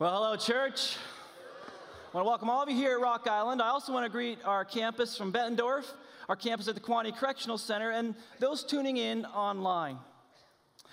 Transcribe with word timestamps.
Well, 0.00 0.14
hello, 0.14 0.34
church. 0.34 0.96
I 2.10 2.16
want 2.16 2.24
to 2.24 2.28
welcome 2.30 2.48
all 2.48 2.62
of 2.62 2.70
you 2.70 2.74
here 2.74 2.94
at 2.94 3.02
Rock 3.02 3.28
Island. 3.28 3.60
I 3.60 3.68
also 3.68 3.92
want 3.92 4.06
to 4.06 4.10
greet 4.10 4.38
our 4.46 4.64
campus 4.64 5.14
from 5.14 5.30
Bettendorf, 5.30 5.84
our 6.26 6.36
campus 6.36 6.68
at 6.68 6.74
the 6.74 6.80
Kewanee 6.80 7.14
Correctional 7.14 7.58
Center, 7.58 7.90
and 7.90 8.14
those 8.38 8.64
tuning 8.64 8.96
in 8.96 9.26
online. 9.26 9.98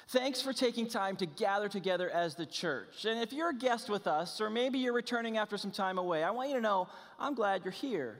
Thanks 0.10 0.42
for 0.42 0.52
taking 0.52 0.90
time 0.90 1.16
to 1.16 1.26
gather 1.26 1.70
together 1.70 2.10
as 2.10 2.36
the 2.36 2.46
church. 2.46 3.06
And 3.06 3.22
if 3.22 3.32
you're 3.32 3.52
a 3.52 3.56
guest 3.56 3.90
with 3.90 4.08
us, 4.08 4.42
or 4.42 4.50
maybe 4.50 4.78
you're 4.78 4.92
returning 4.92 5.38
after 5.38 5.58
some 5.58 5.72
time 5.72 5.98
away, 5.98 6.22
I 6.22 6.32
want 6.32 6.50
you 6.50 6.56
to 6.56 6.62
know 6.62 6.90
I'm 7.18 7.34
glad 7.34 7.64
you're 7.64 7.72
here. 7.72 8.18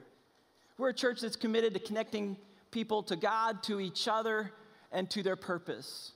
We're 0.78 0.88
a 0.88 0.94
church 0.94 1.20
that's 1.20 1.36
committed 1.36 1.74
to 1.74 1.80
connecting 1.80 2.34
people 2.70 3.02
to 3.02 3.16
God, 3.16 3.62
to 3.64 3.78
each 3.78 4.08
other, 4.08 4.52
and 4.90 5.10
to 5.10 5.22
their 5.22 5.36
purpose. 5.36 6.12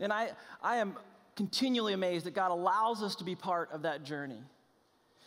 And 0.00 0.12
I, 0.12 0.30
I 0.60 0.78
am 0.78 0.96
continually 1.40 1.94
amazed 1.94 2.26
that 2.26 2.34
God 2.34 2.50
allows 2.50 3.02
us 3.02 3.14
to 3.14 3.24
be 3.24 3.34
part 3.34 3.72
of 3.72 3.80
that 3.80 4.04
journey. 4.04 4.42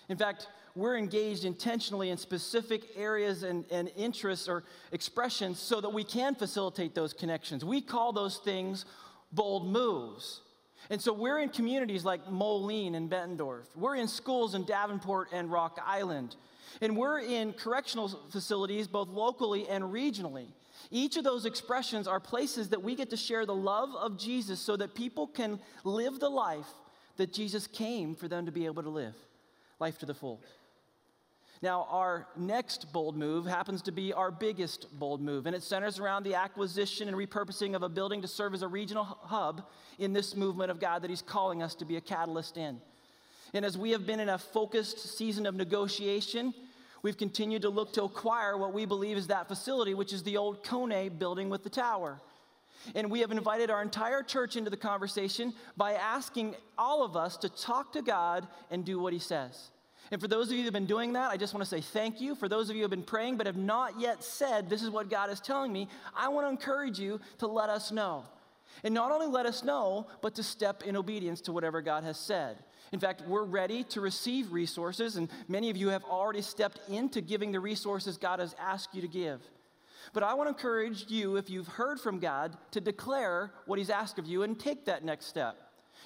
In 0.09 0.15
fact, 0.15 0.47
we're 0.75 0.95
engaged 0.95 1.43
intentionally 1.43 2.11
in 2.11 2.17
specific 2.17 2.83
areas 2.95 3.41
and, 3.41 3.65
and 3.71 3.89
interests 3.97 4.47
or 4.47 4.63
expressions 4.91 5.57
so 5.57 5.81
that 5.81 5.91
we 5.91 6.03
can 6.03 6.35
facilitate 6.35 6.93
those 6.93 7.13
connections. 7.13 7.65
We 7.65 7.81
call 7.81 8.13
those 8.13 8.37
things 8.37 8.85
bold 9.31 9.65
moves. 9.65 10.41
And 10.91 11.01
so 11.01 11.13
we're 11.13 11.39
in 11.39 11.49
communities 11.49 12.05
like 12.05 12.29
Moline 12.29 12.93
and 12.93 13.09
Bettendorf. 13.09 13.65
We're 13.75 13.95
in 13.95 14.07
schools 14.07 14.53
in 14.53 14.65
Davenport 14.65 15.29
and 15.33 15.51
Rock 15.51 15.79
Island. 15.83 16.35
And 16.79 16.95
we're 16.95 17.21
in 17.21 17.53
correctional 17.53 18.09
facilities 18.29 18.87
both 18.87 19.07
locally 19.09 19.67
and 19.67 19.85
regionally. 19.85 20.45
Each 20.91 21.17
of 21.17 21.23
those 21.23 21.45
expressions 21.45 22.07
are 22.07 22.19
places 22.19 22.69
that 22.69 22.83
we 22.83 22.95
get 22.95 23.09
to 23.11 23.17
share 23.17 23.45
the 23.45 23.55
love 23.55 23.95
of 23.95 24.17
Jesus 24.17 24.59
so 24.59 24.75
that 24.77 24.95
people 24.95 25.27
can 25.27 25.59
live 25.83 26.19
the 26.19 26.29
life 26.29 26.67
that 27.17 27.33
Jesus 27.33 27.67
came 27.67 28.15
for 28.15 28.27
them 28.27 28.45
to 28.45 28.51
be 28.51 28.65
able 28.65 28.83
to 28.83 28.89
live 28.89 29.15
life 29.79 29.97
to 29.99 30.05
the 30.05 30.13
full. 30.13 30.41
Now, 31.61 31.87
our 31.89 32.27
next 32.35 32.91
bold 32.91 33.15
move 33.15 33.45
happens 33.45 33.81
to 33.83 33.91
be 33.93 34.11
our 34.11 34.31
biggest 34.31 34.87
bold 34.99 35.21
move, 35.21 35.45
and 35.45 35.55
it 35.55 35.63
centers 35.63 35.97
around 35.97 36.23
the 36.23 36.35
acquisition 36.35 37.07
and 37.07 37.15
repurposing 37.15 37.73
of 37.73 37.83
a 37.83 37.89
building 37.89 38.21
to 38.21 38.27
serve 38.27 38.53
as 38.53 38.63
a 38.63 38.67
regional 38.67 39.05
hub 39.05 39.65
in 39.97 40.11
this 40.11 40.35
movement 40.35 40.71
of 40.71 40.81
God 40.81 41.01
that 41.03 41.09
He's 41.09 41.21
calling 41.21 41.63
us 41.63 41.73
to 41.75 41.85
be 41.85 41.95
a 41.95 42.01
catalyst 42.01 42.57
in. 42.57 42.81
And 43.53 43.63
as 43.63 43.77
we 43.77 43.91
have 43.91 44.05
been 44.05 44.19
in 44.19 44.29
a 44.29 44.37
focused 44.37 45.17
season 45.17 45.45
of 45.45 45.55
negotiation, 45.55 46.53
we've 47.03 47.17
continued 47.17 47.61
to 47.61 47.69
look 47.69 47.93
to 47.93 48.03
acquire 48.03 48.57
what 48.57 48.73
we 48.73 48.85
believe 48.85 49.17
is 49.17 49.27
that 49.27 49.47
facility, 49.47 49.93
which 49.93 50.11
is 50.11 50.23
the 50.23 50.37
old 50.37 50.63
Kone 50.63 51.19
building 51.19 51.49
with 51.49 51.63
the 51.63 51.69
tower. 51.69 52.19
And 52.95 53.11
we 53.11 53.19
have 53.19 53.31
invited 53.31 53.69
our 53.69 53.81
entire 53.81 54.23
church 54.23 54.55
into 54.55 54.69
the 54.69 54.77
conversation 54.77 55.53
by 55.77 55.93
asking 55.93 56.55
all 56.77 57.03
of 57.03 57.15
us 57.15 57.37
to 57.37 57.49
talk 57.49 57.93
to 57.93 58.01
God 58.01 58.47
and 58.71 58.83
do 58.83 58.99
what 58.99 59.13
He 59.13 59.19
says. 59.19 59.69
And 60.11 60.19
for 60.19 60.27
those 60.27 60.47
of 60.47 60.53
you 60.53 60.59
that 60.59 60.65
have 60.65 60.73
been 60.73 60.85
doing 60.85 61.13
that, 61.13 61.31
I 61.31 61.37
just 61.37 61.53
want 61.53 61.63
to 61.63 61.69
say 61.69 61.81
thank 61.81 62.19
you. 62.19 62.35
For 62.35 62.49
those 62.49 62.69
of 62.69 62.75
you 62.75 62.81
who 62.81 62.83
have 62.83 62.91
been 62.91 63.03
praying 63.03 63.37
but 63.37 63.47
have 63.47 63.55
not 63.55 63.99
yet 63.99 64.23
said, 64.23 64.69
This 64.69 64.83
is 64.83 64.89
what 64.89 65.09
God 65.09 65.29
is 65.29 65.39
telling 65.39 65.71
me, 65.71 65.87
I 66.15 66.27
want 66.27 66.45
to 66.45 66.49
encourage 66.49 66.99
you 66.99 67.19
to 67.39 67.47
let 67.47 67.69
us 67.69 67.91
know. 67.91 68.25
And 68.83 68.93
not 68.93 69.11
only 69.11 69.27
let 69.27 69.45
us 69.45 69.63
know, 69.63 70.07
but 70.21 70.35
to 70.35 70.43
step 70.43 70.83
in 70.83 70.95
obedience 70.95 71.41
to 71.41 71.51
whatever 71.51 71.81
God 71.81 72.03
has 72.03 72.19
said. 72.19 72.57
In 72.91 72.99
fact, 72.99 73.23
we're 73.27 73.43
ready 73.43 73.83
to 73.85 74.01
receive 74.01 74.51
resources, 74.51 75.15
and 75.15 75.29
many 75.47 75.69
of 75.69 75.77
you 75.77 75.89
have 75.89 76.03
already 76.03 76.41
stepped 76.41 76.79
into 76.89 77.21
giving 77.21 77.51
the 77.51 77.59
resources 77.59 78.17
God 78.17 78.39
has 78.39 78.55
asked 78.59 78.93
you 78.93 79.01
to 79.01 79.07
give. 79.07 79.41
But 80.13 80.23
I 80.23 80.33
want 80.33 80.47
to 80.47 80.53
encourage 80.53 81.09
you, 81.09 81.37
if 81.37 81.49
you've 81.49 81.67
heard 81.67 81.99
from 81.99 82.19
God, 82.19 82.57
to 82.71 82.81
declare 82.81 83.51
what 83.65 83.79
He's 83.79 83.89
asked 83.89 84.19
of 84.19 84.27
you 84.27 84.43
and 84.43 84.59
take 84.59 84.85
that 84.85 85.03
next 85.03 85.25
step. 85.27 85.55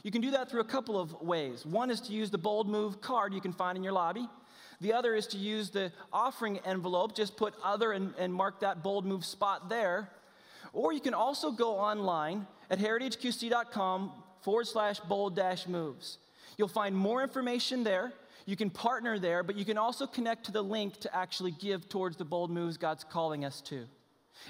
You 0.03 0.11
can 0.11 0.21
do 0.21 0.31
that 0.31 0.49
through 0.49 0.61
a 0.61 0.65
couple 0.65 0.99
of 0.99 1.13
ways. 1.21 1.65
One 1.65 1.89
is 1.89 1.99
to 2.01 2.13
use 2.13 2.29
the 2.29 2.37
Bold 2.37 2.69
Move 2.69 3.01
card 3.01 3.33
you 3.33 3.41
can 3.41 3.53
find 3.53 3.77
in 3.77 3.83
your 3.83 3.93
lobby. 3.93 4.27
The 4.79 4.93
other 4.93 5.15
is 5.15 5.25
to 5.27 5.37
use 5.37 5.71
the 5.71 5.91
offering 6.13 6.59
envelope, 6.59 7.15
just 7.15 7.35
put 7.35 7.55
other 7.63 7.93
and, 7.93 8.13
and 8.17 8.31
mark 8.33 8.59
that 8.59 8.83
Bold 8.83 9.05
Move 9.05 9.25
spot 9.25 9.69
there. 9.69 10.09
Or 10.71 10.93
you 10.93 11.01
can 11.01 11.15
also 11.15 11.51
go 11.51 11.77
online 11.77 12.45
at 12.69 12.79
heritageqc.com 12.79 14.11
forward 14.41 14.67
slash 14.67 14.99
bold 15.01 15.35
dash 15.35 15.67
moves. 15.67 16.17
You'll 16.57 16.67
find 16.67 16.95
more 16.95 17.21
information 17.21 17.83
there. 17.83 18.13
You 18.45 18.55
can 18.55 18.69
partner 18.69 19.19
there, 19.19 19.43
but 19.43 19.57
you 19.57 19.65
can 19.65 19.77
also 19.77 20.07
connect 20.07 20.45
to 20.45 20.51
the 20.51 20.61
link 20.61 20.99
to 21.01 21.15
actually 21.15 21.51
give 21.51 21.89
towards 21.89 22.17
the 22.17 22.25
bold 22.25 22.49
moves 22.49 22.77
God's 22.77 23.03
calling 23.03 23.43
us 23.43 23.61
to. 23.61 23.85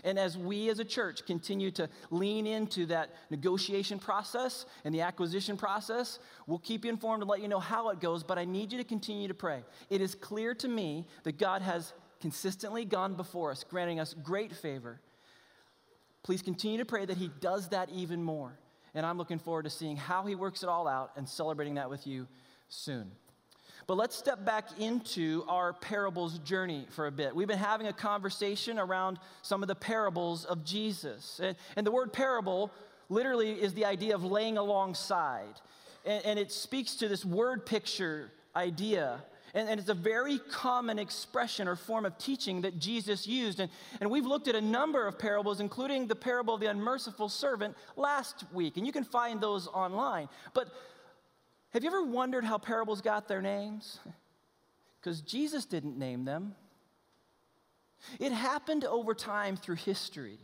And 0.03 0.19
as 0.19 0.37
we 0.37 0.69
as 0.69 0.79
a 0.79 0.85
church 0.85 1.25
continue 1.25 1.71
to 1.71 1.89
lean 2.11 2.45
into 2.45 2.85
that 2.87 3.09
negotiation 3.29 3.99
process 3.99 4.65
and 4.83 4.93
the 4.93 5.01
acquisition 5.01 5.57
process, 5.57 6.19
we'll 6.45 6.59
keep 6.59 6.85
you 6.85 6.91
informed 6.91 7.23
and 7.23 7.29
let 7.29 7.41
you 7.41 7.47
know 7.47 7.59
how 7.59 7.89
it 7.89 7.99
goes, 7.99 8.23
but 8.23 8.37
I 8.37 8.45
need 8.45 8.71
you 8.71 8.77
to 8.77 8.83
continue 8.83 9.27
to 9.27 9.33
pray. 9.33 9.63
It 9.89 10.01
is 10.01 10.13
clear 10.13 10.53
to 10.55 10.67
me 10.67 11.05
that 11.23 11.37
God 11.37 11.61
has 11.61 11.93
consistently 12.21 12.85
gone 12.85 13.15
before 13.15 13.51
us, 13.51 13.63
granting 13.63 13.99
us 13.99 14.13
great 14.13 14.53
favor. 14.53 14.99
Please 16.23 16.41
continue 16.41 16.77
to 16.77 16.85
pray 16.85 17.05
that 17.05 17.17
He 17.17 17.29
does 17.39 17.69
that 17.69 17.89
even 17.89 18.23
more. 18.23 18.57
And 18.97 19.05
I'm 19.05 19.19
looking 19.19 19.37
forward 19.37 19.63
to 19.63 19.69
seeing 19.69 19.95
how 19.95 20.25
he 20.25 20.33
works 20.33 20.63
it 20.63 20.69
all 20.69 20.87
out 20.87 21.11
and 21.15 21.29
celebrating 21.29 21.75
that 21.75 21.87
with 21.87 22.07
you 22.07 22.27
soon. 22.67 23.11
But 23.85 23.95
let's 23.95 24.15
step 24.15 24.43
back 24.43 24.79
into 24.79 25.45
our 25.47 25.71
parables 25.71 26.39
journey 26.39 26.87
for 26.89 27.05
a 27.05 27.11
bit. 27.11 27.35
We've 27.35 27.47
been 27.47 27.59
having 27.59 27.85
a 27.85 27.93
conversation 27.93 28.79
around 28.79 29.19
some 29.43 29.61
of 29.61 29.67
the 29.67 29.75
parables 29.75 30.45
of 30.45 30.65
Jesus. 30.65 31.39
And, 31.41 31.55
and 31.75 31.85
the 31.85 31.91
word 31.91 32.11
parable 32.11 32.71
literally 33.07 33.51
is 33.51 33.75
the 33.75 33.85
idea 33.85 34.15
of 34.15 34.23
laying 34.23 34.57
alongside. 34.57 35.61
And, 36.03 36.25
and 36.25 36.39
it 36.39 36.51
speaks 36.51 36.95
to 36.95 37.07
this 37.07 37.23
word 37.23 37.67
picture 37.67 38.31
idea 38.55 39.21
and, 39.53 39.69
and, 39.69 39.79
it's 39.79 39.89
a 39.89 39.93
very 39.93 40.39
common 40.51 40.99
expression 40.99 41.67
or 41.67 41.75
form 41.75 42.05
of 42.05 42.17
teaching 42.17 42.61
that 42.61 42.79
Jesus 42.79 43.25
used. 43.25 43.59
And, 43.59 43.71
and 44.01 44.09
we've 44.11 44.25
looked 44.25 44.47
at 44.47 44.55
a 44.55 44.61
number 44.61 45.07
of 45.07 45.17
parables, 45.17 45.59
including 45.59 46.07
the 46.07 46.15
parable 46.15 46.55
of 46.55 46.59
the 46.59 46.67
unmerciful 46.67 47.29
servant 47.29 47.75
last 47.95 48.43
week. 48.53 48.77
And 48.77 48.85
you 48.85 48.91
can 48.91 49.03
find 49.03 49.39
those 49.39 49.67
online. 49.67 50.29
But 50.53 50.69
have 51.73 51.83
you 51.83 51.89
ever 51.89 52.03
wondered 52.03 52.43
how 52.43 52.57
parables 52.57 53.01
got 53.01 53.27
their 53.27 53.41
names? 53.41 53.99
Because 54.99 55.21
Jesus 55.21 55.63
didn't 55.63 55.97
name 55.97 56.25
them. 56.25 56.55
It 58.19 58.33
happened 58.33 58.83
over 58.83 59.13
time 59.13 59.55
through 59.55 59.75
history. 59.75 60.37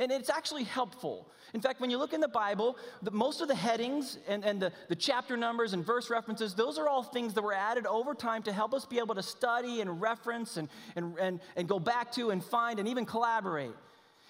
And 0.00 0.10
it's 0.10 0.30
actually 0.30 0.64
helpful. 0.64 1.28
In 1.52 1.60
fact, 1.60 1.78
when 1.78 1.90
you 1.90 1.98
look 1.98 2.14
in 2.14 2.22
the 2.22 2.28
Bible, 2.28 2.78
the, 3.02 3.10
most 3.10 3.42
of 3.42 3.48
the 3.48 3.54
headings 3.54 4.16
and, 4.26 4.42
and 4.46 4.60
the, 4.60 4.72
the 4.88 4.96
chapter 4.96 5.36
numbers 5.36 5.74
and 5.74 5.84
verse 5.84 6.08
references, 6.08 6.54
those 6.54 6.78
are 6.78 6.88
all 6.88 7.02
things 7.02 7.34
that 7.34 7.42
were 7.42 7.52
added 7.52 7.86
over 7.86 8.14
time 8.14 8.42
to 8.44 8.52
help 8.52 8.72
us 8.72 8.86
be 8.86 8.98
able 8.98 9.14
to 9.14 9.22
study 9.22 9.82
and 9.82 10.00
reference 10.00 10.56
and, 10.56 10.70
and, 10.96 11.18
and, 11.18 11.40
and 11.54 11.68
go 11.68 11.78
back 11.78 12.10
to 12.12 12.30
and 12.30 12.42
find 12.42 12.78
and 12.78 12.88
even 12.88 13.04
collaborate. 13.04 13.72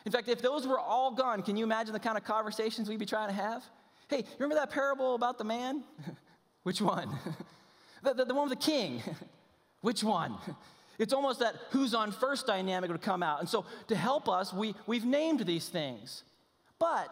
In 0.04 0.10
fact, 0.10 0.28
if 0.28 0.42
those 0.42 0.66
were 0.66 0.78
all 0.78 1.12
gone, 1.12 1.42
can 1.42 1.56
you 1.56 1.64
imagine 1.64 1.92
the 1.92 2.00
kind 2.00 2.18
of 2.18 2.24
conversations 2.24 2.88
we'd 2.88 2.98
be 2.98 3.06
trying 3.06 3.28
to 3.28 3.34
have? 3.34 3.62
Hey, 4.08 4.24
remember 4.38 4.56
that 4.56 4.70
parable 4.70 5.14
about 5.14 5.38
the 5.38 5.44
man? 5.44 5.84
Which 6.64 6.80
one? 6.80 7.16
the, 8.02 8.12
the, 8.12 8.24
the 8.24 8.34
one 8.34 8.48
with 8.48 8.58
the 8.58 8.64
king. 8.64 9.02
Which 9.82 10.02
one? 10.02 10.36
It's 11.00 11.14
almost 11.14 11.40
that 11.40 11.56
who's 11.70 11.94
on 11.94 12.12
first 12.12 12.46
dynamic 12.46 12.90
would 12.90 13.00
come 13.00 13.22
out. 13.22 13.40
And 13.40 13.48
so 13.48 13.64
to 13.88 13.96
help 13.96 14.28
us, 14.28 14.52
we, 14.52 14.74
we've 14.86 15.06
named 15.06 15.40
these 15.46 15.66
things. 15.66 16.24
But 16.78 17.08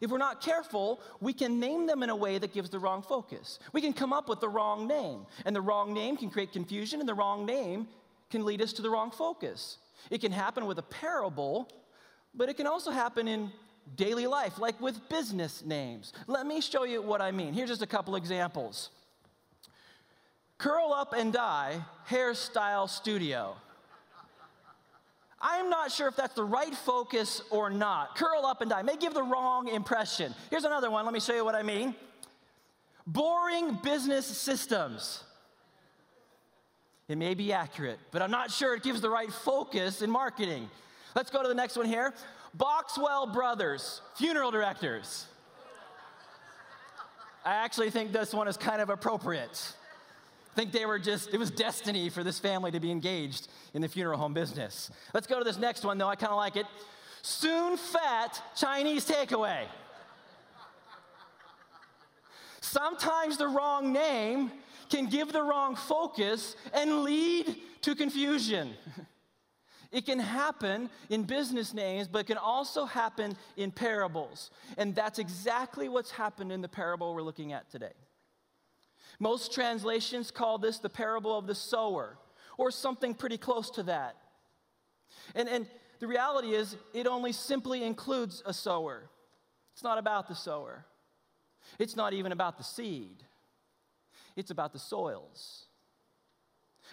if 0.00 0.08
we're 0.08 0.18
not 0.18 0.40
careful, 0.40 1.00
we 1.20 1.32
can 1.32 1.58
name 1.58 1.86
them 1.88 2.04
in 2.04 2.10
a 2.10 2.16
way 2.16 2.38
that 2.38 2.54
gives 2.54 2.70
the 2.70 2.78
wrong 2.78 3.02
focus. 3.02 3.58
We 3.72 3.80
can 3.80 3.92
come 3.92 4.12
up 4.12 4.28
with 4.28 4.38
the 4.38 4.48
wrong 4.48 4.86
name, 4.86 5.26
and 5.44 5.56
the 5.56 5.60
wrong 5.60 5.92
name 5.92 6.16
can 6.16 6.30
create 6.30 6.52
confusion, 6.52 7.00
and 7.00 7.08
the 7.08 7.14
wrong 7.14 7.44
name 7.44 7.88
can 8.30 8.44
lead 8.44 8.62
us 8.62 8.72
to 8.74 8.82
the 8.82 8.90
wrong 8.90 9.10
focus. 9.10 9.78
It 10.10 10.20
can 10.20 10.30
happen 10.30 10.66
with 10.66 10.78
a 10.78 10.82
parable, 10.82 11.68
but 12.36 12.48
it 12.48 12.56
can 12.56 12.68
also 12.68 12.92
happen 12.92 13.26
in 13.26 13.50
daily 13.96 14.28
life, 14.28 14.60
like 14.60 14.80
with 14.80 15.08
business 15.08 15.64
names. 15.64 16.12
Let 16.28 16.46
me 16.46 16.60
show 16.60 16.84
you 16.84 17.02
what 17.02 17.20
I 17.20 17.32
mean. 17.32 17.52
Here's 17.52 17.70
just 17.70 17.82
a 17.82 17.86
couple 17.86 18.14
examples. 18.14 18.90
Curl 20.58 20.92
Up 20.92 21.12
and 21.12 21.32
Die 21.32 21.84
Hairstyle 22.10 22.88
Studio. 22.88 23.56
I'm 25.40 25.70
not 25.70 25.92
sure 25.92 26.08
if 26.08 26.16
that's 26.16 26.34
the 26.34 26.42
right 26.42 26.74
focus 26.74 27.42
or 27.50 27.70
not. 27.70 28.16
Curl 28.16 28.44
up 28.44 28.60
and 28.60 28.68
die 28.68 28.82
may 28.82 28.96
give 28.96 29.14
the 29.14 29.22
wrong 29.22 29.68
impression. 29.68 30.34
Here's 30.50 30.64
another 30.64 30.90
one. 30.90 31.04
Let 31.04 31.14
me 31.14 31.20
show 31.20 31.34
you 31.34 31.44
what 31.44 31.54
I 31.54 31.62
mean. 31.62 31.94
Boring 33.06 33.78
business 33.84 34.26
systems. 34.26 35.22
It 37.06 37.16
may 37.16 37.34
be 37.34 37.52
accurate, 37.52 38.00
but 38.10 38.20
I'm 38.20 38.32
not 38.32 38.50
sure 38.50 38.74
it 38.74 38.82
gives 38.82 39.00
the 39.00 39.08
right 39.08 39.32
focus 39.32 40.02
in 40.02 40.10
marketing. 40.10 40.68
Let's 41.14 41.30
go 41.30 41.40
to 41.40 41.48
the 41.48 41.54
next 41.54 41.76
one 41.76 41.86
here. 41.86 42.12
Boxwell 42.58 43.32
Brothers, 43.32 44.02
funeral 44.16 44.50
directors. 44.50 45.26
I 47.44 47.54
actually 47.54 47.90
think 47.90 48.12
this 48.12 48.34
one 48.34 48.48
is 48.48 48.56
kind 48.56 48.82
of 48.82 48.90
appropriate 48.90 49.72
think 50.58 50.72
they 50.72 50.86
were 50.86 50.98
just, 50.98 51.32
it 51.32 51.38
was 51.38 51.52
destiny 51.52 52.08
for 52.08 52.24
this 52.24 52.40
family 52.40 52.72
to 52.72 52.80
be 52.80 52.90
engaged 52.90 53.46
in 53.74 53.82
the 53.82 53.86
funeral 53.86 54.18
home 54.18 54.34
business. 54.34 54.90
Let's 55.14 55.28
go 55.28 55.38
to 55.38 55.44
this 55.44 55.56
next 55.56 55.84
one, 55.84 55.98
though. 55.98 56.08
I 56.08 56.16
kind 56.16 56.32
of 56.32 56.36
like 56.36 56.56
it. 56.56 56.66
Soon 57.22 57.76
fat 57.76 58.42
Chinese 58.56 59.06
takeaway. 59.06 59.66
Sometimes 62.60 63.36
the 63.36 63.46
wrong 63.46 63.92
name 63.92 64.50
can 64.90 65.06
give 65.06 65.32
the 65.32 65.44
wrong 65.44 65.76
focus 65.76 66.56
and 66.74 67.04
lead 67.04 67.54
to 67.82 67.94
confusion. 67.94 68.74
It 69.92 70.06
can 70.06 70.18
happen 70.18 70.90
in 71.08 71.22
business 71.22 71.72
names, 71.72 72.08
but 72.08 72.18
it 72.18 72.26
can 72.26 72.36
also 72.36 72.84
happen 72.84 73.36
in 73.56 73.70
parables. 73.70 74.50
And 74.76 74.92
that's 74.92 75.20
exactly 75.20 75.88
what's 75.88 76.10
happened 76.10 76.50
in 76.50 76.62
the 76.62 76.68
parable 76.68 77.14
we're 77.14 77.22
looking 77.22 77.52
at 77.52 77.70
today. 77.70 77.92
Most 79.18 79.52
translations 79.52 80.30
call 80.30 80.58
this 80.58 80.78
the 80.78 80.88
parable 80.88 81.36
of 81.36 81.46
the 81.46 81.54
sower, 81.54 82.18
or 82.56 82.70
something 82.70 83.14
pretty 83.14 83.38
close 83.38 83.70
to 83.70 83.82
that. 83.84 84.16
And, 85.34 85.48
and 85.48 85.66
the 86.00 86.06
reality 86.06 86.54
is, 86.54 86.76
it 86.94 87.06
only 87.06 87.32
simply 87.32 87.82
includes 87.82 88.42
a 88.46 88.52
sower. 88.52 89.10
It's 89.72 89.82
not 89.82 89.98
about 89.98 90.28
the 90.28 90.34
sower, 90.34 90.84
it's 91.78 91.96
not 91.96 92.12
even 92.12 92.32
about 92.32 92.58
the 92.58 92.64
seed, 92.64 93.24
it's 94.36 94.50
about 94.50 94.72
the 94.72 94.78
soils. 94.78 95.64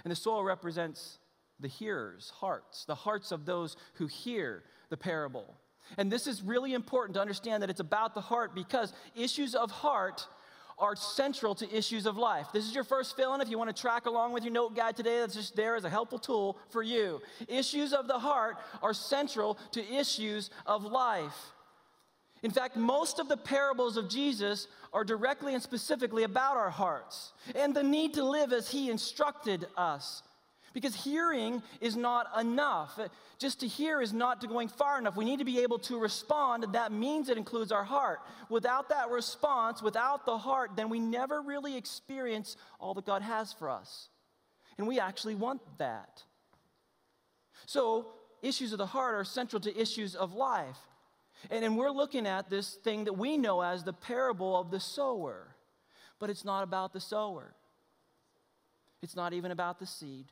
And 0.03 0.11
the 0.11 0.15
soil 0.15 0.43
represents 0.43 1.19
the 1.59 1.67
hearers' 1.67 2.29
hearts, 2.29 2.85
the 2.85 2.95
hearts 2.95 3.31
of 3.31 3.45
those 3.45 3.77
who 3.93 4.07
hear 4.07 4.63
the 4.89 4.97
parable. 4.97 5.55
And 5.97 6.11
this 6.11 6.27
is 6.27 6.41
really 6.41 6.73
important 6.73 7.15
to 7.15 7.21
understand 7.21 7.63
that 7.63 7.69
it's 7.69 7.79
about 7.79 8.13
the 8.13 8.21
heart 8.21 8.55
because 8.55 8.91
issues 9.15 9.55
of 9.55 9.71
heart 9.71 10.27
are 10.77 10.95
central 10.95 11.55
to 11.55 11.75
issues 11.75 12.05
of 12.05 12.17
life. 12.17 12.47
This 12.53 12.65
is 12.65 12.75
your 12.75 12.83
first 12.83 13.15
fill 13.15 13.33
in. 13.33 13.41
If 13.41 13.49
you 13.49 13.57
want 13.57 13.73
to 13.73 13.81
track 13.81 14.05
along 14.05 14.33
with 14.33 14.43
your 14.43 14.53
note 14.53 14.75
guide 14.75 14.95
today, 14.95 15.19
that's 15.19 15.35
just 15.35 15.55
there 15.55 15.75
as 15.75 15.85
a 15.85 15.89
helpful 15.89 16.19
tool 16.19 16.57
for 16.69 16.83
you. 16.83 17.21
Issues 17.47 17.93
of 17.93 18.07
the 18.07 18.19
heart 18.19 18.57
are 18.81 18.93
central 18.93 19.57
to 19.71 19.93
issues 19.93 20.49
of 20.65 20.83
life. 20.83 21.51
In 22.43 22.51
fact, 22.51 22.75
most 22.75 23.19
of 23.19 23.27
the 23.27 23.37
parables 23.37 23.97
of 23.97 24.09
Jesus 24.09 24.67
are 24.93 25.03
directly 25.03 25.53
and 25.53 25.63
specifically 25.63 26.23
about 26.23 26.57
our 26.57 26.69
hearts 26.69 27.31
and 27.55 27.75
the 27.75 27.83
need 27.83 28.13
to 28.15 28.23
live 28.23 28.53
as 28.53 28.69
he 28.69 28.89
instructed 28.89 29.67
us. 29.75 30.21
Because 30.75 30.93
hearing 30.93 31.63
is 31.79 31.95
not 31.95 32.27
enough. 32.37 32.99
Just 33.39 33.61
to 33.61 33.67
hear 33.67 34.01
is 34.01 34.11
not 34.11 34.45
going 34.45 34.67
far 34.67 34.99
enough. 34.99 35.15
We 35.15 35.23
need 35.23 35.39
to 35.39 35.45
be 35.45 35.61
able 35.61 35.79
to 35.79 35.97
respond, 35.97 36.65
that 36.73 36.91
means 36.91 37.29
it 37.29 37.37
includes 37.37 37.71
our 37.71 37.85
heart. 37.85 38.19
Without 38.49 38.89
that 38.89 39.09
response, 39.09 39.81
without 39.81 40.25
the 40.25 40.37
heart, 40.37 40.71
then 40.75 40.89
we 40.89 40.99
never 40.99 41.41
really 41.41 41.77
experience 41.77 42.57
all 42.77 42.93
that 42.95 43.05
God 43.05 43.21
has 43.21 43.53
for 43.53 43.69
us. 43.69 44.09
And 44.77 44.85
we 44.85 44.99
actually 44.99 45.35
want 45.35 45.61
that. 45.77 46.23
So, 47.65 48.07
issues 48.41 48.73
of 48.73 48.77
the 48.77 48.85
heart 48.85 49.15
are 49.15 49.23
central 49.23 49.61
to 49.61 49.81
issues 49.81 50.13
of 50.13 50.33
life. 50.33 50.77
And, 51.49 51.63
and 51.63 51.77
we're 51.77 51.89
looking 51.89 52.27
at 52.27 52.49
this 52.49 52.73
thing 52.73 53.05
that 53.05 53.13
we 53.13 53.37
know 53.37 53.61
as 53.61 53.85
the 53.85 53.93
parable 53.93 54.59
of 54.59 54.71
the 54.71 54.81
sower. 54.81 55.55
But 56.19 56.29
it's 56.29 56.43
not 56.43 56.63
about 56.63 56.91
the 56.91 56.99
sower, 56.99 57.55
it's 59.01 59.15
not 59.15 59.31
even 59.31 59.51
about 59.51 59.79
the 59.79 59.85
seed. 59.85 60.25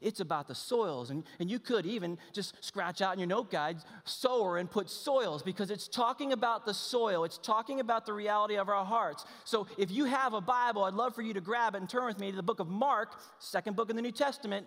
It's 0.00 0.20
about 0.20 0.48
the 0.48 0.54
soils. 0.54 1.10
And, 1.10 1.24
and 1.38 1.50
you 1.50 1.58
could 1.58 1.86
even 1.86 2.18
just 2.32 2.62
scratch 2.64 3.00
out 3.00 3.12
in 3.12 3.18
your 3.18 3.28
note 3.28 3.50
guide 3.50 3.78
sower 4.04 4.58
and 4.58 4.70
put 4.70 4.90
soils 4.90 5.42
because 5.42 5.70
it's 5.70 5.88
talking 5.88 6.32
about 6.32 6.66
the 6.66 6.74
soil. 6.74 7.24
It's 7.24 7.38
talking 7.38 7.80
about 7.80 8.06
the 8.06 8.12
reality 8.12 8.56
of 8.56 8.68
our 8.68 8.84
hearts. 8.84 9.24
So 9.44 9.66
if 9.78 9.90
you 9.90 10.04
have 10.04 10.34
a 10.34 10.40
Bible, 10.40 10.84
I'd 10.84 10.94
love 10.94 11.14
for 11.14 11.22
you 11.22 11.34
to 11.34 11.40
grab 11.40 11.74
it 11.74 11.78
and 11.78 11.88
turn 11.88 12.06
with 12.06 12.18
me 12.18 12.30
to 12.30 12.36
the 12.36 12.42
book 12.42 12.60
of 12.60 12.68
Mark, 12.68 13.20
second 13.38 13.76
book 13.76 13.90
in 13.90 13.96
the 13.96 14.02
New 14.02 14.12
Testament. 14.12 14.66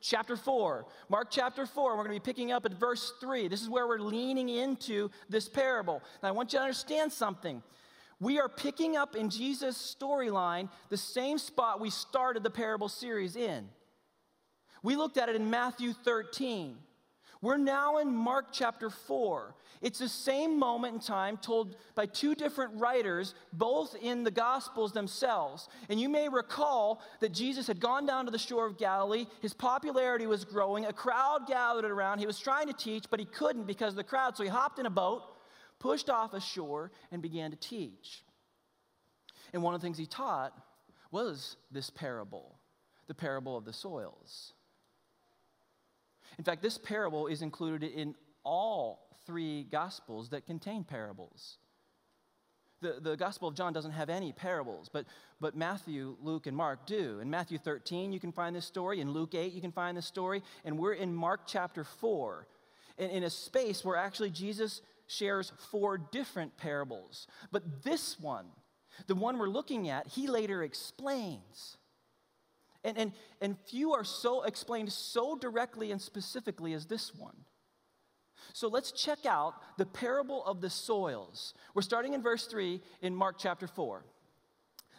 Chapter 0.00 0.36
4. 0.36 0.86
Mark 1.08 1.28
chapter 1.30 1.66
4, 1.66 1.96
we're 1.96 2.04
going 2.04 2.16
to 2.16 2.20
be 2.20 2.24
picking 2.24 2.52
up 2.52 2.64
at 2.64 2.72
verse 2.74 3.14
3. 3.20 3.48
This 3.48 3.62
is 3.62 3.68
where 3.68 3.88
we're 3.88 3.98
leaning 3.98 4.48
into 4.48 5.10
this 5.28 5.48
parable. 5.48 6.02
Now, 6.22 6.28
I 6.28 6.32
want 6.32 6.52
you 6.52 6.60
to 6.60 6.62
understand 6.62 7.12
something. 7.12 7.62
We 8.20 8.40
are 8.40 8.48
picking 8.48 8.96
up 8.96 9.16
in 9.16 9.30
Jesus' 9.30 9.96
storyline 10.00 10.68
the 10.88 10.96
same 10.96 11.38
spot 11.38 11.80
we 11.80 11.90
started 11.90 12.42
the 12.42 12.50
parable 12.50 12.88
series 12.88 13.36
in. 13.36 13.68
We 14.82 14.96
looked 14.96 15.18
at 15.18 15.28
it 15.28 15.36
in 15.36 15.50
Matthew 15.50 15.92
13. 15.92 16.76
We're 17.40 17.56
now 17.56 17.98
in 17.98 18.12
Mark 18.12 18.46
chapter 18.50 18.90
4. 18.90 19.54
It's 19.80 20.00
the 20.00 20.08
same 20.08 20.58
moment 20.58 20.94
in 20.94 21.00
time 21.00 21.36
told 21.36 21.76
by 21.94 22.06
two 22.06 22.34
different 22.34 22.80
writers, 22.80 23.34
both 23.52 23.94
in 24.02 24.24
the 24.24 24.30
Gospels 24.32 24.92
themselves. 24.92 25.68
And 25.88 26.00
you 26.00 26.08
may 26.08 26.28
recall 26.28 27.00
that 27.20 27.32
Jesus 27.32 27.68
had 27.68 27.78
gone 27.78 28.06
down 28.06 28.24
to 28.24 28.32
the 28.32 28.38
shore 28.38 28.66
of 28.66 28.76
Galilee. 28.76 29.26
His 29.40 29.54
popularity 29.54 30.26
was 30.26 30.44
growing. 30.44 30.86
A 30.86 30.92
crowd 30.92 31.46
gathered 31.46 31.84
around. 31.84 32.18
He 32.18 32.26
was 32.26 32.40
trying 32.40 32.66
to 32.66 32.72
teach, 32.72 33.04
but 33.08 33.20
he 33.20 33.26
couldn't 33.26 33.68
because 33.68 33.92
of 33.92 33.98
the 33.98 34.04
crowd. 34.04 34.36
So 34.36 34.42
he 34.42 34.48
hopped 34.48 34.80
in 34.80 34.86
a 34.86 34.90
boat, 34.90 35.22
pushed 35.78 36.10
off 36.10 36.34
ashore, 36.34 36.90
and 37.12 37.22
began 37.22 37.52
to 37.52 37.56
teach. 37.56 38.24
And 39.52 39.62
one 39.62 39.74
of 39.74 39.80
the 39.80 39.86
things 39.86 39.96
he 39.96 40.06
taught 40.06 40.52
was 41.12 41.56
this 41.70 41.88
parable 41.88 42.56
the 43.06 43.14
parable 43.14 43.56
of 43.56 43.64
the 43.64 43.72
soils. 43.72 44.52
In 46.38 46.44
fact, 46.44 46.62
this 46.62 46.78
parable 46.78 47.26
is 47.26 47.42
included 47.42 47.90
in 47.90 48.14
all 48.44 49.08
three 49.26 49.64
gospels 49.64 50.30
that 50.30 50.46
contain 50.46 50.84
parables. 50.84 51.58
The, 52.80 52.98
the 53.00 53.16
Gospel 53.16 53.48
of 53.48 53.56
John 53.56 53.72
doesn't 53.72 53.90
have 53.90 54.08
any 54.08 54.32
parables, 54.32 54.88
but, 54.92 55.04
but 55.40 55.56
Matthew, 55.56 56.16
Luke, 56.22 56.46
and 56.46 56.56
Mark 56.56 56.86
do. 56.86 57.18
In 57.18 57.28
Matthew 57.28 57.58
13, 57.58 58.12
you 58.12 58.20
can 58.20 58.30
find 58.30 58.54
this 58.54 58.64
story. 58.66 59.00
In 59.00 59.10
Luke 59.10 59.34
8, 59.34 59.52
you 59.52 59.60
can 59.60 59.72
find 59.72 59.96
this 59.96 60.06
story. 60.06 60.42
And 60.64 60.78
we're 60.78 60.92
in 60.92 61.12
Mark 61.12 61.40
chapter 61.46 61.82
4, 61.82 62.46
in, 62.98 63.10
in 63.10 63.22
a 63.24 63.30
space 63.30 63.84
where 63.84 63.96
actually 63.96 64.30
Jesus 64.30 64.80
shares 65.08 65.52
four 65.72 65.98
different 65.98 66.56
parables. 66.56 67.26
But 67.50 67.82
this 67.82 68.20
one, 68.20 68.46
the 69.08 69.16
one 69.16 69.38
we're 69.38 69.48
looking 69.48 69.88
at, 69.88 70.06
he 70.06 70.28
later 70.28 70.62
explains. 70.62 71.77
And, 72.84 72.96
and, 72.96 73.12
and 73.40 73.56
few 73.68 73.92
are 73.92 74.04
so 74.04 74.42
explained 74.42 74.92
so 74.92 75.36
directly 75.36 75.90
and 75.90 76.00
specifically 76.00 76.72
as 76.74 76.86
this 76.86 77.14
one. 77.14 77.36
So 78.52 78.68
let's 78.68 78.92
check 78.92 79.26
out 79.26 79.54
the 79.76 79.86
parable 79.86 80.44
of 80.44 80.60
the 80.60 80.70
soils. 80.70 81.54
We're 81.74 81.82
starting 81.82 82.14
in 82.14 82.22
verse 82.22 82.46
3 82.46 82.80
in 83.02 83.14
Mark 83.14 83.36
chapter 83.38 83.66
4. 83.66 84.04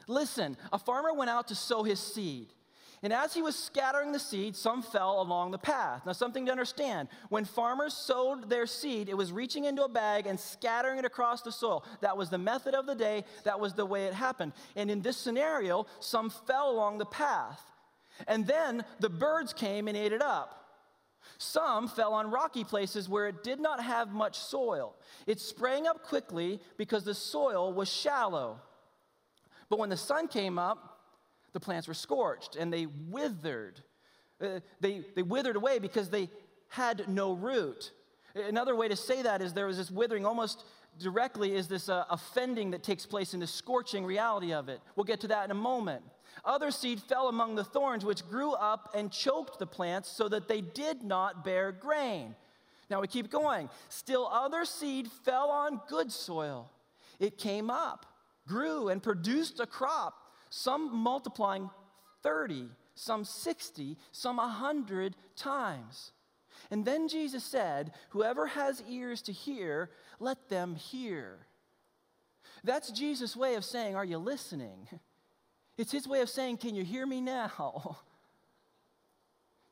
Listen, 0.07 0.57
a 0.73 0.79
farmer 0.79 1.13
went 1.13 1.29
out 1.29 1.47
to 1.47 1.55
sow 1.55 1.83
his 1.83 1.99
seed. 1.99 2.53
And 3.01 3.13
as 3.13 3.33
he 3.33 3.41
was 3.41 3.55
scattering 3.55 4.11
the 4.11 4.19
seed, 4.19 4.55
some 4.55 4.81
fell 4.81 5.21
along 5.21 5.51
the 5.51 5.57
path. 5.57 6.05
Now, 6.05 6.11
something 6.11 6.45
to 6.47 6.51
understand 6.51 7.07
when 7.29 7.45
farmers 7.45 7.93
sowed 7.93 8.49
their 8.49 8.65
seed, 8.65 9.07
it 9.07 9.15
was 9.15 9.31
reaching 9.31 9.65
into 9.65 9.83
a 9.83 9.89
bag 9.89 10.27
and 10.27 10.37
scattering 10.37 10.99
it 10.99 11.05
across 11.05 11.41
the 11.41 11.51
soil. 11.51 11.85
That 12.01 12.17
was 12.17 12.29
the 12.29 12.37
method 12.37 12.75
of 12.75 12.85
the 12.85 12.95
day, 12.95 13.23
that 13.45 13.59
was 13.59 13.73
the 13.73 13.85
way 13.85 14.05
it 14.05 14.13
happened. 14.13 14.51
And 14.75 14.91
in 14.91 15.01
this 15.01 15.15
scenario, 15.15 15.85
some 16.01 16.29
fell 16.29 16.69
along 16.69 16.97
the 16.97 17.05
path. 17.05 17.61
And 18.27 18.45
then 18.45 18.83
the 18.99 19.09
birds 19.09 19.53
came 19.53 19.87
and 19.87 19.95
ate 19.95 20.11
it 20.11 20.21
up. 20.21 20.55
Some 21.37 21.87
fell 21.87 22.13
on 22.13 22.31
rocky 22.31 22.65
places 22.65 23.07
where 23.07 23.27
it 23.27 23.43
did 23.43 23.61
not 23.61 23.81
have 23.81 24.11
much 24.11 24.37
soil. 24.37 24.95
It 25.25 25.39
sprang 25.39 25.87
up 25.87 26.03
quickly 26.03 26.59
because 26.77 27.05
the 27.05 27.13
soil 27.13 27.71
was 27.71 27.89
shallow. 27.89 28.59
But 29.69 29.79
when 29.79 29.89
the 29.89 29.97
sun 29.97 30.27
came 30.27 30.59
up, 30.59 30.88
the 31.53 31.59
plants 31.59 31.87
were 31.87 31.93
scorched 31.93 32.55
and 32.55 32.71
they 32.71 32.85
withered. 32.85 33.81
Uh, 34.41 34.59
they, 34.79 35.03
they 35.15 35.23
withered 35.23 35.55
away 35.55 35.79
because 35.79 36.09
they 36.09 36.29
had 36.69 37.07
no 37.09 37.33
root. 37.33 37.91
Another 38.35 38.75
way 38.75 38.87
to 38.87 38.95
say 38.95 39.21
that 39.23 39.41
is 39.41 39.53
there 39.53 39.65
was 39.65 39.77
this 39.77 39.91
withering 39.91 40.25
almost 40.25 40.63
directly 40.99 41.55
is 41.55 41.67
this 41.67 41.89
uh, 41.89 42.05
offending 42.09 42.71
that 42.71 42.83
takes 42.83 43.05
place 43.05 43.33
in 43.33 43.39
the 43.39 43.47
scorching 43.47 44.05
reality 44.05 44.53
of 44.53 44.69
it. 44.69 44.81
We'll 44.95 45.05
get 45.05 45.21
to 45.21 45.27
that 45.29 45.45
in 45.45 45.51
a 45.51 45.55
moment. 45.55 46.03
Other 46.45 46.71
seed 46.71 47.01
fell 47.01 47.27
among 47.27 47.55
the 47.55 47.63
thorns, 47.63 48.05
which 48.05 48.27
grew 48.29 48.53
up 48.53 48.91
and 48.93 49.11
choked 49.11 49.59
the 49.59 49.65
plants 49.65 50.09
so 50.09 50.29
that 50.29 50.47
they 50.47 50.61
did 50.61 51.03
not 51.03 51.43
bear 51.43 51.71
grain. 51.71 52.35
Now 52.89 53.01
we 53.01 53.07
keep 53.07 53.29
going. 53.29 53.69
Still, 53.89 54.27
other 54.27 54.65
seed 54.65 55.09
fell 55.23 55.49
on 55.49 55.81
good 55.87 56.11
soil. 56.11 56.71
It 57.19 57.37
came 57.37 57.69
up, 57.69 58.05
grew, 58.47 58.89
and 58.89 59.03
produced 59.03 59.59
a 59.59 59.65
crop, 59.65 60.15
some 60.49 60.95
multiplying 60.95 61.69
30, 62.23 62.69
some 62.95 63.23
60, 63.23 63.97
some 64.11 64.37
100 64.37 65.15
times. 65.35 66.11
And 66.71 66.85
then 66.85 67.07
Jesus 67.07 67.43
said, 67.43 67.93
Whoever 68.09 68.47
has 68.47 68.83
ears 68.89 69.21
to 69.23 69.31
hear, 69.31 69.89
let 70.19 70.49
them 70.49 70.75
hear. 70.75 71.37
That's 72.63 72.91
Jesus' 72.91 73.35
way 73.35 73.55
of 73.55 73.63
saying, 73.63 73.95
Are 73.95 74.05
you 74.05 74.17
listening? 74.17 74.87
It's 75.77 75.91
his 75.91 76.07
way 76.07 76.21
of 76.21 76.29
saying, 76.29 76.57
Can 76.57 76.75
you 76.75 76.83
hear 76.83 77.05
me 77.05 77.21
now? 77.21 77.97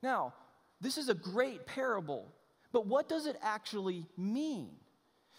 Now, 0.04 0.36
this 0.80 1.00
is 1.00 1.10
a 1.10 1.16
great 1.16 1.66
parable, 1.66 2.32
but 2.72 2.86
what 2.86 3.10
does 3.10 3.26
it 3.26 3.36
actually 3.42 4.06
mean? 4.16 4.70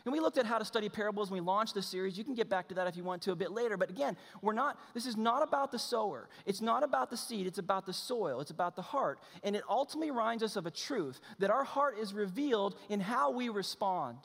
And 0.08 0.12
we 0.14 0.20
looked 0.20 0.38
at 0.38 0.46
how 0.46 0.56
to 0.56 0.64
study 0.64 0.88
parables 0.88 1.30
when 1.30 1.42
we 1.42 1.46
launched 1.46 1.74
this 1.74 1.86
series. 1.86 2.16
You 2.16 2.24
can 2.24 2.34
get 2.34 2.48
back 2.48 2.66
to 2.68 2.74
that 2.76 2.86
if 2.86 2.96
you 2.96 3.04
want 3.04 3.20
to 3.24 3.32
a 3.32 3.36
bit 3.36 3.52
later. 3.52 3.76
But 3.76 3.90
again, 3.90 4.16
we're 4.40 4.54
not, 4.54 4.80
this 4.94 5.04
is 5.04 5.18
not 5.18 5.46
about 5.46 5.70
the 5.70 5.78
sower. 5.78 6.30
It's 6.46 6.62
not 6.62 6.82
about 6.82 7.10
the 7.10 7.16
seed. 7.18 7.46
It's 7.46 7.58
about 7.58 7.84
the 7.84 7.92
soil. 7.92 8.40
It's 8.40 8.50
about 8.50 8.74
the 8.74 8.80
heart. 8.80 9.18
And 9.42 9.54
it 9.54 9.62
ultimately 9.68 10.10
reminds 10.10 10.42
us 10.42 10.56
of 10.56 10.64
a 10.64 10.70
truth 10.70 11.20
that 11.40 11.50
our 11.50 11.62
heart 11.62 11.98
is 11.98 12.14
revealed 12.14 12.76
in 12.88 13.00
how 13.00 13.32
we 13.32 13.50
respond. 13.50 14.16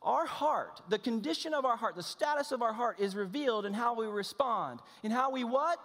Our 0.00 0.24
heart, 0.24 0.80
the 0.88 0.98
condition 0.98 1.52
of 1.52 1.66
our 1.66 1.76
heart, 1.76 1.94
the 1.94 2.02
status 2.02 2.50
of 2.50 2.62
our 2.62 2.72
heart 2.72 3.00
is 3.00 3.14
revealed 3.14 3.66
in 3.66 3.74
how 3.74 3.96
we 3.96 4.06
respond. 4.06 4.80
In 5.02 5.10
how 5.10 5.30
we 5.30 5.44
what? 5.44 5.78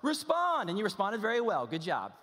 Respond. 0.00 0.70
And 0.70 0.78
you 0.78 0.84
responded 0.84 1.20
very 1.20 1.42
well. 1.42 1.66
Good 1.66 1.82
job. 1.82 2.14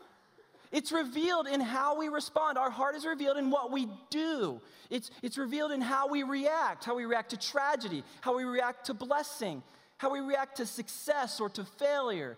It's 0.72 0.92
revealed 0.92 1.48
in 1.48 1.62
how 1.62 1.98
we 1.98 2.10
respond. 2.10 2.58
Our 2.58 2.70
heart 2.70 2.96
is 2.96 3.06
revealed 3.06 3.38
in 3.38 3.50
what 3.50 3.72
we 3.72 3.88
do. 4.10 4.62
It's, 4.90 5.12
it's 5.22 5.38
revealed 5.38 5.72
in 5.72 5.82
how 5.82 6.08
we 6.08 6.24
react, 6.24 6.84
how 6.84 6.96
we 6.96 7.06
react 7.06 7.30
to 7.32 7.38
tragedy, 7.38 8.04
how 8.22 8.36
we 8.36 8.44
react 8.44 8.86
to 8.88 8.94
blessing, 8.94 9.64
how 9.98 10.12
we 10.12 10.20
react 10.20 10.58
to 10.58 10.66
success 10.66 11.40
or 11.40 11.50
to 11.52 11.64
failure, 11.64 12.38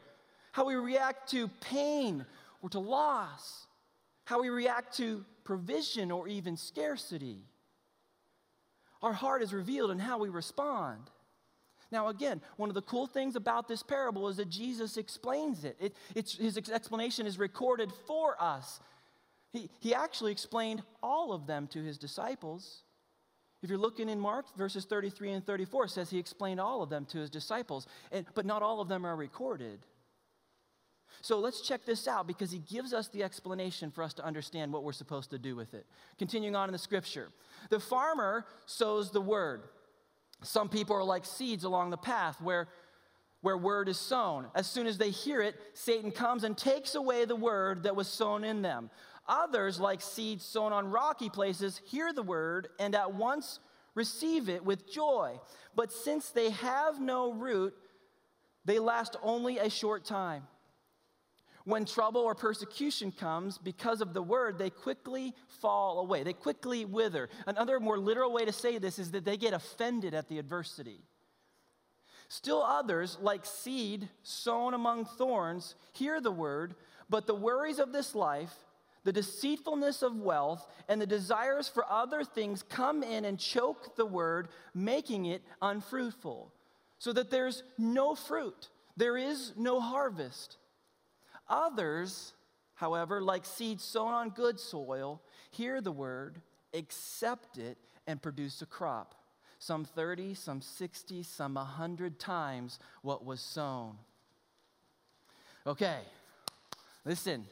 how 0.52 0.66
we 0.66 0.76
react 0.76 1.30
to 1.32 1.48
pain 1.62 2.26
or 2.62 2.70
to 2.70 2.80
loss, 2.80 3.68
how 4.26 4.42
we 4.42 4.50
react 4.50 4.98
to 4.98 5.26
provision 5.44 6.12
or 6.12 6.28
even 6.28 6.56
scarcity. 6.56 7.44
Our 9.02 9.14
heart 9.14 9.42
is 9.42 9.54
revealed 9.54 9.92
in 9.92 10.00
how 10.00 10.20
we 10.20 10.30
respond. 10.30 11.10
Now, 11.92 12.10
again, 12.10 12.42
one 12.58 12.70
of 12.70 12.76
the 12.76 12.82
cool 12.84 13.08
things 13.08 13.36
about 13.36 13.68
this 13.68 13.82
parable 13.82 14.28
is 14.28 14.38
that 14.38 14.50
Jesus 14.50 14.98
explains 14.98 15.64
it. 15.64 15.78
it 16.14 16.30
his 16.40 16.58
explanation 16.58 17.26
is 17.26 17.40
recorded 17.40 17.92
for 18.06 18.36
us. 18.40 18.80
He, 19.52 19.70
he 19.80 19.94
actually 19.96 20.32
explained 20.32 20.84
all 21.02 21.34
of 21.34 21.48
them 21.48 21.68
to 21.68 21.82
his 21.82 21.98
disciples. 21.98 22.84
If 23.64 23.70
you're 23.70 23.80
looking 23.80 24.08
in 24.08 24.20
Mark, 24.20 24.46
verses 24.56 24.86
33 24.86 25.32
and 25.32 25.46
34 25.46 25.88
says 25.88 26.10
he 26.10 26.20
explained 26.20 26.60
all 26.60 26.84
of 26.84 26.90
them 26.90 27.06
to 27.06 27.18
his 27.18 27.30
disciples, 27.30 27.88
and, 28.12 28.26
but 28.36 28.46
not 28.46 28.62
all 28.62 28.80
of 28.80 28.88
them 28.88 29.06
are 29.06 29.16
recorded. 29.16 29.80
So 31.22 31.40
let's 31.40 31.62
check 31.62 31.86
this 31.86 32.08
out 32.08 32.28
because 32.28 32.52
he 32.52 32.60
gives 32.60 32.94
us 32.94 33.08
the 33.10 33.24
explanation 33.24 33.92
for 33.92 34.04
us 34.04 34.14
to 34.14 34.26
understand 34.26 34.72
what 34.72 34.84
we're 34.84 34.94
supposed 34.94 35.32
to 35.32 35.40
do 35.40 35.56
with 35.56 35.74
it. 35.74 35.86
Continuing 36.18 36.56
on 36.56 36.70
in 36.70 36.74
the 36.74 36.80
scripture, 36.80 37.30
the 37.70 37.80
farmer 37.80 38.46
sows 38.66 39.12
the 39.12 39.20
word. 39.20 39.64
Some 40.42 40.70
people 40.70 40.96
are 40.96 41.04
like 41.04 41.26
seeds 41.26 41.64
along 41.64 41.90
the 41.90 41.98
path 41.98 42.42
where, 42.42 42.68
where 43.42 43.58
word 43.58 43.90
is 43.90 43.98
sown. 43.98 44.48
As 44.56 44.68
soon 44.68 44.88
as 44.88 44.98
they 44.98 45.10
hear 45.10 45.42
it, 45.42 45.56
Satan 45.74 46.12
comes 46.12 46.44
and 46.44 46.58
takes 46.58 46.96
away 46.96 47.26
the 47.26 47.36
word 47.36 47.84
that 47.84 47.96
was 47.96 48.08
sown 48.08 48.44
in 48.44 48.62
them. 48.62 48.90
Others, 49.28 49.80
like 49.80 50.02
seeds 50.02 50.44
sown 50.44 50.74
on 50.74 50.90
rocky 50.90 51.30
places, 51.30 51.82
hear 51.86 52.12
the 52.14 52.24
word 52.24 52.70
and 52.80 52.96
at 52.96 53.14
once 53.14 53.60
receive 53.96 54.50
it 54.50 54.64
with 54.64 54.92
joy. 54.92 55.40
But 55.76 55.92
since 55.92 56.30
they 56.30 56.50
have 56.52 57.00
no 57.00 57.34
root, 57.34 57.74
they 58.66 58.80
last 58.80 59.18
only 59.22 59.58
a 59.60 59.70
short 59.70 60.06
time. 60.06 60.44
When 61.66 61.86
trouble 61.86 62.22
or 62.22 62.36
persecution 62.36 63.12
comes 63.12 63.58
because 63.58 64.02
of 64.02 64.14
the 64.14 64.22
word, 64.22 64.58
they 64.58 64.70
quickly 64.70 65.34
fall 65.62 66.00
away. 66.00 66.24
They 66.24 66.34
quickly 66.34 66.86
wither. 66.86 67.30
Another 67.46 67.80
more 67.80 67.98
literal 67.98 68.32
way 68.32 68.46
to 68.46 68.52
say 68.52 68.78
this 68.78 68.98
is 68.98 69.12
that 69.12 69.26
they 69.26 69.38
get 69.38 69.54
offended 69.54 70.14
at 70.14 70.30
the 70.30 70.40
adversity. 70.40 71.02
Still 72.30 72.62
others, 72.62 73.18
like 73.22 73.46
seed 73.46 74.08
sown 74.22 74.74
among 74.74 75.06
thorns, 75.06 75.76
hear 75.94 76.22
the 76.22 76.32
word, 76.32 76.76
but 77.10 77.26
the 77.26 77.36
worries 77.36 77.80
of 77.80 77.92
this 77.92 78.14
life, 78.14 78.54
the 79.04 79.12
deceitfulness 79.12 80.04
of 80.04 80.16
wealth, 80.16 80.68
and 80.88 81.02
the 81.02 81.08
desires 81.08 81.68
for 81.68 81.84
other 81.90 82.24
things 82.24 82.64
come 82.64 83.02
in 83.02 83.26
and 83.26 83.40
choke 83.40 83.96
the 83.96 84.06
word, 84.06 84.50
making 84.76 85.26
it 85.26 85.42
unfruitful. 85.62 86.54
So 87.00 87.14
that 87.14 87.32
there's 87.32 87.64
no 87.78 88.14
fruit, 88.14 88.70
there 88.96 89.18
is 89.18 89.54
no 89.58 89.80
harvest. 89.80 90.58
Others, 91.50 92.34
however, 92.76 93.22
like 93.22 93.46
seeds 93.46 93.84
sown 93.84 94.14
on 94.14 94.30
good 94.30 94.60
soil, 94.60 95.22
hear 95.52 95.82
the 95.82 95.92
word, 95.92 96.42
accept 96.74 97.58
it, 97.58 97.78
and 98.08 98.22
produce 98.22 98.62
a 98.62 98.66
crop. 98.66 99.16
Some 99.58 99.84
30, 99.84 100.36
some 100.36 100.62
60, 100.62 101.24
some 101.24 101.56
100 101.56 102.20
times 102.20 102.80
what 103.02 103.26
was 103.26 103.42
sown. 103.42 103.98
Okay, 105.68 106.00
listen. 107.06 107.46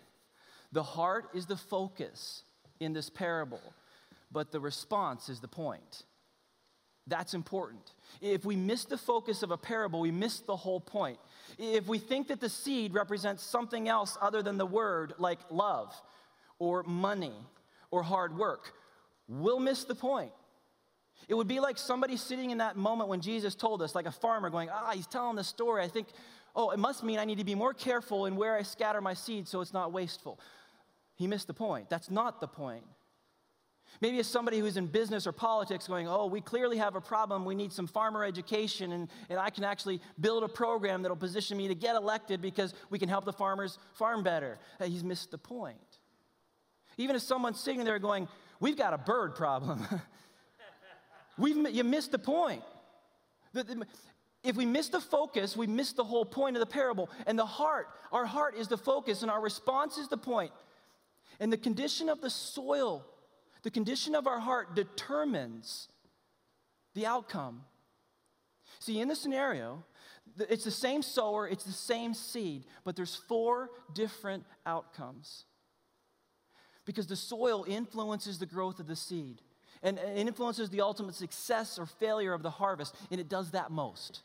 The 0.72 0.84
heart 0.84 1.30
is 1.34 1.46
the 1.46 1.58
focus 1.58 2.44
in 2.80 2.94
this 2.94 3.10
parable, 3.10 3.62
but 4.32 4.52
the 4.52 4.60
response 4.60 5.30
is 5.30 5.40
the 5.40 5.48
point. 5.48 6.04
That's 7.08 7.34
important. 7.34 7.94
If 8.22 8.44
we 8.44 8.56
miss 8.56 8.84
the 8.86 8.98
focus 8.98 9.42
of 9.42 9.52
a 9.52 9.58
parable, 9.58 10.02
we 10.02 10.12
miss 10.12 10.40
the 10.42 10.56
whole 10.56 10.82
point. 10.82 11.18
If 11.58 11.88
we 11.88 12.00
think 12.00 12.28
that 12.28 12.42
the 12.42 12.50
seed 12.50 12.94
represents 12.94 13.44
something 13.44 13.88
else 13.88 14.18
other 14.22 14.42
than 14.42 14.58
the 14.58 14.66
word, 14.66 15.14
like 15.18 15.40
love 15.50 15.96
or 16.60 16.84
money 16.84 17.34
or 17.92 18.04
hard 18.04 18.38
work, 18.38 18.74
we'll 19.30 19.60
miss 19.60 19.86
the 19.86 19.96
point. 19.96 20.32
It 21.30 21.34
would 21.34 21.48
be 21.48 21.60
like 21.60 21.78
somebody 21.78 22.18
sitting 22.18 22.52
in 22.52 22.58
that 22.60 22.76
moment 22.76 23.10
when 23.10 23.22
Jesus 23.22 23.56
told 23.56 23.82
us, 23.82 23.96
like 23.96 24.06
a 24.06 24.12
farmer 24.12 24.50
going, 24.50 24.70
Ah, 24.70 24.92
he's 24.94 25.08
telling 25.08 25.36
the 25.36 25.44
story. 25.44 25.84
I 25.84 25.88
think, 25.88 26.08
oh, 26.56 26.72
it 26.72 26.80
must 26.80 27.04
mean 27.04 27.20
I 27.20 27.26
need 27.26 27.38
to 27.38 27.44
be 27.44 27.56
more 27.56 27.74
careful 27.74 28.26
in 28.26 28.36
where 28.36 28.56
I 28.56 28.64
scatter 28.64 29.02
my 29.02 29.14
seed 29.14 29.48
so 29.48 29.62
it's 29.62 29.74
not 29.74 29.94
wasteful. 29.94 30.40
He 31.16 31.28
missed 31.28 31.48
the 31.48 31.54
point. 31.54 31.90
That's 31.90 32.12
not 32.12 32.42
the 32.42 32.48
point. 32.48 32.84
Maybe 34.02 34.20
as 34.20 34.28
somebody 34.28 34.60
who's 34.60 34.78
in 34.78 34.86
business 34.86 35.26
or 35.26 35.32
politics 35.32 35.88
going, 35.88 36.08
oh, 36.08 36.28
we 36.28 36.40
clearly 36.40 36.78
have 36.78 36.96
a 36.96 37.02
problem. 37.02 37.46
We 37.46 37.56
need 37.56 37.74
some 37.74 37.88
farmer 37.88 38.24
education, 38.24 38.92
and, 38.92 39.10
and 39.30 39.40
I 39.40 39.50
can 39.50 39.64
actually 39.64 40.02
build 40.20 40.44
a 40.44 40.48
program 40.48 41.02
that'll 41.02 41.18
position 41.18 41.58
me 41.58 41.68
to 41.68 41.76
get 41.76 41.96
elected 41.96 42.42
because 42.42 42.74
we 42.90 43.00
can 43.00 43.10
help 43.10 43.26
the 43.26 43.34
farmers 43.34 43.80
farm 43.94 44.24
better. 44.24 44.60
Uh, 44.80 44.86
he's 44.86 45.04
missed 45.04 45.32
the 45.32 45.38
point. 45.38 45.78
Even 46.98 47.16
as 47.16 47.24
someone's 47.24 47.60
sitting 47.60 47.84
there 47.84 47.98
going, 47.98 48.28
we've 48.60 48.78
got 48.78 48.94
a 48.94 48.98
bird 48.98 49.36
problem. 49.36 49.86
We've, 51.38 51.70
you 51.70 51.84
missed 51.84 52.12
the 52.12 52.20
point. 52.20 52.64
If 54.44 54.56
we 54.56 54.66
miss 54.66 54.90
the 54.90 55.00
focus, 55.00 55.56
we 55.56 55.68
miss 55.68 55.94
the 55.94 56.04
whole 56.04 56.26
point 56.26 56.56
of 56.56 56.60
the 56.60 56.66
parable. 56.66 57.10
And 57.26 57.38
the 57.38 57.46
heart, 57.46 57.88
our 58.12 58.26
heart 58.26 58.56
is 58.56 58.68
the 58.68 58.78
focus, 58.78 59.22
and 59.22 59.30
our 59.30 59.42
response 59.42 59.98
is 59.98 60.08
the 60.08 60.18
point. 60.18 60.52
And 61.40 61.54
the 61.54 61.58
condition 61.58 62.10
of 62.10 62.22
the 62.22 62.30
soil 62.30 63.06
the 63.64 63.72
condition 63.72 64.16
of 64.16 64.28
our 64.28 64.40
heart 64.40 64.76
determines 64.76 65.88
the 66.94 67.06
outcome. 67.06 67.64
See, 68.80 69.00
in 69.00 69.08
the 69.08 69.16
scenario, 69.16 69.84
it's 70.38 70.64
the 70.64 70.72
same 70.72 71.02
sower, 71.02 71.48
it's 71.48 71.64
the 71.64 71.72
same 71.72 72.14
seed, 72.14 72.66
but 72.84 72.96
there's 72.96 73.16
four 73.16 73.70
different 73.94 74.46
outcomes. 74.66 75.46
Because 76.86 77.08
the 77.08 77.16
soil 77.16 77.66
influences 77.68 78.40
the 78.40 78.46
growth 78.46 78.80
of 78.80 78.88
the 78.88 78.96
seed 78.96 79.42
and 79.84 80.00
it 80.00 80.28
influences 80.28 80.70
the 80.70 80.82
ultimate 80.82 81.16
success 81.16 81.78
or 81.78 81.86
failure 81.86 82.34
of 82.34 82.44
the 82.44 82.50
harvest, 82.50 82.96
and 83.12 83.20
it 83.20 83.30
does 83.30 83.52
that 83.52 83.72
most. 83.72 84.24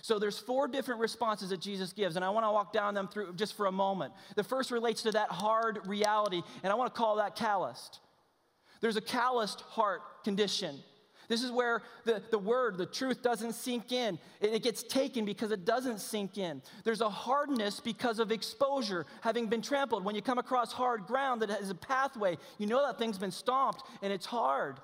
So 0.00 0.18
there's 0.18 0.38
four 0.38 0.66
different 0.68 1.00
responses 1.00 1.50
that 1.50 1.60
Jesus 1.60 1.92
gives, 1.92 2.16
and 2.16 2.24
I 2.24 2.30
want 2.30 2.46
to 2.46 2.50
walk 2.50 2.72
down 2.72 2.94
them 2.94 3.08
through 3.08 3.34
just 3.34 3.56
for 3.56 3.66
a 3.66 3.72
moment. 3.72 4.12
The 4.34 4.44
first 4.44 4.70
relates 4.70 5.02
to 5.02 5.12
that 5.12 5.28
hard 5.28 5.86
reality, 5.86 6.42
and 6.62 6.72
I 6.72 6.76
want 6.76 6.92
to 6.92 6.98
call 6.98 7.16
that 7.16 7.36
calloused. 7.36 8.00
There's 8.80 8.96
a 8.96 9.02
calloused 9.02 9.60
heart 9.60 10.00
condition. 10.24 10.76
This 11.28 11.42
is 11.42 11.50
where 11.50 11.82
the, 12.04 12.22
the 12.30 12.38
word, 12.38 12.76
the 12.76 12.86
truth 12.86 13.22
doesn't 13.22 13.52
sink 13.52 13.92
in. 13.92 14.18
It, 14.40 14.54
it 14.54 14.62
gets 14.62 14.82
taken 14.82 15.24
because 15.24 15.50
it 15.50 15.64
doesn't 15.64 16.00
sink 16.00 16.36
in. 16.36 16.62
There's 16.84 17.00
a 17.00 17.08
hardness 17.08 17.80
because 17.80 18.18
of 18.18 18.32
exposure, 18.32 19.06
having 19.22 19.46
been 19.46 19.62
trampled. 19.62 20.04
When 20.04 20.14
you 20.14 20.20
come 20.20 20.38
across 20.38 20.72
hard 20.72 21.06
ground 21.06 21.42
that 21.42 21.50
is 21.60 21.70
a 21.70 21.74
pathway, 21.74 22.36
you 22.58 22.66
know 22.66 22.84
that 22.84 22.98
thing's 22.98 23.18
been 23.18 23.30
stomped 23.30 23.82
and 24.02 24.12
it's 24.12 24.26
hard. 24.26 24.78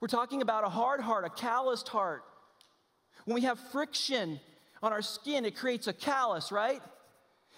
We're 0.00 0.08
talking 0.08 0.42
about 0.42 0.64
a 0.64 0.68
hard 0.68 1.00
heart, 1.00 1.24
a 1.24 1.30
calloused 1.30 1.88
heart. 1.88 2.24
When 3.24 3.34
we 3.34 3.42
have 3.42 3.58
friction 3.70 4.40
on 4.82 4.92
our 4.92 5.02
skin, 5.02 5.44
it 5.44 5.56
creates 5.56 5.86
a 5.86 5.92
callus, 5.92 6.50
right? 6.50 6.82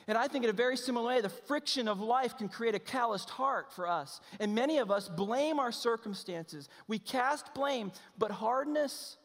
And 0.06 0.18
I 0.18 0.28
think 0.28 0.44
in 0.44 0.50
a 0.50 0.54
very 0.54 0.76
similar 0.76 1.06
way, 1.06 1.21
the 1.21 1.30
friction 1.30 1.88
of 1.88 2.00
life 2.00 2.37
can 2.37 2.49
create 2.49 2.75
a 2.75 2.78
calloused 2.78 3.30
heart 3.30 3.73
for 3.73 3.88
us. 3.88 4.21
And 4.38 4.54
many 4.54 4.78
of 4.78 4.90
us 4.90 5.09
blame 5.09 5.59
our 5.59 5.73
circumstances. 5.73 6.68
We 6.87 6.99
cast 6.99 7.54
blame, 7.54 7.90
but 8.18 8.30
hardness 8.30 9.16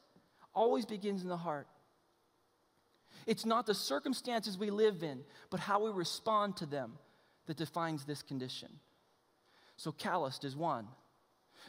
always 0.54 0.86
begins 0.86 1.22
in 1.22 1.28
the 1.28 1.38
heart. 1.38 1.68
It's 3.28 3.46
not 3.46 3.66
the 3.66 3.74
circumstances 3.74 4.58
we 4.58 4.70
live 4.70 5.04
in, 5.04 5.20
but 5.50 5.60
how 5.60 5.84
we 5.84 5.92
respond 5.92 6.56
to 6.58 6.66
them 6.66 6.94
that 7.48 7.58
defines 7.58 8.06
this 8.06 8.22
condition. 8.22 8.70
So, 9.76 9.92
calloused 9.92 10.46
is 10.46 10.56
one. 10.56 10.88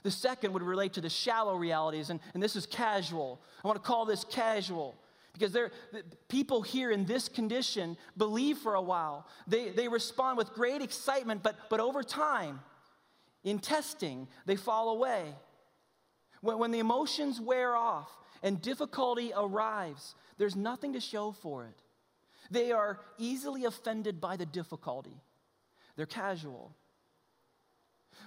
The 0.03 0.11
second 0.11 0.53
would 0.53 0.63
relate 0.63 0.95
to 0.95 1.01
the 1.01 1.11
shallow 1.11 1.57
realities, 1.57 2.11
and, 2.11 2.21
and 2.35 2.43
this 2.43 2.57
is 2.57 2.67
casual. 2.67 3.41
I 3.65 3.69
want 3.69 3.83
to 3.83 3.87
call 3.87 4.05
this 4.07 4.25
casual 4.25 4.97
because 5.33 5.53
they're, 5.53 5.71
people 6.29 6.63
here 6.63 6.91
in 6.91 7.05
this 7.05 7.29
condition 7.29 7.97
believe 8.17 8.59
for 8.59 8.75
a 8.75 8.83
while. 8.83 9.27
They, 9.47 9.71
they 9.71 9.89
respond 9.89 10.39
with 10.39 10.53
great 10.53 10.83
excitement, 10.83 11.43
but, 11.43 11.57
but 11.69 11.81
over 11.81 12.03
time, 12.03 12.61
in 13.45 13.59
testing, 13.59 14.29
they 14.47 14.57
fall 14.57 14.91
away. 14.91 15.35
When, 16.41 16.59
when 16.59 16.71
the 16.71 16.79
emotions 16.79 17.41
wear 17.41 17.77
off 17.77 18.11
and 18.43 18.61
difficulty 18.61 19.33
arrives, 19.37 20.15
there's 20.39 20.57
nothing 20.57 20.95
to 20.95 21.01
show 21.01 21.33
for 21.33 21.65
it. 21.67 21.83
They 22.51 22.73
are 22.73 23.01
easily 23.19 23.65
offended 23.65 24.21
by 24.21 24.37
the 24.37 24.47
difficulty, 24.47 25.23
they're 25.97 26.07
casual. 26.07 26.75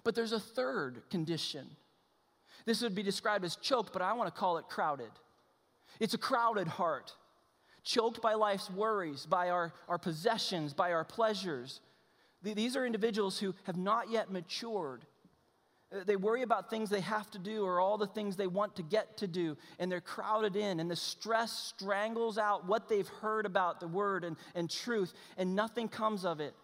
But 0.04 0.16
there's 0.16 0.34
a 0.34 0.40
third 0.40 1.04
condition 1.10 1.68
This 2.66 2.82
would 2.82 2.96
be 2.96 3.04
described 3.04 3.44
as 3.46 3.56
choked, 3.58 3.92
but 3.94 4.02
I 4.02 4.14
want 4.14 4.34
to 4.34 4.40
call 4.40 4.58
it 4.58 4.68
crowded. 4.70 5.12
It's 6.00 6.14
a 6.14 6.18
crowded 6.18 6.68
heart, 6.68 7.14
choked 7.84 8.22
by 8.22 8.34
life's 8.36 8.70
worries, 8.70 9.26
by 9.26 9.50
our, 9.50 9.74
our 9.88 9.98
possessions, 9.98 10.74
by 10.74 10.94
our 10.94 11.04
pleasures. 11.04 11.82
These 12.42 12.76
are 12.76 12.86
individuals 12.86 13.40
who 13.40 13.54
have 13.64 13.78
not 13.78 14.10
yet 14.10 14.32
matured. 14.32 15.06
They 16.06 16.16
worry 16.16 16.42
about 16.42 16.70
things 16.70 16.90
they 16.90 17.02
have 17.02 17.30
to 17.32 17.40
do 17.40 17.64
or 17.66 17.80
all 17.80 17.98
the 17.98 18.08
things 18.08 18.36
they 18.36 18.48
want 18.48 18.76
to 18.78 18.84
get 18.84 19.18
to 19.18 19.28
do, 19.28 19.58
and 19.78 19.92
they're 19.92 20.02
crowded 20.02 20.56
in, 20.56 20.80
and 20.80 20.90
the 20.90 20.96
stress 20.96 21.52
strangles 21.52 22.38
out 22.38 22.66
what 22.66 22.90
they've 22.90 23.08
heard 23.08 23.46
about 23.46 23.80
the 23.80 23.88
word 23.88 24.24
and, 24.24 24.36
and 24.56 24.72
truth, 24.72 25.14
and 25.38 25.56
nothing 25.56 25.88
comes 25.88 26.26
of 26.26 26.40
it. 26.40 26.56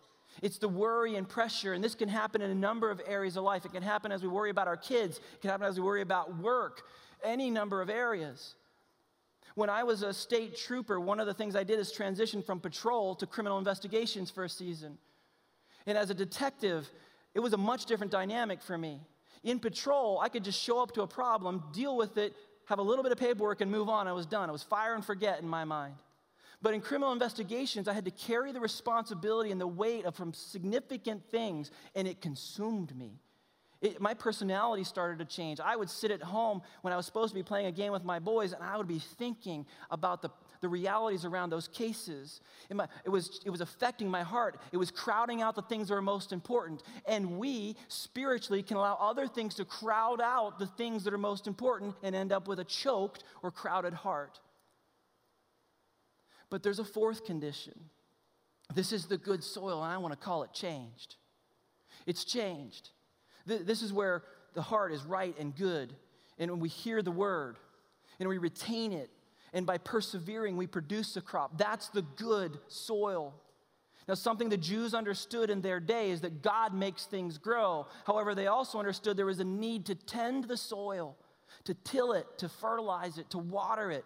It's 0.41 0.57
the 0.57 0.69
worry 0.69 1.15
and 1.15 1.27
pressure, 1.27 1.73
and 1.73 1.83
this 1.83 1.95
can 1.95 2.09
happen 2.09 2.41
in 2.41 2.49
a 2.49 2.55
number 2.55 2.89
of 2.89 3.01
areas 3.05 3.35
of 3.35 3.43
life. 3.43 3.65
It 3.65 3.73
can 3.73 3.83
happen 3.83 4.11
as 4.11 4.21
we 4.21 4.29
worry 4.29 4.49
about 4.49 4.67
our 4.67 4.77
kids, 4.77 5.17
it 5.17 5.41
can 5.41 5.49
happen 5.49 5.67
as 5.67 5.79
we 5.79 5.85
worry 5.85 6.01
about 6.01 6.37
work, 6.37 6.83
any 7.23 7.49
number 7.49 7.81
of 7.81 7.89
areas. 7.89 8.55
When 9.55 9.69
I 9.69 9.83
was 9.83 10.03
a 10.03 10.13
state 10.13 10.55
trooper, 10.55 10.99
one 10.99 11.19
of 11.19 11.27
the 11.27 11.33
things 11.33 11.55
I 11.55 11.63
did 11.63 11.79
is 11.79 11.91
transition 11.91 12.41
from 12.41 12.59
patrol 12.59 13.15
to 13.15 13.25
criminal 13.25 13.57
investigations 13.57 14.31
for 14.31 14.45
a 14.45 14.49
season. 14.49 14.97
And 15.85 15.97
as 15.97 16.09
a 16.09 16.13
detective, 16.13 16.89
it 17.33 17.39
was 17.39 17.53
a 17.53 17.57
much 17.57 17.85
different 17.85 18.11
dynamic 18.11 18.61
for 18.61 18.77
me. 18.77 19.01
In 19.43 19.59
patrol, 19.59 20.19
I 20.21 20.29
could 20.29 20.43
just 20.43 20.61
show 20.61 20.81
up 20.81 20.93
to 20.93 21.01
a 21.01 21.07
problem, 21.07 21.63
deal 21.73 21.97
with 21.97 22.17
it, 22.17 22.33
have 22.65 22.79
a 22.79 22.83
little 22.83 23.03
bit 23.03 23.11
of 23.11 23.17
paperwork, 23.17 23.61
and 23.61 23.71
move 23.71 23.89
on. 23.89 24.07
I 24.07 24.13
was 24.13 24.25
done. 24.25 24.47
I 24.47 24.51
was 24.51 24.63
fire 24.63 24.93
and 24.93 25.03
forget 25.03 25.41
in 25.41 25.47
my 25.47 25.65
mind. 25.65 25.95
But 26.61 26.73
in 26.73 26.81
criminal 26.81 27.13
investigations, 27.13 27.87
I 27.87 27.93
had 27.93 28.05
to 28.05 28.11
carry 28.11 28.51
the 28.51 28.59
responsibility 28.59 29.51
and 29.51 29.61
the 29.61 29.67
weight 29.67 30.05
of 30.05 30.17
some 30.17 30.33
significant 30.33 31.23
things, 31.31 31.71
and 31.95 32.07
it 32.07 32.21
consumed 32.21 32.95
me. 32.95 33.21
It, 33.81 34.01
my 34.01 34.13
personality 34.13 34.83
started 34.83 35.19
to 35.19 35.25
change. 35.25 35.61
I 35.61 35.77
would 35.77 35.89
sit 35.89 36.11
at 36.11 36.21
home 36.21 36.61
when 36.81 36.91
I 36.91 36.97
was 36.97 37.05
supposed 37.05 37.29
to 37.29 37.35
be 37.35 37.43
playing 37.43 37.67
a 37.67 37.71
game 37.71 37.93
with 37.93 38.03
my 38.03 38.19
boys, 38.19 38.51
and 38.51 38.61
I 38.61 38.75
would 38.75 38.89
be 38.89 38.99
thinking 38.99 39.65
about 39.89 40.21
the, 40.21 40.31
the 40.59 40.67
realities 40.67 41.23
around 41.23 41.49
those 41.49 41.69
cases. 41.69 42.41
My, 42.69 42.87
it, 43.05 43.09
was, 43.09 43.39
it 43.45 43.49
was 43.49 43.61
affecting 43.61 44.09
my 44.09 44.21
heart. 44.21 44.59
It 44.73 44.77
was 44.77 44.91
crowding 44.91 45.41
out 45.41 45.55
the 45.55 45.61
things 45.61 45.87
that 45.87 45.93
are 45.93 46.01
most 46.01 46.33
important. 46.33 46.83
And 47.07 47.37
we, 47.39 47.77
spiritually, 47.87 48.63
can 48.63 48.75
allow 48.75 48.97
other 48.99 49.27
things 49.27 49.55
to 49.55 49.65
crowd 49.65 50.19
out 50.19 50.59
the 50.59 50.67
things 50.67 51.05
that 51.05 51.13
are 51.13 51.17
most 51.17 51.47
important 51.47 51.95
and 52.03 52.13
end 52.13 52.33
up 52.33 52.49
with 52.49 52.59
a 52.59 52.65
choked 52.65 53.23
or 53.41 53.49
crowded 53.49 53.93
heart. 53.93 54.41
But 56.49 56.63
there's 56.63 56.79
a 56.79 56.85
fourth 56.85 57.25
condition. 57.25 57.73
This 58.73 58.91
is 58.91 59.05
the 59.05 59.17
good 59.17 59.43
soil, 59.43 59.83
and 59.83 59.91
I 59.91 59.97
want 59.97 60.13
to 60.13 60.19
call 60.19 60.43
it 60.43 60.53
changed. 60.53 61.15
It's 62.05 62.23
changed. 62.23 62.89
This 63.45 63.81
is 63.81 63.91
where 63.91 64.23
the 64.53 64.61
heart 64.61 64.91
is 64.91 65.03
right 65.03 65.35
and 65.39 65.55
good. 65.55 65.93
And 66.37 66.51
when 66.51 66.59
we 66.59 66.69
hear 66.69 67.01
the 67.01 67.11
word 67.11 67.57
and 68.19 68.29
we 68.29 68.37
retain 68.37 68.93
it, 68.93 69.09
and 69.53 69.65
by 69.65 69.79
persevering, 69.79 70.57
we 70.57 70.67
produce 70.67 71.17
a 71.17 71.21
crop. 71.21 71.57
That's 71.57 71.89
the 71.89 72.03
good 72.03 72.59
soil. 72.67 73.33
Now, 74.07 74.13
something 74.13 74.49
the 74.49 74.57
Jews 74.57 74.93
understood 74.93 75.49
in 75.49 75.61
their 75.61 75.79
day 75.79 76.11
is 76.11 76.21
that 76.21 76.41
God 76.41 76.73
makes 76.73 77.05
things 77.05 77.37
grow. 77.37 77.87
However, 78.05 78.35
they 78.35 78.47
also 78.47 78.77
understood 78.79 79.17
there 79.17 79.25
was 79.25 79.39
a 79.39 79.43
need 79.43 79.85
to 79.87 79.95
tend 79.95 80.45
the 80.45 80.57
soil, 80.57 81.15
to 81.63 81.73
till 81.73 82.13
it, 82.13 82.25
to 82.37 82.49
fertilize 82.49 83.17
it, 83.17 83.29
to 83.31 83.37
water 83.39 83.91
it, 83.91 84.05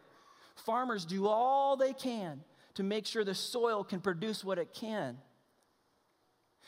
Farmers 0.55 1.05
do 1.05 1.27
all 1.27 1.75
they 1.75 1.93
can 1.93 2.41
to 2.75 2.83
make 2.83 3.05
sure 3.05 3.23
the 3.23 3.35
soil 3.35 3.83
can 3.83 4.01
produce 4.01 4.43
what 4.43 4.57
it 4.57 4.73
can. 4.73 5.17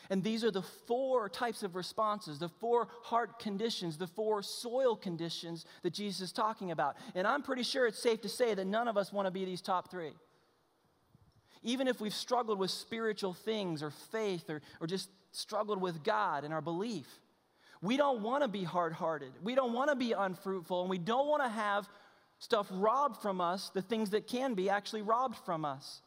And 0.08 0.22
these 0.22 0.44
are 0.44 0.50
the 0.50 0.62
four 0.62 1.28
types 1.28 1.62
of 1.62 1.74
responses, 1.74 2.38
the 2.38 2.48
four 2.48 2.88
heart 3.02 3.38
conditions, 3.38 3.96
the 3.96 4.06
four 4.06 4.42
soil 4.42 4.94
conditions 4.94 5.64
that 5.82 5.94
Jesus 5.94 6.20
is 6.20 6.32
talking 6.32 6.70
about. 6.70 6.96
And 7.14 7.26
I'm 7.26 7.42
pretty 7.42 7.64
sure 7.64 7.86
it's 7.86 7.98
safe 7.98 8.20
to 8.22 8.28
say 8.28 8.54
that 8.54 8.66
none 8.66 8.88
of 8.88 8.96
us 8.96 9.12
want 9.12 9.26
to 9.26 9.32
be 9.32 9.44
these 9.44 9.60
top 9.60 9.90
three. 9.90 10.12
Even 11.62 11.88
if 11.88 12.00
we've 12.00 12.14
struggled 12.14 12.58
with 12.58 12.70
spiritual 12.70 13.34
things 13.34 13.82
or 13.82 13.90
faith 13.90 14.48
or, 14.48 14.62
or 14.80 14.86
just 14.86 15.08
struggled 15.32 15.80
with 15.80 16.04
God 16.04 16.44
and 16.44 16.54
our 16.54 16.60
belief, 16.60 17.06
we 17.82 17.96
don't 17.96 18.22
want 18.22 18.42
to 18.42 18.48
be 18.48 18.62
hard 18.62 18.92
hearted. 18.92 19.32
We 19.42 19.54
don't 19.54 19.72
want 19.72 19.90
to 19.90 19.96
be 19.96 20.12
unfruitful, 20.12 20.82
and 20.82 20.90
we 20.90 20.98
don't 20.98 21.26
want 21.26 21.42
to 21.42 21.48
have 21.48 21.88
stuff 22.38 22.66
robbed 22.70 23.22
from 23.22 23.40
us, 23.40 23.70
the 23.74 23.82
things 23.82 24.10
that 24.10 24.26
can 24.26 24.54
be 24.54 24.68
actually 24.68 25.02
robbed 25.02 25.36
from 25.44 25.64
us. 25.64 26.02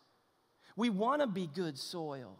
We 0.75 0.89
want 0.89 1.21
to 1.21 1.27
be 1.27 1.47
good 1.47 1.77
soil. 1.77 2.39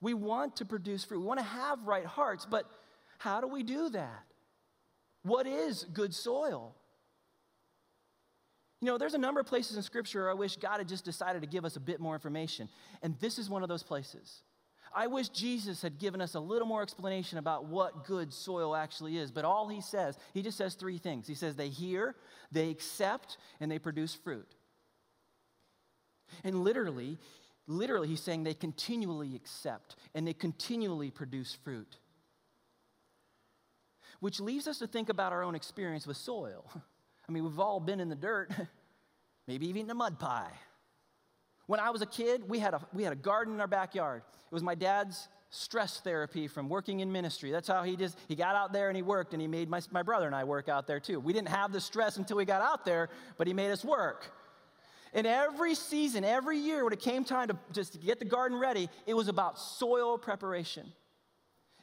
We 0.00 0.14
want 0.14 0.56
to 0.56 0.64
produce 0.64 1.04
fruit. 1.04 1.20
We 1.20 1.26
want 1.26 1.40
to 1.40 1.46
have 1.46 1.86
right 1.86 2.04
hearts, 2.04 2.46
but 2.48 2.66
how 3.18 3.40
do 3.40 3.48
we 3.48 3.62
do 3.62 3.90
that? 3.90 4.24
What 5.22 5.46
is 5.46 5.84
good 5.92 6.14
soil? 6.14 6.74
You 8.80 8.86
know, 8.86 8.98
there's 8.98 9.14
a 9.14 9.18
number 9.18 9.40
of 9.40 9.46
places 9.46 9.76
in 9.76 9.82
Scripture 9.82 10.30
I 10.30 10.34
wish 10.34 10.56
God 10.56 10.78
had 10.78 10.88
just 10.88 11.04
decided 11.04 11.42
to 11.42 11.48
give 11.48 11.64
us 11.64 11.76
a 11.76 11.80
bit 11.80 11.98
more 11.98 12.14
information, 12.14 12.68
and 13.02 13.18
this 13.18 13.38
is 13.38 13.50
one 13.50 13.62
of 13.64 13.68
those 13.68 13.82
places. 13.82 14.42
I 14.94 15.06
wish 15.06 15.28
Jesus 15.28 15.82
had 15.82 15.98
given 15.98 16.20
us 16.20 16.34
a 16.34 16.40
little 16.40 16.66
more 16.66 16.82
explanation 16.82 17.38
about 17.38 17.66
what 17.66 18.04
good 18.04 18.32
soil 18.32 18.74
actually 18.74 19.18
is. 19.18 19.30
But 19.30 19.44
all 19.44 19.68
he 19.68 19.80
says, 19.80 20.16
he 20.34 20.42
just 20.42 20.58
says 20.58 20.74
three 20.74 20.98
things. 20.98 21.26
He 21.26 21.34
says 21.34 21.56
they 21.56 21.68
hear, 21.68 22.14
they 22.50 22.70
accept, 22.70 23.36
and 23.60 23.70
they 23.70 23.78
produce 23.78 24.14
fruit. 24.14 24.48
And 26.44 26.62
literally, 26.62 27.18
literally, 27.66 28.08
he's 28.08 28.22
saying 28.22 28.44
they 28.44 28.54
continually 28.54 29.34
accept 29.34 29.96
and 30.14 30.26
they 30.26 30.34
continually 30.34 31.10
produce 31.10 31.56
fruit. 31.64 31.98
Which 34.20 34.40
leaves 34.40 34.66
us 34.66 34.78
to 34.78 34.86
think 34.86 35.08
about 35.08 35.32
our 35.32 35.42
own 35.42 35.54
experience 35.54 36.06
with 36.06 36.16
soil. 36.16 36.64
I 37.28 37.32
mean, 37.32 37.44
we've 37.44 37.60
all 37.60 37.78
been 37.78 38.00
in 38.00 38.08
the 38.08 38.16
dirt, 38.16 38.50
maybe 39.46 39.68
even 39.68 39.90
a 39.90 39.94
mud 39.94 40.18
pie. 40.18 40.50
When 41.68 41.80
I 41.80 41.90
was 41.90 42.00
a 42.00 42.06
kid, 42.06 42.48
we 42.48 42.58
had 42.58 42.72
a, 42.72 42.80
we 42.94 43.02
had 43.02 43.12
a 43.12 43.16
garden 43.16 43.52
in 43.52 43.60
our 43.60 43.66
backyard. 43.66 44.22
It 44.26 44.54
was 44.54 44.62
my 44.62 44.74
dad's 44.74 45.28
stress 45.50 46.00
therapy 46.00 46.48
from 46.48 46.70
working 46.70 47.00
in 47.00 47.12
ministry. 47.12 47.50
That's 47.50 47.68
how 47.68 47.82
he 47.82 47.94
just, 47.94 48.18
he 48.26 48.34
got 48.34 48.56
out 48.56 48.72
there 48.72 48.88
and 48.88 48.96
he 48.96 49.02
worked 49.02 49.34
and 49.34 49.42
he 49.42 49.46
made 49.46 49.68
my, 49.68 49.82
my 49.90 50.02
brother 50.02 50.24
and 50.24 50.34
I 50.34 50.44
work 50.44 50.70
out 50.70 50.86
there 50.86 50.98
too. 50.98 51.20
We 51.20 51.34
didn't 51.34 51.50
have 51.50 51.70
the 51.70 51.80
stress 51.80 52.16
until 52.16 52.38
we 52.38 52.46
got 52.46 52.62
out 52.62 52.86
there, 52.86 53.10
but 53.36 53.46
he 53.46 53.52
made 53.52 53.70
us 53.70 53.84
work. 53.84 54.32
And 55.12 55.26
every 55.26 55.74
season, 55.74 56.24
every 56.24 56.58
year, 56.58 56.84
when 56.84 56.94
it 56.94 57.00
came 57.00 57.22
time 57.22 57.48
to 57.48 57.58
just 57.72 58.00
get 58.00 58.18
the 58.18 58.24
garden 58.24 58.58
ready, 58.58 58.88
it 59.06 59.12
was 59.12 59.28
about 59.28 59.58
soil 59.58 60.16
preparation. 60.16 60.90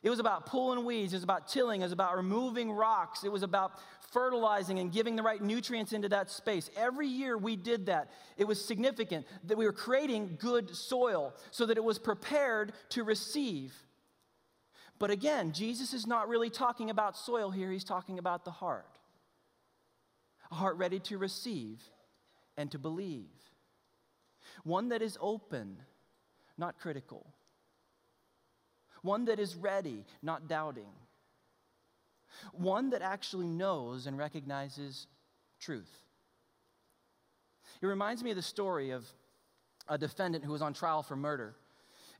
It 0.02 0.10
was 0.10 0.20
about 0.20 0.48
pulling 0.48 0.84
weeds. 0.84 1.14
It 1.14 1.18
was 1.18 1.24
about 1.24 1.48
tilling. 1.48 1.82
It 1.82 1.86
was 1.86 1.92
about 1.92 2.18
removing 2.18 2.72
rocks. 2.72 3.24
It 3.24 3.32
was 3.32 3.44
about 3.44 3.74
fertilizing 4.16 4.80
and 4.80 4.94
giving 4.94 5.18
the 5.18 5.22
right 5.22 5.42
nutrients 5.42 5.92
into 5.92 6.08
that 6.08 6.32
space. 6.32 6.70
Every 6.78 7.08
year 7.08 7.38
we 7.38 7.58
did 7.58 7.88
that. 7.88 8.10
It 8.38 8.46
was 8.46 8.64
significant 8.64 9.28
that 9.44 9.58
we 9.58 9.66
were 9.66 9.74
creating 9.74 10.38
good 10.40 10.74
soil 10.74 11.34
so 11.52 11.66
that 11.66 11.76
it 11.76 11.84
was 11.84 12.00
prepared 12.00 12.72
to 12.92 13.04
receive. 13.04 13.74
But 15.00 15.12
again, 15.12 15.52
Jesus 15.52 15.94
is 15.94 16.08
not 16.08 16.30
really 16.30 16.50
talking 16.50 16.90
about 16.90 17.18
soil 17.18 17.52
here, 17.52 17.70
he's 17.70 17.84
talking 17.84 18.18
about 18.18 18.46
the 18.46 18.52
heart. 18.52 18.88
A 20.50 20.56
heart 20.56 20.78
ready 20.78 21.00
to 21.00 21.18
receive 21.18 21.84
and 22.56 22.72
to 22.72 22.80
believe. 22.80 23.28
One 24.64 24.88
that 24.90 25.02
is 25.02 25.18
open, 25.20 25.76
not 26.58 26.80
critical 26.80 27.28
one 29.06 29.26
that 29.26 29.40
is 29.40 29.56
ready, 29.56 30.04
not 30.24 30.48
doubting, 30.48 30.92
one 32.54 32.92
that 32.92 33.02
actually 33.02 33.48
knows 33.48 34.08
and 34.08 34.18
recognizes 34.18 35.08
truth. 35.60 35.90
It 37.82 37.88
reminds 37.88 38.24
me 38.24 38.32
of 38.32 38.36
the 38.36 38.42
story 38.42 38.92
of 38.92 39.06
a 39.88 39.98
defendant 39.98 40.44
who 40.44 40.52
was 40.52 40.62
on 40.62 40.74
trial 40.74 41.04
for 41.04 41.16
murder. 41.16 41.56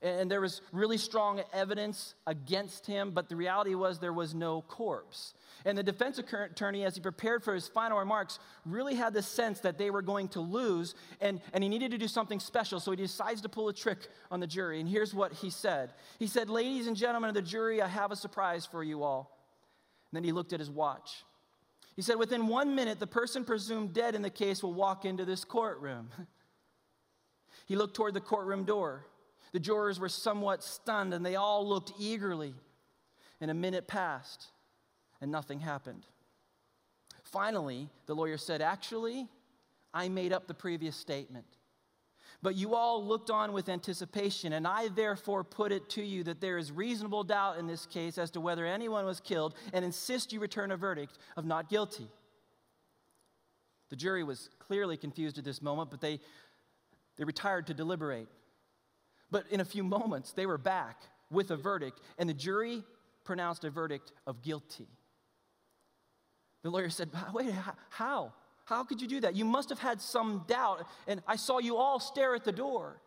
And 0.02 0.30
there 0.30 0.42
was 0.42 0.60
really 0.72 0.98
strong 0.98 1.40
evidence 1.54 2.14
against 2.26 2.86
him, 2.86 3.12
but 3.12 3.28
the 3.28 3.36
reality 3.36 3.74
was 3.74 3.98
there 3.98 4.12
was 4.12 4.34
no 4.34 4.60
corpse. 4.62 5.32
And 5.64 5.76
the 5.76 5.82
defense 5.82 6.18
attorney, 6.18 6.84
as 6.84 6.94
he 6.94 7.00
prepared 7.00 7.42
for 7.42 7.54
his 7.54 7.66
final 7.66 7.98
remarks, 7.98 8.38
really 8.66 8.94
had 8.94 9.14
the 9.14 9.22
sense 9.22 9.60
that 9.60 9.78
they 9.78 9.90
were 9.90 10.02
going 10.02 10.28
to 10.28 10.40
lose, 10.40 10.94
and, 11.20 11.40
and 11.54 11.64
he 11.64 11.70
needed 11.70 11.90
to 11.92 11.98
do 11.98 12.08
something 12.08 12.40
special. 12.40 12.78
So 12.78 12.90
he 12.90 12.96
decides 12.96 13.40
to 13.40 13.48
pull 13.48 13.68
a 13.68 13.72
trick 13.72 14.08
on 14.30 14.38
the 14.38 14.46
jury. 14.46 14.80
And 14.80 14.88
here's 14.88 15.14
what 15.14 15.32
he 15.32 15.50
said 15.50 15.92
He 16.18 16.26
said, 16.26 16.50
Ladies 16.50 16.86
and 16.86 16.96
gentlemen 16.96 17.28
of 17.28 17.34
the 17.34 17.42
jury, 17.42 17.80
I 17.80 17.88
have 17.88 18.12
a 18.12 18.16
surprise 18.16 18.66
for 18.66 18.84
you 18.84 19.02
all. 19.02 19.35
And 20.10 20.16
then 20.16 20.24
he 20.24 20.32
looked 20.32 20.52
at 20.52 20.60
his 20.60 20.70
watch. 20.70 21.24
He 21.96 22.02
said, 22.02 22.16
Within 22.16 22.48
one 22.48 22.74
minute, 22.74 23.00
the 23.00 23.06
person 23.06 23.44
presumed 23.44 23.92
dead 23.92 24.14
in 24.14 24.22
the 24.22 24.30
case 24.30 24.62
will 24.62 24.74
walk 24.74 25.04
into 25.04 25.24
this 25.24 25.44
courtroom. 25.44 26.10
he 27.66 27.76
looked 27.76 27.96
toward 27.96 28.14
the 28.14 28.20
courtroom 28.20 28.64
door. 28.64 29.06
The 29.52 29.60
jurors 29.60 29.98
were 29.98 30.08
somewhat 30.08 30.62
stunned 30.62 31.14
and 31.14 31.24
they 31.24 31.36
all 31.36 31.66
looked 31.66 31.92
eagerly. 31.98 32.54
And 33.40 33.50
a 33.50 33.54
minute 33.54 33.86
passed 33.86 34.46
and 35.20 35.30
nothing 35.30 35.60
happened. 35.60 36.06
Finally, 37.22 37.88
the 38.06 38.14
lawyer 38.14 38.38
said, 38.38 38.62
Actually, 38.62 39.26
I 39.92 40.08
made 40.08 40.32
up 40.32 40.46
the 40.46 40.54
previous 40.54 40.96
statement. 40.96 41.46
But 42.42 42.54
you 42.54 42.74
all 42.74 43.04
looked 43.04 43.30
on 43.30 43.52
with 43.52 43.68
anticipation, 43.68 44.52
and 44.52 44.66
I 44.66 44.88
therefore 44.88 45.42
put 45.44 45.72
it 45.72 45.88
to 45.90 46.02
you 46.02 46.22
that 46.24 46.40
there 46.40 46.58
is 46.58 46.70
reasonable 46.70 47.24
doubt 47.24 47.58
in 47.58 47.66
this 47.66 47.86
case 47.86 48.18
as 48.18 48.30
to 48.32 48.40
whether 48.40 48.66
anyone 48.66 49.04
was 49.04 49.20
killed, 49.20 49.54
and 49.72 49.84
insist 49.84 50.32
you 50.32 50.40
return 50.40 50.70
a 50.70 50.76
verdict 50.76 51.18
of 51.36 51.44
not 51.44 51.68
guilty. 51.68 52.08
The 53.88 53.96
jury 53.96 54.24
was 54.24 54.50
clearly 54.58 54.96
confused 54.96 55.38
at 55.38 55.44
this 55.44 55.62
moment, 55.62 55.90
but 55.90 56.00
they, 56.00 56.20
they 57.16 57.24
retired 57.24 57.66
to 57.68 57.74
deliberate. 57.74 58.28
But 59.30 59.44
in 59.50 59.60
a 59.60 59.64
few 59.64 59.84
moments, 59.84 60.32
they 60.32 60.46
were 60.46 60.58
back 60.58 61.02
with 61.30 61.50
a 61.50 61.56
verdict, 61.56 62.00
and 62.18 62.28
the 62.28 62.34
jury 62.34 62.84
pronounced 63.24 63.64
a 63.64 63.70
verdict 63.70 64.12
of 64.26 64.42
guilty. 64.42 64.88
The 66.62 66.70
lawyer 66.70 66.90
said, 66.90 67.10
Wait, 67.32 67.52
how? 67.90 68.32
How 68.66 68.82
could 68.82 69.00
you 69.00 69.06
do 69.06 69.20
that? 69.20 69.36
You 69.36 69.44
must 69.44 69.68
have 69.68 69.78
had 69.78 70.00
some 70.00 70.44
doubt, 70.48 70.84
and 71.06 71.22
I 71.26 71.36
saw 71.36 71.58
you 71.58 71.76
all 71.76 72.00
stare 72.00 72.34
at 72.34 72.44
the 72.44 72.52
door. 72.52 73.00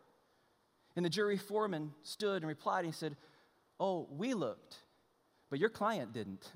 And 0.96 1.04
the 1.04 1.10
jury 1.10 1.36
foreman 1.36 1.92
stood 2.02 2.42
and 2.42 2.48
replied, 2.48 2.80
and 2.80 2.86
he 2.86 2.92
said, 2.92 3.16
Oh, 3.78 4.08
we 4.10 4.34
looked, 4.34 4.76
but 5.50 5.58
your 5.58 5.68
client 5.68 6.14
didn't. 6.14 6.50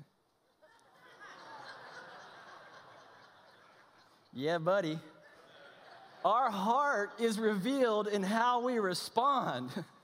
yeah, 4.33 4.57
buddy. 4.57 4.99
Our 6.23 6.49
heart 6.49 7.11
is 7.19 7.39
revealed 7.39 8.07
in 8.07 8.23
how 8.23 8.61
we 8.61 8.79
respond. 8.79 9.69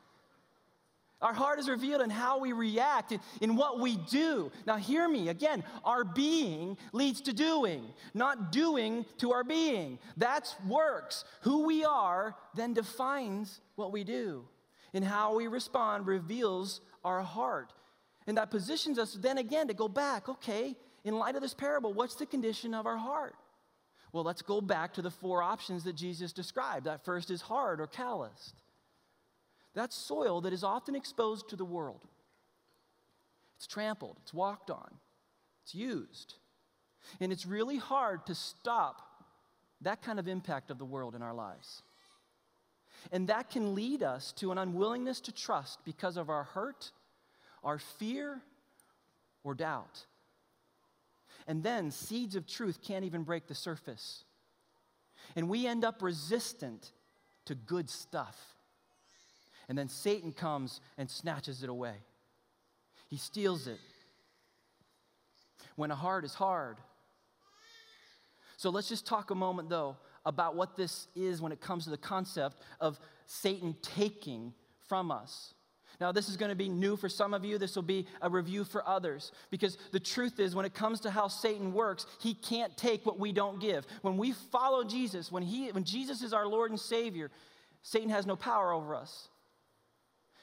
Our 1.22 1.34
heart 1.34 1.60
is 1.60 1.70
revealed 1.70 2.02
in 2.02 2.10
how 2.10 2.40
we 2.40 2.52
react, 2.52 3.14
in 3.42 3.56
what 3.56 3.80
we 3.80 3.98
do. 3.98 4.52
Now, 4.66 4.78
hear 4.78 5.08
me 5.08 5.30
again. 5.30 5.64
Our 5.86 6.04
being 6.04 6.78
leads 6.94 7.22
to 7.22 7.34
doing, 7.34 7.86
not 8.14 8.52
doing 8.52 9.06
to 9.20 9.32
our 9.32 9.44
being. 9.44 10.00
That's 10.18 10.56
works. 10.68 11.24
Who 11.42 11.66
we 11.66 11.86
are 11.86 12.36
then 12.56 12.74
defines 12.74 13.62
what 13.76 13.92
we 13.92 14.04
do. 14.04 14.46
And 14.94 15.06
how 15.06 15.36
we 15.36 15.48
respond 15.48 16.08
reveals 16.08 16.82
our 17.04 17.22
heart. 17.22 17.72
And 18.26 18.38
that 18.38 18.50
positions 18.50 18.98
us 18.98 19.14
then 19.14 19.38
again 19.38 19.68
to 19.68 19.74
go 19.74 19.88
back 19.88 20.28
okay, 20.28 20.76
in 21.04 21.18
light 21.18 21.36
of 21.36 21.42
this 21.42 21.54
parable, 21.54 21.94
what's 21.94 22.16
the 22.16 22.26
condition 22.26 22.74
of 22.74 22.86
our 22.86 22.98
heart? 22.98 23.36
Well, 24.12 24.24
let's 24.24 24.42
go 24.42 24.60
back 24.60 24.94
to 24.96 25.02
the 25.02 25.12
four 25.12 25.42
options 25.42 25.84
that 25.86 25.96
Jesus 25.96 26.34
described. 26.34 26.86
That 26.86 27.06
first 27.06 27.32
is 27.32 27.42
hard 27.42 27.80
or 27.80 27.88
calloused. 27.88 28.56
That's 29.74 29.96
soil 29.96 30.42
that 30.42 30.54
is 30.54 30.64
often 30.64 30.96
exposed 30.96 31.50
to 31.50 31.56
the 31.56 31.66
world. 31.66 32.06
It's 33.56 33.68
trampled, 33.68 34.18
it's 34.22 34.34
walked 34.34 34.72
on, 34.72 34.90
it's 35.64 35.76
used. 35.76 36.36
And 37.20 37.32
it's 37.32 37.46
really 37.46 37.78
hard 37.78 38.26
to 38.28 38.36
stop 38.36 39.02
that 39.82 40.02
kind 40.02 40.20
of 40.20 40.28
impact 40.28 40.72
of 40.72 40.78
the 40.78 40.86
world 40.86 41.16
in 41.16 41.22
our 41.22 41.34
lives. 41.34 41.82
And 43.12 43.28
that 43.30 43.50
can 43.50 43.74
lead 43.74 44.04
us 44.04 44.32
to 44.34 44.52
an 44.52 44.58
unwillingness 44.58 45.22
to 45.22 45.32
trust 45.32 45.80
because 45.84 46.18
of 46.18 46.30
our 46.30 46.44
hurt, 46.44 46.92
our 47.64 47.80
fear, 47.80 48.42
or 49.44 49.56
doubt. 49.56 50.06
And 51.48 51.64
then 51.64 51.90
seeds 51.90 52.36
of 52.36 52.46
truth 52.46 52.80
can't 52.84 53.06
even 53.06 53.24
break 53.24 53.48
the 53.48 53.56
surface. 53.56 54.24
And 55.36 55.50
we 55.50 55.66
end 55.66 55.84
up 55.84 56.02
resistant 56.02 56.92
to 57.46 57.56
good 57.56 57.90
stuff. 57.90 58.38
And 59.72 59.78
then 59.78 59.88
Satan 59.88 60.34
comes 60.34 60.82
and 60.98 61.10
snatches 61.10 61.64
it 61.64 61.70
away. 61.70 61.94
He 63.08 63.16
steals 63.16 63.68
it. 63.68 63.80
When 65.78 65.92
a 65.92 65.96
heart 65.96 66.26
is 66.26 66.34
hard. 66.34 66.76
So 68.58 68.70
let's 68.70 68.90
just 68.90 69.08
talk 69.08 69.32
a 69.32 69.36
moment, 69.36 69.70
though, 69.70 69.96
about 70.26 70.58
what 70.58 70.76
this 70.76 71.08
is 71.16 71.42
when 71.42 71.54
it 71.54 71.62
comes 71.62 71.86
to 71.86 71.90
the 71.90 71.96
concept 71.96 72.58
of 72.82 73.00
Satan 73.28 73.78
taking 73.82 74.54
from 74.90 75.10
us. 75.10 75.54
Now, 76.02 76.12
this 76.12 76.28
is 76.28 76.36
going 76.36 76.50
to 76.50 76.56
be 76.56 76.68
new 76.68 76.98
for 76.98 77.08
some 77.08 77.34
of 77.34 77.46
you. 77.46 77.58
This 77.58 77.78
will 77.78 77.82
be 77.82 78.08
a 78.22 78.30
review 78.30 78.66
for 78.66 78.86
others. 78.86 79.32
Because 79.52 79.78
the 79.94 80.02
truth 80.02 80.42
is, 80.42 80.54
when 80.54 80.66
it 80.66 80.74
comes 80.74 81.00
to 81.00 81.12
how 81.12 81.30
Satan 81.30 81.72
works, 81.72 82.06
he 82.20 82.34
can't 82.34 82.76
take 82.76 83.06
what 83.06 83.18
we 83.18 83.32
don't 83.32 83.62
give. 83.62 83.86
When 84.02 84.18
we 84.18 84.34
follow 84.34 84.84
Jesus, 84.84 85.32
when, 85.32 85.44
he, 85.44 85.72
when 85.72 85.86
Jesus 85.86 86.22
is 86.22 86.34
our 86.34 86.46
Lord 86.46 86.72
and 86.72 86.80
Savior, 86.80 87.32
Satan 87.84 88.10
has 88.10 88.26
no 88.26 88.36
power 88.36 88.74
over 88.74 88.96
us. 88.96 89.30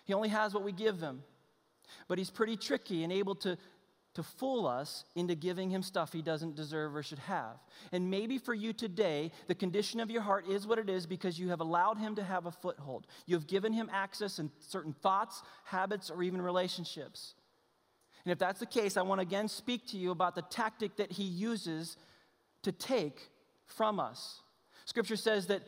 He 0.09 0.15
only 0.15 0.31
has 0.31 0.55
what 0.55 0.65
we 0.65 0.73
give 0.73 1.01
him. 1.01 1.23
But 2.09 2.17
he's 2.17 2.31
pretty 2.31 2.57
tricky 2.57 3.05
and 3.05 3.13
able 3.13 3.35
to, 3.37 3.59
to 4.15 4.23
fool 4.23 4.67
us 4.67 5.05
into 5.15 5.35
giving 5.35 5.69
him 5.69 5.83
stuff 5.83 6.15
he 6.15 6.23
doesn't 6.23 6.57
deserve 6.57 6.97
or 6.97 7.03
should 7.03 7.19
have. 7.19 7.59
And 7.93 8.11
maybe 8.11 8.39
for 8.39 8.55
you 8.55 8.73
today, 8.73 9.31
the 9.49 9.55
condition 9.55 10.01
of 10.01 10.11
your 10.11 10.23
heart 10.23 10.49
is 10.49 10.67
what 10.67 10.79
it 10.79 10.89
is 10.89 11.05
because 11.05 11.39
you 11.39 11.51
have 11.51 11.61
allowed 11.61 11.99
him 11.99 12.15
to 12.17 12.25
have 12.25 12.47
a 12.47 12.51
foothold. 12.51 13.07
You 13.27 13.37
have 13.37 13.47
given 13.47 13.71
him 13.71 13.91
access 13.93 14.39
in 14.39 14.51
certain 14.61 14.95
thoughts, 14.95 15.43
habits, 15.65 16.11
or 16.11 16.23
even 16.23 16.41
relationships. 16.41 17.35
And 18.25 18.33
if 18.33 18.39
that's 18.39 18.61
the 18.61 18.67
case, 18.67 18.97
I 18.97 19.03
want 19.03 19.21
to 19.21 19.27
again 19.27 19.47
speak 19.47 19.89
to 19.89 19.99
you 19.99 20.11
about 20.11 20.35
the 20.35 20.43
tactic 20.43 20.97
that 20.97 21.13
he 21.13 21.25
uses 21.25 21.99
to 22.63 22.73
take 22.73 23.29
from 23.67 24.01
us. 24.01 24.41
Scripture 24.87 25.17
says 25.17 25.49
that, 25.49 25.61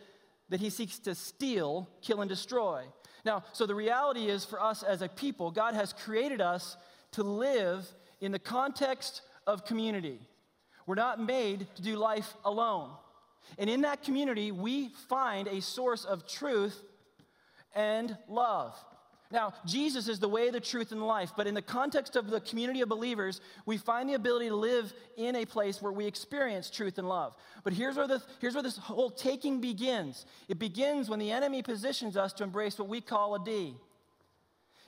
that 0.49 0.61
he 0.61 0.71
seeks 0.71 0.99
to 1.01 1.15
steal, 1.15 1.91
kill, 2.01 2.23
and 2.23 2.29
destroy. 2.31 2.85
Now, 3.25 3.45
so 3.53 3.67
the 3.67 3.75
reality 3.75 4.27
is 4.27 4.45
for 4.45 4.61
us 4.61 4.83
as 4.83 5.03
a 5.03 5.09
people, 5.09 5.51
God 5.51 5.75
has 5.75 5.93
created 5.93 6.41
us 6.41 6.77
to 7.13 7.23
live 7.23 7.87
in 8.21 8.33
the 8.33 8.39
context 8.39 9.23
of 9.47 9.65
community. 9.65 10.19
We're 10.87 10.95
not 10.95 11.21
made 11.21 11.67
to 11.77 11.83
do 11.83 11.97
life 11.97 12.35
alone. 12.45 12.91
And 13.59 13.69
in 13.69 13.83
that 13.83 14.03
community, 14.03 14.53
we 14.53 14.91
find 15.09 15.49
a 15.49 15.61
source 15.61 16.05
of 16.05 16.27
truth 16.27 16.81
and 17.75 18.17
love. 18.29 18.75
Now, 19.33 19.55
Jesus 19.65 20.09
is 20.09 20.19
the 20.19 20.29
way, 20.29 20.51
the 20.51 20.59
truth, 20.59 20.91
and 20.91 21.07
life, 21.07 21.33
but 21.37 21.47
in 21.47 21.55
the 21.55 21.63
context 21.63 22.17
of 22.17 22.31
the 22.31 22.41
community 22.41 22.81
of 22.81 22.89
believers, 22.89 23.41
we 23.65 23.77
find 23.77 24.09
the 24.09 24.15
ability 24.15 24.49
to 24.49 24.57
live 24.57 24.93
in 25.17 25.37
a 25.37 25.45
place 25.45 25.81
where 25.81 25.93
we 25.93 26.05
experience 26.07 26.69
truth 26.69 26.99
and 26.99 27.09
love. 27.09 27.37
But 27.63 27.73
here's 27.73 27.97
where, 27.97 28.09
the, 28.09 28.21
here's 28.41 28.55
where 28.55 28.63
this 28.63 28.77
whole 28.77 29.11
taking 29.11 29.61
begins 29.61 30.27
it 30.49 30.59
begins 30.59 31.09
when 31.09 31.21
the 31.21 31.31
enemy 31.31 31.63
positions 31.63 32.17
us 32.17 32.33
to 32.35 32.45
embrace 32.45 32.79
what 32.79 32.89
we 32.89 33.01
call 33.01 33.37
a 33.37 33.45
D. 33.45 33.77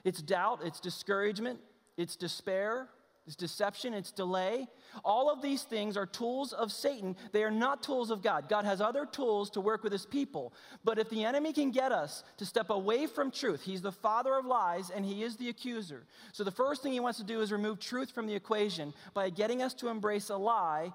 It's 0.05 0.21
doubt, 0.21 0.61
it's 0.65 0.81
discouragement, 0.81 1.61
it's 1.97 2.17
despair, 2.17 2.89
it's 3.25 3.37
deception, 3.37 3.95
it's 3.95 4.11
delay. 4.11 4.67
All 5.05 5.31
of 5.31 5.43
these 5.43 5.63
things 5.63 5.97
are 5.97 6.07
tools 6.07 6.53
of 6.53 6.73
Satan. 6.73 7.17
They 7.31 7.45
are 7.45 7.53
not 7.53 7.83
tools 7.83 8.11
of 8.11 8.21
God. 8.21 8.49
God 8.49 8.65
has 8.65 8.81
other 8.81 9.07
tools 9.07 9.49
to 9.51 9.61
work 9.61 9.85
with 9.85 9.93
his 9.93 10.05
people. 10.05 10.53
But 10.83 10.99
if 10.99 11.09
the 11.09 11.25
enemy 11.25 11.53
can 11.53 11.71
get 11.71 11.93
us 11.93 12.25
to 12.39 12.45
step 12.45 12.71
away 12.71 13.07
from 13.07 13.31
truth, 13.31 13.63
he's 13.63 13.81
the 13.81 13.93
father 13.93 14.35
of 14.35 14.45
lies 14.45 14.91
and 14.91 15.05
he 15.05 15.23
is 15.23 15.37
the 15.37 15.49
accuser. 15.49 16.05
So 16.33 16.43
the 16.43 16.51
first 16.51 16.83
thing 16.83 16.93
he 16.93 16.99
wants 16.99 17.19
to 17.21 17.25
do 17.25 17.41
is 17.41 17.53
remove 17.53 17.79
truth 17.79 18.11
from 18.11 18.27
the 18.27 18.35
equation 18.35 18.93
by 19.15 19.31
getting 19.31 19.63
us 19.63 19.73
to 19.75 19.89
embrace 19.89 20.29
a 20.31 20.37
lie 20.37 20.93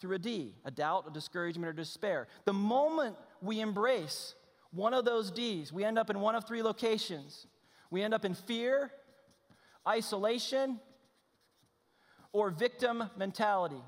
through 0.00 0.16
a 0.16 0.18
D, 0.18 0.54
a 0.64 0.72
doubt, 0.72 1.04
a 1.08 1.12
discouragement, 1.12 1.68
or 1.68 1.72
despair. 1.72 2.26
The 2.44 2.52
moment 2.52 3.14
we 3.40 3.60
embrace 3.60 4.34
one 4.72 4.94
of 4.94 5.04
those 5.04 5.30
D's, 5.30 5.72
we 5.72 5.84
end 5.84 5.98
up 5.98 6.10
in 6.10 6.18
one 6.18 6.34
of 6.34 6.44
three 6.44 6.62
locations. 6.62 7.46
We 7.90 8.02
end 8.02 8.14
up 8.14 8.24
in 8.24 8.34
fear, 8.34 8.90
isolation, 9.86 10.80
or 12.32 12.50
victim 12.50 13.04
mentality. 13.16 13.82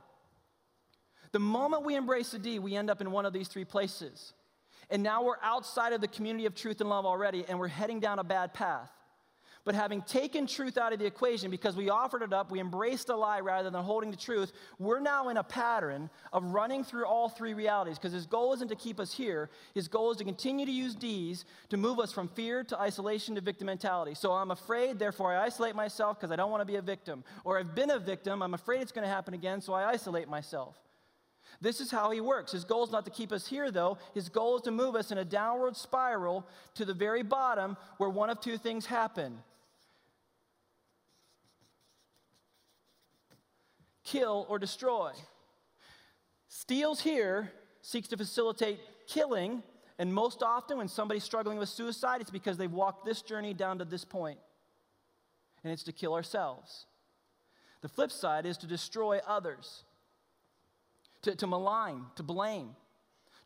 The 1.33 1.39
moment 1.39 1.85
we 1.85 1.95
embrace 1.95 2.33
the 2.33 2.39
D, 2.39 2.59
we 2.59 2.75
end 2.75 2.91
up 2.91 3.01
in 3.01 3.11
one 3.11 3.25
of 3.25 3.33
these 3.33 3.49
three 3.49 3.65
places. 3.65 4.33
And 4.91 5.03
now 5.03 5.23
we're 5.23 5.41
outside 5.43 5.93
of 5.93 6.01
the 6.01 6.09
community 6.09 6.47
of 6.47 6.55
truth 6.55 6.81
and 6.81 6.91
love 6.91 7.07
already, 7.07 7.45
and 7.49 7.59
we're 7.59 7.69
heading 7.69 8.01
down 8.01 8.19
a 8.19 8.25
bad 8.25 8.53
path. 8.53 8.91
But 9.65 9.75
having 9.75 10.01
taken 10.03 10.47
truth 10.47 10.79
out 10.79 10.95
of 10.95 10.99
the 10.99 11.05
equation 11.05 11.51
because 11.51 11.77
we 11.77 11.91
offered 11.91 12.23
it 12.23 12.33
up, 12.33 12.51
we 12.51 12.61
embraced 12.61 13.11
a 13.11 13.17
lie 13.17 13.41
rather 13.41 13.69
than 13.69 13.85
holding 13.85 14.11
the 14.11 14.17
truth, 14.17 14.53
we're 14.79 15.01
now 15.01 15.29
in 15.29 15.37
a 15.37 15.43
pattern 15.43 16.09
of 16.33 16.45
running 16.45 16.83
through 16.83 17.05
all 17.05 17.29
three 17.29 17.53
realities 17.53 17.99
because 17.99 18.13
his 18.13 18.25
goal 18.25 18.55
isn't 18.55 18.69
to 18.69 18.75
keep 18.75 18.99
us 18.99 19.13
here. 19.13 19.51
His 19.75 19.87
goal 19.87 20.13
is 20.13 20.17
to 20.17 20.25
continue 20.25 20.65
to 20.65 20.73
use 20.73 20.95
D's 20.95 21.45
to 21.69 21.77
move 21.77 21.99
us 21.99 22.11
from 22.11 22.29
fear 22.29 22.65
to 22.65 22.81
isolation 22.81 23.35
to 23.35 23.43
victim 23.43 23.67
mentality. 23.67 24.15
So 24.15 24.33
I'm 24.33 24.51
afraid, 24.51 24.99
therefore 24.99 25.35
I 25.35 25.45
isolate 25.45 25.75
myself 25.75 26.19
because 26.19 26.33
I 26.33 26.37
don't 26.37 26.51
want 26.51 26.63
to 26.63 26.67
be 26.67 26.77
a 26.77 26.83
victim. 26.83 27.23
Or 27.45 27.59
I've 27.59 27.75
been 27.75 27.91
a 27.91 27.99
victim, 27.99 28.43
I'm 28.43 28.55
afraid 28.55 28.81
it's 28.81 28.93
going 28.93 29.07
to 29.07 29.13
happen 29.13 29.35
again, 29.35 29.61
so 29.61 29.75
I 29.75 29.91
isolate 29.91 30.29
myself. 30.29 30.77
This 31.61 31.81
is 31.81 31.91
how 31.91 32.11
he 32.11 32.23
works. 32.23 32.53
His 32.53 32.65
goal 32.65 32.85
is 32.85 32.91
not 32.91 33.05
to 33.05 33.11
keep 33.11 33.31
us 33.31 33.47
here, 33.47 33.71
though. 33.71 33.99
His 34.15 34.31
goal 34.31 34.57
is 34.57 34.63
to 34.63 34.71
move 34.71 34.95
us 34.95 35.11
in 35.11 35.19
a 35.19 35.25
downward 35.25 35.77
spiral 35.77 36.47
to 36.77 36.87
the 36.87 36.95
very 36.95 37.23
bottom 37.23 37.77
where 37.99 38.09
one 38.09 38.31
of 38.31 38.41
two 38.41 38.57
things 38.57 38.87
happen 38.87 39.39
kill, 44.11 44.47
or 44.49 44.59
destroy. 44.59 45.13
Steals 46.49 47.01
here 47.01 47.53
seeks 47.83 48.09
to 48.09 48.17
facilitate 48.17 48.81
killing, 49.07 49.63
and 49.99 50.13
most 50.13 50.43
often 50.43 50.79
when 50.79 50.89
somebody's 50.89 51.25
struggling 51.25 51.59
with 51.59 51.69
suicide, 51.69 52.21
it's 52.21 52.31
because 52.31 52.57
they've 52.57 52.73
walked 52.73 53.05
this 53.05 53.23
journey 53.23 53.55
down 53.55 53.79
to 53.79 53.85
this 53.85 54.05
point, 54.05 54.39
and 55.63 55.73
it's 55.73 55.85
to 55.85 55.93
kill 55.93 56.15
ourselves. 56.15 56.87
The 57.83 57.89
flip 57.89 58.11
side 58.11 58.47
is 58.47 58.59
to 58.59 58.67
destroy 58.67 59.21
others, 59.27 59.85
to, 61.23 61.35
to 61.37 61.47
malign, 61.47 62.07
to 62.17 62.23
blame, 62.23 62.71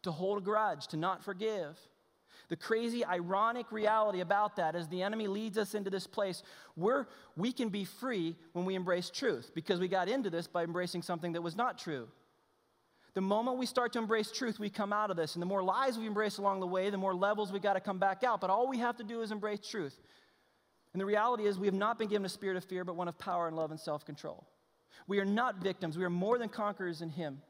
to 0.03 0.11
hold 0.11 0.39
a 0.39 0.41
grudge, 0.41 0.87
to 0.89 0.97
not 0.97 1.23
forgive. 1.25 1.79
The 2.49 2.57
crazy, 2.57 3.05
ironic 3.05 3.73
reality 3.73 4.21
about 4.21 4.57
that 4.57 4.75
is 4.75 4.89
the 4.89 5.03
enemy 5.03 5.27
leads 5.27 5.57
us 5.57 5.75
into 5.75 5.91
this 5.91 6.07
place 6.07 6.43
where 6.75 7.09
we 7.37 7.53
can 7.53 7.69
be 7.69 7.85
free 7.85 8.37
when 8.53 8.65
we 8.65 8.75
embrace 8.75 9.11
truth 9.11 9.51
because 9.55 9.81
we 9.81 9.89
got 9.89 10.09
into 10.09 10.31
this 10.31 10.47
by 10.47 10.65
embracing 10.65 11.03
something 11.03 11.33
that 11.33 11.43
was 11.43 11.57
not 11.57 11.79
true. 11.79 12.09
The 13.15 13.21
moment 13.21 13.59
we 13.59 13.67
start 13.67 13.93
to 13.93 14.01
embrace 14.01 14.33
truth, 14.33 14.59
we 14.59 14.69
come 14.69 14.93
out 14.93 15.11
of 15.11 15.17
this. 15.17 15.35
And 15.35 15.43
the 15.43 15.47
more 15.47 15.63
lies 15.63 15.97
we 15.97 16.07
embrace 16.07 16.39
along 16.39 16.61
the 16.61 16.67
way, 16.67 16.91
the 16.91 16.99
more 16.99 17.15
levels 17.15 17.53
we 17.53 17.61
got 17.61 17.75
to 17.75 17.81
come 17.81 17.99
back 17.99 18.25
out. 18.25 18.41
But 18.41 18.51
all 18.51 18.69
we 18.69 18.79
have 18.79 18.97
to 18.97 19.05
do 19.05 19.23
is 19.23 19.31
embrace 19.31 19.61
truth. 19.67 19.97
And 20.93 21.01
the 21.01 21.07
reality 21.07 21.47
is, 21.47 21.59
we 21.59 21.67
have 21.67 21.75
not 21.75 21.99
been 21.99 22.09
given 22.09 22.27
a 22.27 22.29
spirit 22.29 22.57
of 22.57 22.65
fear, 22.65 22.85
but 22.85 22.97
one 22.97 23.09
of 23.09 23.19
power 23.19 23.47
and 23.47 23.57
love 23.57 23.71
and 23.71 23.79
self 23.79 24.05
control. 24.05 24.47
We 25.07 25.19
are 25.21 25.25
not 25.25 25.57
victims, 25.57 25.97
we 25.97 26.05
are 26.05 26.11
more 26.11 26.39
than 26.39 26.49
conquerors 26.49 27.03
in 27.03 27.11
Him. 27.11 27.41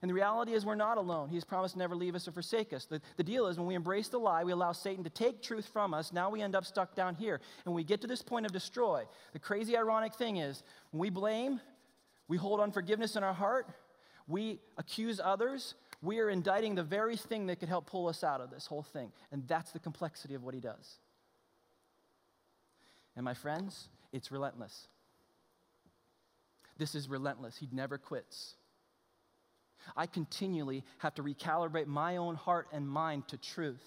And 0.00 0.08
the 0.08 0.14
reality 0.14 0.52
is, 0.52 0.64
we're 0.64 0.74
not 0.74 0.96
alone. 0.96 1.28
He's 1.28 1.44
promised 1.44 1.74
to 1.74 1.78
never 1.78 1.96
leave 1.96 2.14
us 2.14 2.28
or 2.28 2.32
forsake 2.32 2.72
us. 2.72 2.84
The, 2.84 3.00
the 3.16 3.24
deal 3.24 3.46
is, 3.46 3.58
when 3.58 3.66
we 3.66 3.74
embrace 3.74 4.08
the 4.08 4.18
lie, 4.18 4.44
we 4.44 4.52
allow 4.52 4.72
Satan 4.72 5.02
to 5.04 5.10
take 5.10 5.42
truth 5.42 5.68
from 5.72 5.92
us. 5.92 6.12
Now 6.12 6.30
we 6.30 6.40
end 6.40 6.54
up 6.54 6.64
stuck 6.64 6.94
down 6.94 7.16
here. 7.16 7.40
And 7.64 7.74
we 7.74 7.82
get 7.82 8.00
to 8.02 8.06
this 8.06 8.22
point 8.22 8.46
of 8.46 8.52
destroy. 8.52 9.04
The 9.32 9.38
crazy, 9.38 9.76
ironic 9.76 10.14
thing 10.14 10.36
is, 10.36 10.62
when 10.92 11.00
we 11.00 11.10
blame, 11.10 11.60
we 12.28 12.36
hold 12.36 12.60
unforgiveness 12.60 13.16
in 13.16 13.24
our 13.24 13.32
heart, 13.32 13.66
we 14.28 14.60
accuse 14.76 15.20
others, 15.22 15.74
we 16.00 16.20
are 16.20 16.30
indicting 16.30 16.74
the 16.74 16.82
very 16.84 17.16
thing 17.16 17.46
that 17.46 17.58
could 17.58 17.68
help 17.68 17.86
pull 17.86 18.06
us 18.06 18.22
out 18.22 18.40
of 18.40 18.50
this 18.50 18.66
whole 18.66 18.82
thing. 18.82 19.10
And 19.32 19.48
that's 19.48 19.72
the 19.72 19.78
complexity 19.80 20.34
of 20.34 20.44
what 20.44 20.54
he 20.54 20.60
does. 20.60 20.98
And 23.16 23.24
my 23.24 23.34
friends, 23.34 23.88
it's 24.12 24.30
relentless. 24.30 24.86
This 26.76 26.94
is 26.94 27.08
relentless. 27.08 27.56
He 27.56 27.68
never 27.72 27.98
quits. 27.98 28.54
I 29.96 30.06
continually 30.06 30.84
have 30.98 31.14
to 31.14 31.22
recalibrate 31.22 31.86
my 31.86 32.16
own 32.16 32.34
heart 32.34 32.68
and 32.72 32.88
mind 32.88 33.28
to 33.28 33.36
truth. 33.36 33.82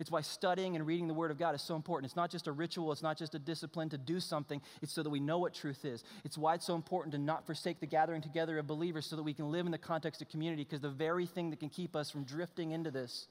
It's 0.00 0.10
why 0.10 0.22
studying 0.22 0.74
and 0.74 0.86
reading 0.86 1.06
the 1.06 1.14
Word 1.14 1.30
of 1.30 1.38
God 1.38 1.54
is 1.54 1.62
so 1.62 1.76
important. 1.76 2.06
It's 2.06 2.16
not 2.16 2.30
just 2.30 2.46
a 2.46 2.52
ritual, 2.52 2.92
it's 2.92 3.02
not 3.02 3.18
just 3.18 3.34
a 3.34 3.38
discipline 3.38 3.88
to 3.90 3.98
do 3.98 4.20
something, 4.20 4.60
it's 4.80 4.92
so 4.92 5.02
that 5.02 5.10
we 5.10 5.20
know 5.20 5.38
what 5.38 5.54
truth 5.54 5.84
is. 5.84 6.02
It's 6.24 6.38
why 6.38 6.54
it's 6.54 6.66
so 6.66 6.74
important 6.74 7.12
to 7.12 7.18
not 7.18 7.46
forsake 7.46 7.78
the 7.78 7.86
gathering 7.86 8.22
together 8.22 8.58
of 8.58 8.66
believers 8.66 9.06
so 9.06 9.16
that 9.16 9.22
we 9.22 9.34
can 9.34 9.52
live 9.52 9.66
in 9.66 9.72
the 9.72 9.78
context 9.78 10.22
of 10.22 10.28
community, 10.28 10.64
because 10.64 10.80
the 10.80 10.88
very 10.88 11.26
thing 11.26 11.50
that 11.50 11.60
can 11.60 11.68
keep 11.68 11.94
us 11.94 12.10
from 12.10 12.24
drifting 12.24 12.72
into 12.72 12.90
this 12.90 13.28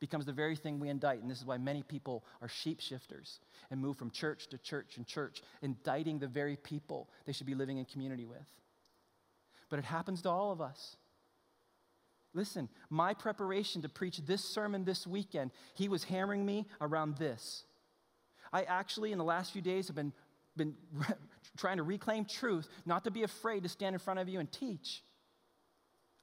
becomes 0.00 0.26
the 0.26 0.32
very 0.32 0.56
thing 0.56 0.78
we 0.78 0.88
indict. 0.88 1.20
And 1.22 1.30
this 1.30 1.38
is 1.38 1.44
why 1.44 1.58
many 1.58 1.82
people 1.82 2.24
are 2.40 2.48
sheep 2.48 2.80
shifters 2.80 3.40
and 3.70 3.80
move 3.80 3.96
from 3.96 4.10
church 4.10 4.48
to 4.48 4.58
church 4.58 4.96
and 4.96 5.06
church, 5.06 5.42
indicting 5.60 6.18
the 6.18 6.28
very 6.28 6.56
people 6.56 7.08
they 7.26 7.32
should 7.32 7.46
be 7.46 7.54
living 7.54 7.78
in 7.78 7.84
community 7.84 8.26
with. 8.26 8.48
But 9.70 9.78
it 9.78 9.84
happens 9.84 10.22
to 10.22 10.30
all 10.30 10.52
of 10.52 10.60
us. 10.60 10.96
Listen, 12.34 12.68
my 12.90 13.14
preparation 13.14 13.82
to 13.82 13.88
preach 13.88 14.18
this 14.18 14.44
sermon 14.44 14.84
this 14.84 15.06
weekend, 15.06 15.52
he 15.74 15.88
was 15.88 16.02
hammering 16.02 16.44
me 16.44 16.66
around 16.80 17.16
this. 17.16 17.64
I 18.52 18.64
actually, 18.64 19.12
in 19.12 19.18
the 19.18 19.24
last 19.24 19.52
few 19.52 19.62
days, 19.62 19.86
have 19.86 19.96
been, 19.96 20.12
been 20.56 20.74
trying 21.56 21.76
to 21.76 21.84
reclaim 21.84 22.24
truth, 22.24 22.68
not 22.84 23.04
to 23.04 23.10
be 23.12 23.22
afraid 23.22 23.62
to 23.62 23.68
stand 23.68 23.94
in 23.94 24.00
front 24.00 24.18
of 24.18 24.28
you 24.28 24.40
and 24.40 24.50
teach. 24.50 25.02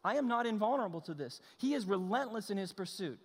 I 0.03 0.15
am 0.15 0.27
not 0.27 0.45
invulnerable 0.45 1.01
to 1.01 1.13
this. 1.13 1.39
He 1.57 1.73
is 1.73 1.85
relentless 1.85 2.49
in 2.49 2.57
his 2.57 2.73
pursuit. 2.73 3.19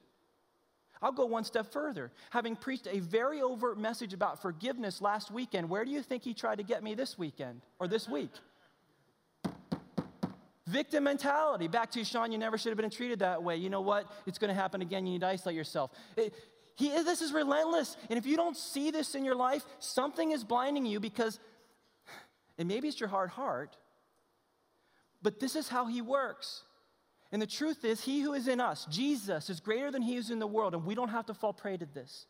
I'll 1.03 1.13
go 1.13 1.27
one 1.27 1.45
step 1.45 1.73
further. 1.73 2.13
Having 2.31 2.57
preached 2.57 2.89
a 2.91 3.01
very 3.01 3.43
overt 3.43 3.79
message 3.79 4.15
about 4.15 4.41
forgiveness 4.41 5.03
last 5.03 5.31
weekend, 5.31 5.69
where 5.69 5.85
do 5.85 5.91
you 5.91 6.03
think 6.03 6.23
he 6.23 6.35
tried 6.35 6.57
to 6.57 6.65
get 6.65 6.83
me 6.83 6.95
this 6.95 7.19
weekend 7.19 7.63
or 7.79 7.89
this 7.89 8.09
week? 8.09 8.31
Victim 10.67 11.05
mentality. 11.05 11.69
Back 11.69 11.93
to 11.93 12.05
Sean, 12.05 12.33
you 12.33 12.39
never 12.39 12.59
should 12.59 12.71
have 12.71 12.79
been 12.79 12.91
treated 12.91 13.21
that 13.21 13.43
way. 13.43 13.57
You 13.57 13.71
know 13.71 13.83
what? 13.83 14.11
It's 14.27 14.39
going 14.39 14.49
to 14.49 14.61
happen 14.61 14.83
again. 14.83 15.07
You 15.07 15.13
need 15.13 15.21
to 15.21 15.29
isolate 15.29 15.57
yourself. 15.57 15.93
It, 16.17 16.35
he, 16.75 16.89
this 16.89 17.23
is 17.23 17.33
relentless. 17.33 17.97
And 18.11 18.19
if 18.19 18.27
you 18.27 18.37
don't 18.37 18.57
see 18.57 18.91
this 18.91 19.15
in 19.15 19.25
your 19.25 19.37
life, 19.37 19.65
something 19.79 20.33
is 20.33 20.45
blinding 20.45 20.85
you 20.85 21.01
because, 21.01 21.39
and 22.59 22.69
maybe 22.69 22.89
it's 22.89 22.99
your 22.99 23.09
hard 23.09 23.31
heart, 23.31 23.77
but 25.23 25.41
this 25.41 25.57
is 25.57 25.69
how 25.69 25.87
he 25.87 26.03
works. 26.03 26.65
And 27.33 27.41
the 27.41 27.47
truth 27.47 27.85
is, 27.85 28.01
he 28.03 28.21
who 28.21 28.35
is 28.35 28.47
in 28.47 28.61
us, 28.61 28.87
Jesus, 28.91 29.51
is 29.51 29.61
greater 29.61 29.91
than 29.91 30.03
he 30.03 30.17
who's 30.17 30.31
in 30.31 30.39
the 30.39 30.47
world, 30.47 30.75
and 30.75 30.85
we 30.85 30.95
don't 30.95 31.09
have 31.09 31.27
to 31.27 31.35
fall 31.35 31.53
prey 31.53 31.77
to 31.77 31.87
this. 31.87 32.27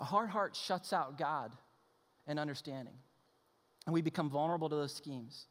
A 0.00 0.04
hard 0.04 0.30
heart 0.30 0.56
shuts 0.56 0.92
out 0.92 1.18
God 1.18 1.52
and 2.26 2.38
understanding, 2.38 2.94
and 3.86 3.94
we 3.94 4.02
become 4.02 4.30
vulnerable 4.30 4.68
to 4.68 4.76
those 4.76 4.94
schemes. 4.94 5.46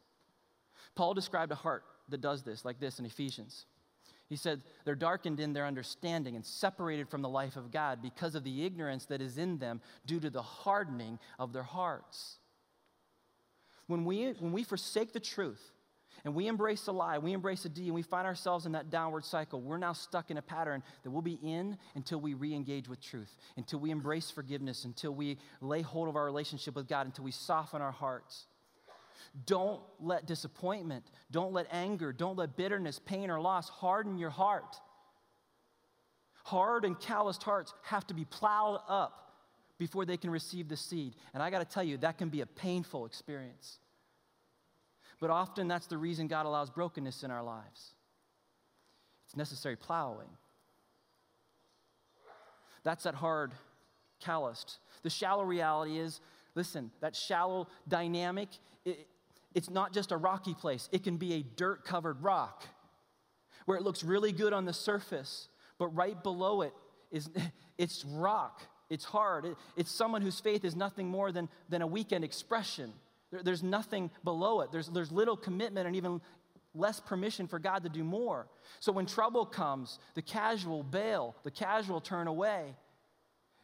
Paul 0.95 1.13
described 1.13 1.51
a 1.51 1.55
heart 1.55 1.83
that 2.09 2.21
does 2.21 2.43
this, 2.43 2.65
like 2.65 2.79
this 2.79 2.99
in 2.99 3.05
Ephesians. 3.05 3.65
He 4.27 4.35
said, 4.35 4.61
They're 4.85 4.95
darkened 4.95 5.39
in 5.39 5.53
their 5.53 5.65
understanding 5.65 6.35
and 6.35 6.45
separated 6.45 7.09
from 7.09 7.21
the 7.21 7.29
life 7.29 7.55
of 7.55 7.71
God 7.71 8.01
because 8.01 8.35
of 8.35 8.43
the 8.43 8.65
ignorance 8.65 9.05
that 9.05 9.21
is 9.21 9.37
in 9.37 9.57
them 9.57 9.81
due 10.05 10.19
to 10.19 10.29
the 10.29 10.41
hardening 10.41 11.19
of 11.37 11.53
their 11.53 11.63
hearts. 11.63 12.37
When 13.87 14.05
we, 14.05 14.33
when 14.39 14.51
we 14.51 14.63
forsake 14.63 15.13
the 15.13 15.19
truth 15.19 15.71
and 16.25 16.35
we 16.35 16.47
embrace 16.47 16.87
a 16.87 16.91
lie, 16.91 17.17
we 17.17 17.33
embrace 17.33 17.65
a 17.65 17.69
D, 17.69 17.85
and 17.85 17.95
we 17.95 18.01
find 18.01 18.27
ourselves 18.27 18.65
in 18.65 18.73
that 18.73 18.89
downward 18.89 19.25
cycle, 19.25 19.61
we're 19.61 19.77
now 19.77 19.93
stuck 19.93 20.31
in 20.31 20.37
a 20.37 20.41
pattern 20.41 20.83
that 21.03 21.11
we'll 21.11 21.21
be 21.21 21.39
in 21.43 21.77
until 21.95 22.19
we 22.19 22.33
re 22.33 22.53
engage 22.53 22.87
with 22.87 23.01
truth, 23.01 23.35
until 23.57 23.79
we 23.79 23.91
embrace 23.91 24.29
forgiveness, 24.29 24.85
until 24.85 25.13
we 25.13 25.37
lay 25.61 25.81
hold 25.81 26.09
of 26.09 26.15
our 26.15 26.25
relationship 26.25 26.75
with 26.75 26.87
God, 26.87 27.05
until 27.05 27.23
we 27.23 27.31
soften 27.31 27.81
our 27.81 27.91
hearts. 27.91 28.45
Don't 29.45 29.81
let 29.99 30.25
disappointment, 30.25 31.05
don't 31.31 31.53
let 31.53 31.67
anger, 31.71 32.11
don't 32.11 32.37
let 32.37 32.57
bitterness, 32.57 32.99
pain, 32.99 33.29
or 33.29 33.39
loss 33.39 33.69
harden 33.69 34.17
your 34.17 34.31
heart. 34.31 34.75
Hard 36.43 36.83
and 36.83 36.99
calloused 36.99 37.43
hearts 37.43 37.73
have 37.83 38.07
to 38.07 38.13
be 38.13 38.25
plowed 38.25 38.79
up 38.87 39.35
before 39.77 40.05
they 40.05 40.17
can 40.17 40.29
receive 40.29 40.67
the 40.67 40.77
seed. 40.77 41.15
And 41.33 41.43
I 41.43 41.49
got 41.49 41.59
to 41.59 41.65
tell 41.65 41.83
you, 41.83 41.97
that 41.97 42.17
can 42.17 42.29
be 42.29 42.41
a 42.41 42.45
painful 42.45 43.05
experience. 43.05 43.79
But 45.19 45.29
often 45.29 45.67
that's 45.67 45.87
the 45.87 45.97
reason 45.97 46.27
God 46.27 46.45
allows 46.45 46.69
brokenness 46.69 47.23
in 47.23 47.31
our 47.31 47.43
lives. 47.43 47.93
It's 49.25 49.35
necessary 49.35 49.75
plowing. 49.75 50.29
That's 52.83 53.03
that 53.03 53.15
hard, 53.15 53.51
calloused. 54.19 54.77
The 55.03 55.09
shallow 55.09 55.43
reality 55.43 55.99
is 55.99 56.21
listen, 56.55 56.91
that 57.01 57.15
shallow 57.15 57.67
dynamic, 57.87 58.49
it, 58.85 59.07
it's 59.53 59.69
not 59.69 59.93
just 59.93 60.11
a 60.11 60.17
rocky 60.17 60.53
place, 60.53 60.89
it 60.91 61.03
can 61.03 61.17
be 61.17 61.33
a 61.33 61.43
dirt 61.43 61.85
covered 61.85 62.21
rock 62.23 62.65
where 63.65 63.77
it 63.77 63.83
looks 63.83 64.03
really 64.03 64.31
good 64.31 64.51
on 64.53 64.65
the 64.65 64.73
surface, 64.73 65.47
but 65.77 65.87
right 65.89 66.21
below 66.23 66.61
it 66.61 66.73
is 67.11 67.29
it's 67.77 68.03
rock. 68.05 68.61
It's 68.89 69.05
hard. 69.05 69.45
It, 69.45 69.55
it's 69.77 69.91
someone 69.91 70.23
whose 70.23 70.39
faith 70.39 70.65
is 70.65 70.75
nothing 70.75 71.07
more 71.07 71.31
than, 71.31 71.47
than 71.69 71.83
a 71.83 71.87
weekend 71.87 72.23
expression. 72.23 72.91
There, 73.31 73.43
there's 73.43 73.63
nothing 73.63 74.11
below 74.23 74.61
it. 74.61 74.71
There's, 74.71 74.87
there's 74.87 75.11
little 75.11 75.37
commitment 75.37 75.87
and 75.87 75.95
even 75.95 76.21
less 76.73 76.99
permission 76.99 77.47
for 77.47 77.59
God 77.59 77.83
to 77.83 77.89
do 77.89 78.03
more. 78.03 78.47
So 78.79 78.91
when 78.91 79.05
trouble 79.05 79.45
comes, 79.45 79.99
the 80.15 80.21
casual 80.21 80.83
bail, 80.83 81.35
the 81.43 81.51
casual 81.51 82.01
turn 82.01 82.27
away. 82.27 82.75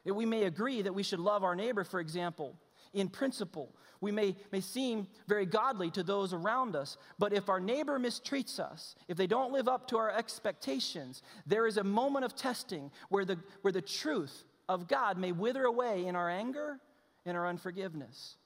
We 0.04 0.26
may 0.26 0.44
agree 0.44 0.82
that 0.82 0.94
we 0.94 1.04
should 1.04 1.20
love 1.20 1.44
our 1.44 1.56
neighbor, 1.56 1.84
for 1.84 2.00
example, 2.00 2.56
in 2.94 3.10
principle. 3.10 3.76
We 4.02 4.12
may, 4.12 4.36
may 4.52 4.62
seem 4.62 5.08
very 5.28 5.46
godly 5.46 5.90
to 5.92 6.04
those 6.04 6.34
around 6.34 6.76
us, 6.76 6.98
but 7.18 7.34
if 7.34 7.50
our 7.50 7.60
neighbor 7.60 7.98
mistreats 7.98 8.60
us, 8.60 8.96
if 9.08 9.18
they 9.18 9.26
don't 9.26 9.52
live 9.52 9.68
up 9.68 9.88
to 9.88 9.98
our 9.98 10.12
expectations, 10.12 11.24
there 11.48 11.66
is 11.66 11.78
a 11.78 11.84
moment 11.84 12.26
of 12.26 12.36
testing 12.36 12.92
where 13.10 13.26
the, 13.26 13.40
where 13.62 13.72
the 13.72 13.82
truth 13.82 14.44
of 14.70 14.88
God 14.88 15.18
may 15.18 15.32
wither 15.32 15.64
away 15.64 16.06
in 16.06 16.16
our 16.16 16.30
anger 16.30 16.80
and 17.26 17.36
our 17.36 17.48
unforgiveness. 17.48 18.38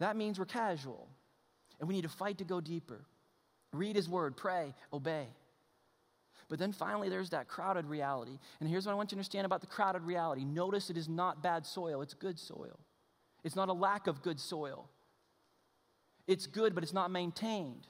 That 0.00 0.16
means 0.16 0.38
we're 0.38 0.46
casual, 0.46 1.08
and 1.78 1.88
we 1.88 1.94
need 1.94 2.02
to 2.02 2.08
fight 2.08 2.38
to 2.38 2.44
go 2.44 2.60
deeper. 2.60 3.04
Read 3.72 3.94
His 3.94 4.08
Word, 4.08 4.36
pray, 4.36 4.74
obey. 4.92 5.26
But 6.48 6.58
then 6.58 6.72
finally, 6.72 7.08
there's 7.08 7.30
that 7.30 7.46
crowded 7.46 7.86
reality. 7.86 8.36
And 8.58 8.68
here's 8.68 8.84
what 8.84 8.92
I 8.92 8.96
want 8.96 9.12
you 9.12 9.16
to 9.16 9.18
understand 9.20 9.46
about 9.46 9.60
the 9.60 9.68
crowded 9.68 10.02
reality 10.02 10.44
notice 10.44 10.90
it 10.90 10.96
is 10.96 11.08
not 11.08 11.42
bad 11.42 11.64
soil, 11.64 12.02
it's 12.02 12.14
good 12.14 12.38
soil. 12.38 12.80
It's 13.44 13.56
not 13.56 13.68
a 13.68 13.72
lack 13.72 14.06
of 14.06 14.22
good 14.22 14.40
soil. 14.40 14.88
It's 16.26 16.46
good, 16.46 16.74
but 16.74 16.82
it's 16.82 16.92
not 16.92 17.10
maintained. 17.10 17.86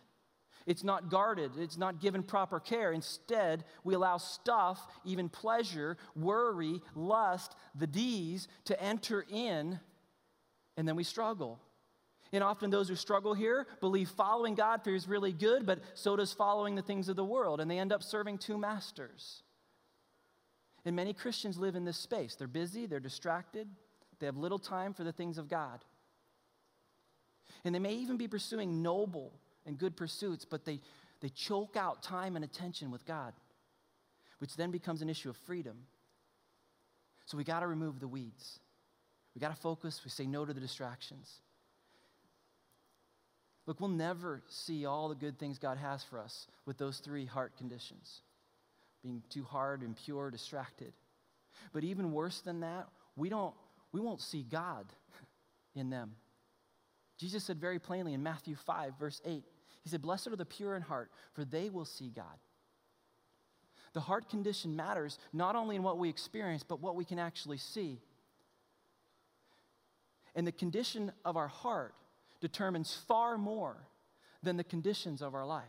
It's 0.66 0.85
not 0.85 1.11
guarded. 1.11 1.53
It's 1.59 1.79
not 1.79 2.01
given 2.01 2.23
proper 2.23 2.61
care. 2.61 2.92
Instead, 2.92 3.64
we 3.83 3.94
allow 3.94 4.18
stuff, 4.18 4.87
even 5.05 5.29
pleasure, 5.29 5.96
worry, 6.14 6.81
lust, 6.94 7.57
the 7.75 7.87
D's 7.87 8.46
to 8.66 8.81
enter 8.81 9.25
in, 9.29 9.81
and 10.77 10.87
then 10.87 10.96
we 10.96 11.05
struggle. 11.05 11.59
And 12.33 12.45
often 12.45 12.71
those 12.71 12.88
who 12.88 12.95
struggle 12.95 13.35
here 13.35 13.66
believe 13.81 14.09
following 14.11 14.55
God 14.55 14.85
feels 14.85 15.09
really 15.09 15.33
good, 15.33 15.66
but 15.66 15.81
so 15.95 16.14
does 16.14 16.33
following 16.33 16.77
the 16.77 16.83
things 16.83 17.09
of 17.09 17.16
the 17.16 17.25
world, 17.25 17.61
and 17.61 17.71
they 17.71 17.79
end 17.79 17.93
up 17.93 18.03
serving 18.03 18.38
two 18.38 18.57
masters. 18.57 19.43
And 20.85 20.95
many 20.95 21.12
Christians 21.12 21.59
live 21.59 21.75
in 21.75 21.85
this 21.85 21.97
space. 21.97 22.37
They're 22.37 22.47
busy, 22.47 22.87
they're 22.87 23.01
distracted, 23.01 23.69
they 24.19 24.27
have 24.27 24.37
little 24.37 24.59
time 24.59 24.95
for 24.95 25.03
the 25.03 25.12
things 25.12 25.38
of 25.38 25.49
God. 25.49 25.85
And 27.64 27.75
they 27.75 27.81
may 27.81 27.95
even 27.95 28.16
be 28.16 28.29
pursuing 28.29 28.81
noble 28.81 29.33
and 29.66 29.77
good 29.77 29.97
pursuits, 29.97 30.45
but 30.45 30.64
they, 30.64 30.81
they 31.21 31.31
choke 31.31 31.77
out 31.77 32.03
time 32.03 32.37
and 32.37 32.45
attention 32.45 32.90
with 32.93 33.05
God, 33.05 33.35
which 34.38 34.57
then 34.57 34.71
becomes 34.71 35.03
an 35.03 35.11
issue 35.11 35.31
of 35.31 35.37
freedom. 35.37 35.77
So 37.27 37.37
we 37.37 37.45
got 37.45 37.61
to 37.61 37.66
remove 37.66 37.99
the 37.99 38.09
weeds. 38.09 38.61
We 39.35 39.40
got 39.40 39.55
to 39.55 39.61
focus. 39.61 40.01
We 40.05 40.11
say 40.11 40.27
no 40.27 40.45
to 40.45 40.55
the 40.55 40.61
distractions. 40.61 41.40
Look, 43.71 43.79
we'll 43.79 43.89
never 43.89 44.43
see 44.49 44.85
all 44.85 45.09
the 45.09 45.15
good 45.15 45.39
things 45.39 45.57
God 45.57 45.79
has 45.79 46.03
for 46.03 46.19
us 46.19 46.49
with 46.67 46.77
those 46.77 46.99
three 46.99 47.25
heart 47.25 47.57
conditions 47.57 48.23
being 49.01 49.23
too 49.31 49.45
hard, 49.45 49.85
impure, 49.85 50.29
distracted. 50.29 50.93
But 51.73 51.85
even 51.85 52.11
worse 52.11 52.41
than 52.41 52.59
that, 52.63 52.89
we, 53.15 53.29
don't, 53.29 53.55
we 53.93 54.01
won't 54.01 54.23
see 54.23 54.43
God 54.43 54.87
in 55.77 55.89
them. 55.89 56.17
Jesus 57.17 57.45
said 57.45 57.61
very 57.61 57.79
plainly 57.79 58.13
in 58.13 58.25
Matthew 58.25 58.57
5, 58.57 58.95
verse 58.99 59.21
8, 59.25 59.45
He 59.85 59.89
said, 59.89 60.03
Blessed 60.03 60.27
are 60.27 60.37
the 60.37 60.45
pure 60.45 60.75
in 60.75 60.83
heart, 60.83 61.13
for 61.35 61.45
they 61.45 61.71
will 61.71 61.85
see 61.85 62.09
God. 62.09 62.25
The 63.93 64.01
heart 64.01 64.29
condition 64.29 64.75
matters 64.75 65.17
not 65.33 65.55
only 65.55 65.77
in 65.77 65.85
what 65.85 65.97
we 65.97 66.09
experience, 66.09 66.65
but 66.65 66.81
what 66.81 66.97
we 66.97 67.05
can 67.05 67.21
actually 67.21 67.59
see. 67.59 68.01
And 70.35 70.45
the 70.45 70.51
condition 70.51 71.13
of 71.25 71.37
our 71.37 71.47
heart 71.47 71.95
determines 72.40 72.94
far 72.94 73.38
more 73.38 73.76
than 74.42 74.57
the 74.57 74.64
conditions 74.64 75.22
of 75.22 75.35
our 75.35 75.46
life. 75.46 75.64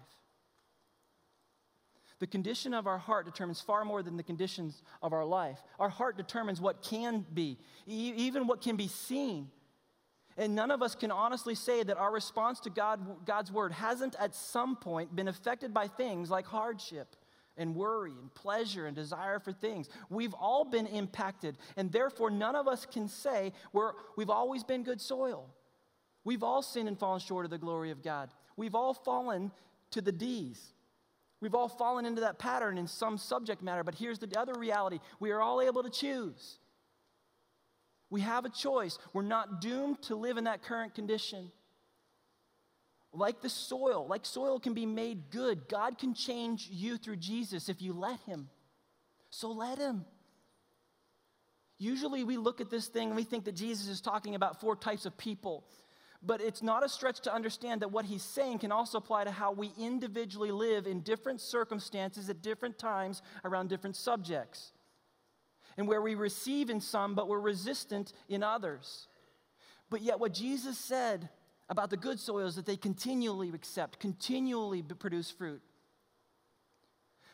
The 2.19 2.27
condition 2.27 2.75
of 2.75 2.85
our 2.85 2.99
heart 2.99 3.25
determines 3.25 3.61
far 3.61 3.83
more 3.83 4.03
than 4.03 4.15
the 4.15 4.23
conditions 4.23 4.83
of 5.01 5.11
our 5.11 5.25
life. 5.25 5.59
Our 5.79 5.89
heart 5.89 6.17
determines 6.17 6.61
what 6.61 6.83
can 6.83 7.25
be, 7.33 7.57
even 7.87 8.45
what 8.45 8.61
can 8.61 8.75
be 8.75 8.87
seen. 8.87 9.49
And 10.37 10.55
none 10.55 10.69
of 10.69 10.83
us 10.83 10.93
can 10.93 11.09
honestly 11.09 11.55
say 11.55 11.81
that 11.81 11.97
our 11.97 12.11
response 12.11 12.59
to 12.61 12.69
God, 12.69 13.25
God's 13.25 13.51
word 13.51 13.71
hasn't 13.71 14.15
at 14.19 14.35
some 14.35 14.75
point 14.75 15.15
been 15.15 15.27
affected 15.27 15.73
by 15.73 15.87
things 15.87 16.29
like 16.29 16.45
hardship 16.45 17.15
and 17.57 17.75
worry 17.75 18.11
and 18.11 18.33
pleasure 18.33 18.85
and 18.85 18.95
desire 18.95 19.39
for 19.39 19.51
things. 19.51 19.89
We've 20.09 20.33
all 20.35 20.63
been 20.63 20.87
impacted, 20.87 21.57
and 21.75 21.91
therefore 21.91 22.29
none 22.29 22.55
of 22.55 22.67
us 22.67 22.85
can 22.85 23.07
say 23.07 23.51
we're, 23.73 23.93
we've 24.15 24.29
always 24.29 24.63
been 24.63 24.83
good 24.83 25.01
soil. 25.01 25.49
We've 26.23 26.43
all 26.43 26.61
sinned 26.61 26.87
and 26.87 26.99
fallen 26.99 27.19
short 27.19 27.45
of 27.45 27.51
the 27.51 27.57
glory 27.57 27.91
of 27.91 28.03
God. 28.03 28.29
We've 28.55 28.75
all 28.75 28.93
fallen 28.93 29.51
to 29.91 30.01
the 30.01 30.11
D's. 30.11 30.73
We've 31.39 31.55
all 31.55 31.67
fallen 31.67 32.05
into 32.05 32.21
that 32.21 32.37
pattern 32.37 32.77
in 32.77 32.87
some 32.87 33.17
subject 33.17 33.63
matter, 33.63 33.83
but 33.83 33.95
here's 33.95 34.19
the 34.19 34.39
other 34.39 34.53
reality 34.53 34.99
we 35.19 35.31
are 35.31 35.41
all 35.41 35.61
able 35.61 35.83
to 35.83 35.89
choose. 35.89 36.59
We 38.11 38.21
have 38.21 38.45
a 38.45 38.49
choice. 38.49 38.99
We're 39.13 39.23
not 39.23 39.61
doomed 39.61 40.01
to 40.03 40.15
live 40.15 40.37
in 40.37 40.43
that 40.43 40.61
current 40.61 40.93
condition. 40.93 41.51
Like 43.13 43.41
the 43.41 43.49
soil, 43.49 44.05
like 44.07 44.25
soil 44.25 44.59
can 44.59 44.73
be 44.73 44.85
made 44.85 45.31
good, 45.31 45.67
God 45.67 45.97
can 45.97 46.13
change 46.13 46.69
you 46.71 46.97
through 46.97 47.17
Jesus 47.17 47.67
if 47.67 47.81
you 47.81 47.93
let 47.93 48.19
Him. 48.21 48.49
So 49.29 49.51
let 49.51 49.79
Him. 49.79 50.05
Usually 51.77 52.23
we 52.23 52.37
look 52.37 52.61
at 52.61 52.69
this 52.69 52.87
thing 52.87 53.07
and 53.07 53.15
we 53.15 53.23
think 53.23 53.45
that 53.45 53.55
Jesus 53.55 53.87
is 53.87 54.01
talking 54.01 54.35
about 54.35 54.61
four 54.61 54.75
types 54.75 55.05
of 55.05 55.17
people. 55.17 55.65
But 56.23 56.41
it's 56.41 56.61
not 56.61 56.85
a 56.85 56.89
stretch 56.89 57.21
to 57.21 57.33
understand 57.33 57.81
that 57.81 57.91
what 57.91 58.05
he's 58.05 58.21
saying 58.21 58.59
can 58.59 58.71
also 58.71 58.99
apply 58.99 59.23
to 59.23 59.31
how 59.31 59.51
we 59.51 59.71
individually 59.79 60.51
live 60.51 60.85
in 60.85 61.01
different 61.01 61.41
circumstances 61.41 62.29
at 62.29 62.43
different 62.43 62.77
times 62.77 63.23
around 63.43 63.69
different 63.69 63.95
subjects. 63.95 64.71
And 65.77 65.87
where 65.87 66.01
we 66.01 66.13
receive 66.13 66.69
in 66.69 66.79
some, 66.79 67.15
but 67.15 67.27
we're 67.27 67.39
resistant 67.39 68.13
in 68.29 68.43
others. 68.43 69.07
But 69.89 70.01
yet, 70.01 70.19
what 70.19 70.33
Jesus 70.33 70.77
said 70.77 71.29
about 71.69 71.89
the 71.89 71.97
good 71.97 72.19
soils 72.19 72.55
that 72.55 72.65
they 72.65 72.77
continually 72.77 73.49
accept, 73.49 73.99
continually 73.99 74.83
produce 74.83 75.31
fruit. 75.31 75.61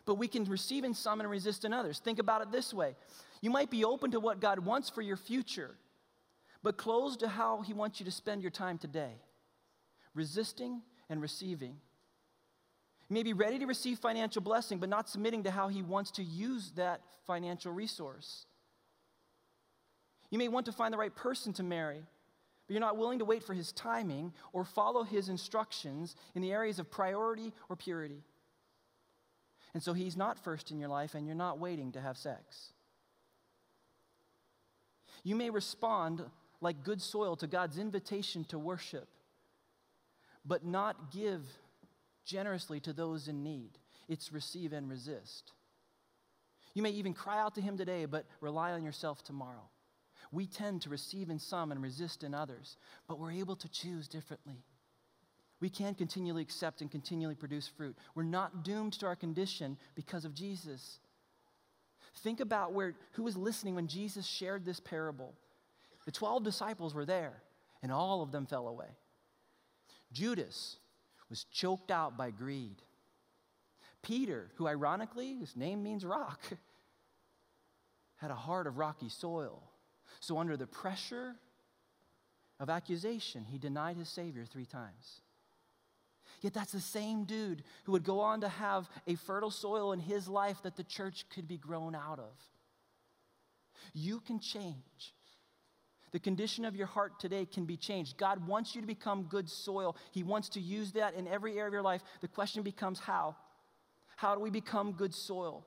But 0.05 0.15
we 0.15 0.27
can 0.27 0.45
receive 0.45 0.85
in 0.85 0.93
some 0.93 1.19
and 1.19 1.29
resist 1.29 1.65
in 1.65 1.73
others. 1.73 1.99
Think 1.99 2.19
about 2.19 2.41
it 2.41 2.51
this 2.51 2.73
way 2.73 2.95
you 3.41 3.49
might 3.49 3.69
be 3.69 3.83
open 3.83 4.11
to 4.11 4.19
what 4.19 4.39
God 4.39 4.59
wants 4.59 4.89
for 4.89 5.01
your 5.01 5.17
future, 5.17 5.75
but 6.67 6.75
close 6.75 7.15
to 7.15 7.29
how 7.29 7.61
He 7.61 7.73
wants 7.73 8.01
you 8.01 8.05
to 8.05 8.11
spend 8.11 8.41
your 8.41 8.51
time 8.51 8.77
today, 8.77 9.13
resisting 10.13 10.81
and 11.09 11.21
receiving. 11.21 11.77
You 13.07 13.13
may 13.13 13.23
be 13.23 13.31
ready 13.31 13.57
to 13.59 13.65
receive 13.65 13.99
financial 13.99 14.41
blessing, 14.41 14.77
but 14.77 14.89
not 14.89 15.07
submitting 15.07 15.43
to 15.43 15.51
how 15.51 15.69
He 15.69 15.81
wants 15.81 16.11
to 16.11 16.23
use 16.23 16.73
that 16.75 16.99
financial 17.25 17.71
resource. 17.71 18.47
You 20.29 20.37
may 20.37 20.49
want 20.49 20.65
to 20.65 20.73
find 20.73 20.93
the 20.93 20.97
right 20.97 21.15
person 21.15 21.53
to 21.53 21.63
marry, 21.63 22.01
but 22.67 22.73
you're 22.73 22.81
not 22.81 22.97
willing 22.97 23.19
to 23.19 23.25
wait 23.25 23.45
for 23.45 23.53
his 23.53 23.71
timing 23.71 24.33
or 24.51 24.65
follow 24.65 25.03
his 25.03 25.29
instructions 25.29 26.17
in 26.35 26.41
the 26.41 26.51
areas 26.51 26.79
of 26.79 26.91
priority 26.91 27.53
or 27.69 27.77
purity. 27.77 28.25
And 29.73 29.81
so 29.81 29.93
he's 29.93 30.17
not 30.17 30.37
first 30.37 30.69
in 30.69 30.79
your 30.79 30.89
life, 30.89 31.15
and 31.15 31.25
you're 31.25 31.33
not 31.33 31.59
waiting 31.59 31.93
to 31.93 32.01
have 32.01 32.17
sex. 32.17 32.73
You 35.23 35.37
may 35.37 35.49
respond 35.49 36.25
like 36.61 36.83
good 36.83 37.01
soil 37.01 37.35
to 37.37 37.47
God's 37.47 37.77
invitation 37.77 38.43
to 38.45 38.57
worship, 38.59 39.07
but 40.45 40.65
not 40.65 41.11
give 41.11 41.41
generously 42.25 42.79
to 42.81 42.93
those 42.93 43.27
in 43.27 43.43
need. 43.43 43.77
It's 44.07 44.31
receive 44.31 44.73
and 44.73 44.89
resist. 44.89 45.53
You 46.73 46.81
may 46.81 46.91
even 46.91 47.13
cry 47.13 47.39
out 47.39 47.55
to 47.55 47.61
Him 47.61 47.77
today, 47.77 48.05
but 48.05 48.25
rely 48.41 48.71
on 48.71 48.83
yourself 48.83 49.23
tomorrow. 49.23 49.69
We 50.31 50.45
tend 50.45 50.81
to 50.81 50.89
receive 50.89 51.29
in 51.29 51.39
some 51.39 51.71
and 51.71 51.81
resist 51.81 52.23
in 52.23 52.33
others, 52.33 52.77
but 53.07 53.19
we're 53.19 53.31
able 53.31 53.55
to 53.55 53.69
choose 53.69 54.07
differently. 54.07 54.63
We 55.59 55.69
can 55.69 55.95
continually 55.95 56.43
accept 56.43 56.81
and 56.81 56.91
continually 56.91 57.35
produce 57.35 57.67
fruit. 57.67 57.97
We're 58.13 58.23
not 58.23 58.63
doomed 58.63 58.93
to 58.93 59.07
our 59.07 59.15
condition 59.15 59.77
because 59.95 60.23
of 60.23 60.33
Jesus. 60.33 60.99
Think 62.17 62.39
about 62.39 62.73
where 62.73 62.95
who 63.13 63.23
was 63.23 63.37
listening 63.37 63.75
when 63.75 63.87
Jesus 63.87 64.25
shared 64.25 64.65
this 64.65 64.79
parable. 64.79 65.33
The 66.07 66.13
12 66.13 66.41
disciples 66.41 66.93
were 66.93 67.03
there, 67.03 67.33
and 67.83 67.91
all 67.91 68.21
of 68.21 68.31
them 68.31 68.45
fell 68.45 68.69
away. 68.69 68.87
Judas 70.13 70.77
was 71.29 71.43
choked 71.51 71.91
out 71.91 72.17
by 72.17 72.31
greed. 72.31 72.81
Peter, 74.01 74.49
who 74.55 74.69
ironically, 74.69 75.35
his 75.35 75.57
name 75.57 75.83
means 75.83 76.05
rock, 76.05 76.39
had 78.15 78.31
a 78.31 78.35
heart 78.35 78.67
of 78.67 78.77
rocky 78.77 79.09
soil. 79.09 79.61
So, 80.21 80.37
under 80.37 80.55
the 80.55 80.65
pressure 80.65 81.35
of 82.57 82.69
accusation, 82.69 83.43
he 83.43 83.57
denied 83.57 83.97
his 83.97 84.07
Savior 84.07 84.45
three 84.45 84.65
times. 84.65 85.19
Yet, 86.39 86.53
that's 86.53 86.71
the 86.71 86.79
same 86.79 87.25
dude 87.25 87.63
who 87.83 87.91
would 87.91 88.05
go 88.05 88.21
on 88.21 88.39
to 88.39 88.47
have 88.47 88.89
a 89.07 89.15
fertile 89.15 89.51
soil 89.51 89.91
in 89.91 89.99
his 89.99 90.29
life 90.29 90.63
that 90.63 90.77
the 90.77 90.85
church 90.85 91.25
could 91.29 91.49
be 91.49 91.57
grown 91.57 91.95
out 91.95 92.19
of. 92.19 92.31
You 93.93 94.21
can 94.21 94.39
change. 94.39 95.13
The 96.11 96.19
condition 96.19 96.65
of 96.65 96.75
your 96.75 96.87
heart 96.87 97.19
today 97.19 97.45
can 97.45 97.65
be 97.65 97.77
changed. 97.77 98.17
God 98.17 98.47
wants 98.47 98.75
you 98.75 98.81
to 98.81 98.87
become 98.87 99.23
good 99.23 99.49
soil. 99.49 99.97
He 100.11 100.23
wants 100.23 100.49
to 100.49 100.59
use 100.59 100.93
that 100.93 101.15
in 101.15 101.27
every 101.27 101.53
area 101.53 101.67
of 101.67 101.73
your 101.73 101.81
life. 101.81 102.01
The 102.21 102.27
question 102.27 102.63
becomes 102.63 102.99
how? 102.99 103.35
How 104.15 104.33
do 104.33 104.41
we 104.41 104.49
become 104.49 104.93
good 104.93 105.13
soil? 105.13 105.65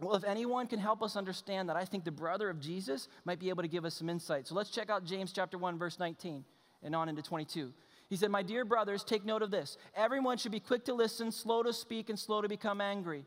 Well, 0.00 0.16
if 0.16 0.24
anyone 0.24 0.66
can 0.66 0.78
help 0.78 1.02
us 1.02 1.14
understand 1.14 1.68
that, 1.68 1.76
I 1.76 1.84
think 1.84 2.04
the 2.04 2.10
brother 2.10 2.48
of 2.48 2.58
Jesus 2.58 3.08
might 3.24 3.38
be 3.38 3.50
able 3.50 3.62
to 3.62 3.68
give 3.68 3.84
us 3.84 3.94
some 3.94 4.08
insight. 4.08 4.46
So 4.46 4.54
let's 4.54 4.70
check 4.70 4.90
out 4.90 5.04
James 5.04 5.32
chapter 5.32 5.58
1 5.58 5.78
verse 5.78 5.98
19 5.98 6.44
and 6.82 6.96
on 6.96 7.08
into 7.08 7.22
22. 7.22 7.72
He 8.08 8.16
said, 8.16 8.30
"My 8.30 8.42
dear 8.42 8.64
brothers, 8.64 9.04
take 9.04 9.24
note 9.24 9.42
of 9.42 9.50
this. 9.50 9.76
Everyone 9.94 10.36
should 10.36 10.52
be 10.52 10.58
quick 10.58 10.84
to 10.86 10.94
listen, 10.94 11.30
slow 11.30 11.62
to 11.62 11.72
speak, 11.72 12.08
and 12.08 12.18
slow 12.18 12.40
to 12.40 12.48
become 12.48 12.80
angry. 12.80 13.24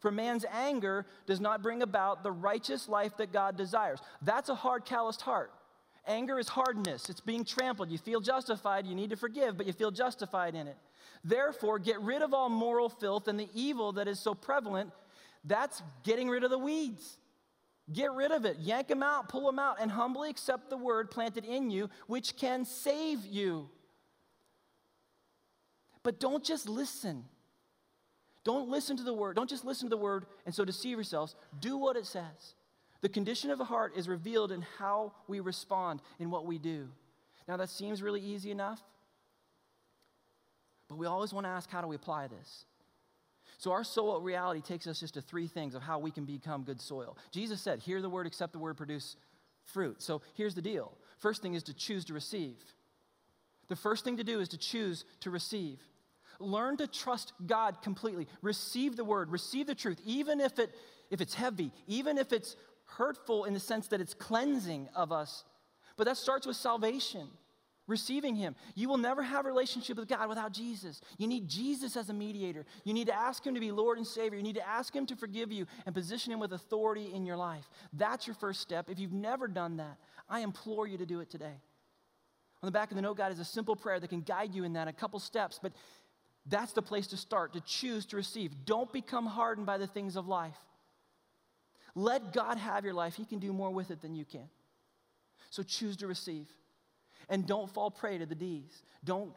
For 0.00 0.10
man's 0.10 0.44
anger 0.50 1.06
does 1.26 1.40
not 1.40 1.62
bring 1.62 1.80
about 1.80 2.22
the 2.22 2.32
righteous 2.32 2.88
life 2.88 3.16
that 3.16 3.32
God 3.32 3.56
desires." 3.56 4.00
That's 4.20 4.48
a 4.48 4.54
hard, 4.54 4.84
calloused 4.84 5.22
heart. 5.22 5.52
Anger 6.06 6.38
is 6.38 6.48
hardness. 6.48 7.08
It's 7.10 7.20
being 7.20 7.44
trampled. 7.44 7.90
You 7.90 7.98
feel 7.98 8.20
justified. 8.20 8.86
You 8.86 8.94
need 8.94 9.10
to 9.10 9.16
forgive, 9.16 9.56
but 9.56 9.66
you 9.66 9.72
feel 9.72 9.90
justified 9.90 10.54
in 10.54 10.66
it. 10.66 10.76
Therefore, 11.22 11.78
get 11.78 12.00
rid 12.00 12.22
of 12.22 12.32
all 12.32 12.48
moral 12.48 12.88
filth 12.88 13.28
and 13.28 13.38
the 13.38 13.48
evil 13.54 13.92
that 13.92 14.08
is 14.08 14.18
so 14.18 14.34
prevalent 14.34 14.90
that's 15.44 15.82
getting 16.02 16.28
rid 16.28 16.44
of 16.44 16.50
the 16.50 16.58
weeds. 16.58 17.18
Get 17.92 18.12
rid 18.12 18.30
of 18.30 18.44
it. 18.44 18.58
Yank 18.60 18.88
them 18.88 19.02
out, 19.02 19.28
pull 19.28 19.46
them 19.46 19.58
out, 19.58 19.76
and 19.80 19.90
humbly 19.90 20.30
accept 20.30 20.70
the 20.70 20.76
word 20.76 21.10
planted 21.10 21.44
in 21.44 21.70
you, 21.70 21.90
which 22.06 22.36
can 22.36 22.64
save 22.64 23.26
you. 23.26 23.68
But 26.02 26.20
don't 26.20 26.44
just 26.44 26.68
listen. 26.68 27.24
Don't 28.44 28.68
listen 28.68 28.96
to 28.96 29.02
the 29.02 29.12
word. 29.12 29.36
Don't 29.36 29.50
just 29.50 29.64
listen 29.64 29.88
to 29.88 29.96
the 29.96 30.00
word 30.00 30.24
and 30.46 30.54
so 30.54 30.64
deceive 30.64 30.96
yourselves. 30.96 31.34
Do 31.60 31.76
what 31.76 31.96
it 31.96 32.06
says. 32.06 32.54
The 33.02 33.08
condition 33.08 33.50
of 33.50 33.58
the 33.58 33.64
heart 33.64 33.92
is 33.96 34.08
revealed 34.08 34.52
in 34.52 34.64
how 34.78 35.12
we 35.26 35.40
respond 35.40 36.02
in 36.18 36.30
what 36.30 36.46
we 36.46 36.58
do. 36.58 36.88
Now, 37.48 37.56
that 37.56 37.70
seems 37.70 38.02
really 38.02 38.20
easy 38.20 38.50
enough, 38.50 38.80
but 40.88 40.98
we 40.98 41.06
always 41.06 41.32
want 41.32 41.46
to 41.46 41.50
ask 41.50 41.70
how 41.70 41.80
do 41.80 41.86
we 41.86 41.96
apply 41.96 42.26
this? 42.26 42.64
So, 43.58 43.72
our 43.72 43.84
soul 43.84 44.20
reality 44.20 44.60
takes 44.60 44.86
us 44.86 45.00
just 45.00 45.14
to 45.14 45.20
three 45.20 45.46
things 45.46 45.74
of 45.74 45.82
how 45.82 45.98
we 45.98 46.10
can 46.10 46.24
become 46.24 46.62
good 46.62 46.80
soil. 46.80 47.16
Jesus 47.30 47.60
said, 47.60 47.80
Hear 47.80 48.00
the 48.00 48.08
word, 48.08 48.26
accept 48.26 48.52
the 48.52 48.58
word, 48.58 48.76
produce 48.76 49.16
fruit. 49.64 50.02
So, 50.02 50.22
here's 50.34 50.54
the 50.54 50.62
deal 50.62 50.92
first 51.18 51.42
thing 51.42 51.54
is 51.54 51.62
to 51.64 51.74
choose 51.74 52.04
to 52.06 52.14
receive. 52.14 52.56
The 53.68 53.76
first 53.76 54.04
thing 54.04 54.16
to 54.16 54.24
do 54.24 54.40
is 54.40 54.48
to 54.48 54.58
choose 54.58 55.04
to 55.20 55.30
receive. 55.30 55.78
Learn 56.38 56.78
to 56.78 56.86
trust 56.86 57.34
God 57.46 57.82
completely. 57.82 58.26
Receive 58.40 58.96
the 58.96 59.04
word, 59.04 59.30
receive 59.30 59.66
the 59.66 59.74
truth, 59.74 60.00
even 60.04 60.40
if, 60.40 60.58
it, 60.58 60.74
if 61.10 61.20
it's 61.20 61.34
heavy, 61.34 61.70
even 61.86 62.16
if 62.16 62.32
it's 62.32 62.56
hurtful 62.96 63.44
in 63.44 63.54
the 63.54 63.60
sense 63.60 63.88
that 63.88 64.00
it's 64.00 64.14
cleansing 64.14 64.88
of 64.94 65.12
us. 65.12 65.44
But 65.96 66.04
that 66.06 66.16
starts 66.16 66.46
with 66.46 66.56
salvation, 66.56 67.28
receiving 67.86 68.34
Him. 68.34 68.54
You 68.74 68.88
will 68.88 68.98
never 68.98 69.22
have 69.22 69.44
a 69.44 69.48
relationship 69.48 69.96
with 69.96 70.08
God 70.08 70.28
without 70.28 70.52
Jesus. 70.52 71.00
You 71.18 71.26
need 71.26 71.48
Jesus 71.48 71.96
as 71.96 72.08
a 72.08 72.14
mediator. 72.14 72.64
You 72.84 72.94
need 72.94 73.08
to 73.08 73.14
ask 73.14 73.44
Him 73.44 73.54
to 73.54 73.60
be 73.60 73.70
Lord 73.70 73.98
and 73.98 74.06
Savior. 74.06 74.38
You 74.38 74.42
need 74.42 74.56
to 74.56 74.68
ask 74.68 74.94
Him 74.94 75.06
to 75.06 75.16
forgive 75.16 75.52
you 75.52 75.66
and 75.86 75.94
position 75.94 76.32
Him 76.32 76.40
with 76.40 76.52
authority 76.52 77.12
in 77.12 77.26
your 77.26 77.36
life. 77.36 77.68
That's 77.92 78.26
your 78.26 78.34
first 78.34 78.60
step. 78.60 78.88
If 78.88 78.98
you've 78.98 79.12
never 79.12 79.48
done 79.48 79.76
that, 79.76 79.98
I 80.28 80.40
implore 80.40 80.86
you 80.86 80.98
to 80.98 81.06
do 81.06 81.20
it 81.20 81.30
today. 81.30 81.56
On 82.62 82.66
the 82.66 82.72
back 82.72 82.90
of 82.90 82.96
the 82.96 83.02
note 83.02 83.16
guide 83.16 83.32
is 83.32 83.38
a 83.38 83.44
simple 83.44 83.74
prayer 83.74 83.98
that 83.98 84.08
can 84.08 84.20
guide 84.20 84.54
you 84.54 84.64
in 84.64 84.74
that, 84.74 84.86
a 84.86 84.92
couple 84.92 85.18
steps, 85.18 85.58
but 85.62 85.72
that's 86.46 86.72
the 86.72 86.82
place 86.82 87.06
to 87.08 87.16
start, 87.16 87.52
to 87.54 87.60
choose 87.60 88.06
to 88.06 88.16
receive. 88.16 88.52
Don't 88.64 88.92
become 88.92 89.26
hardened 89.26 89.66
by 89.66 89.78
the 89.78 89.86
things 89.86 90.16
of 90.16 90.26
life. 90.26 90.56
Let 91.94 92.32
God 92.32 92.58
have 92.58 92.84
your 92.84 92.94
life. 92.94 93.14
He 93.14 93.24
can 93.24 93.38
do 93.38 93.52
more 93.52 93.70
with 93.70 93.90
it 93.90 94.00
than 94.00 94.14
you 94.14 94.24
can. 94.24 94.48
So 95.50 95.62
choose 95.62 95.96
to 95.98 96.06
receive. 96.06 96.48
And 97.28 97.46
don't 97.46 97.70
fall 97.70 97.90
prey 97.90 98.18
to 98.18 98.26
the 98.26 98.34
D's. 98.34 98.82
Don't, 99.04 99.32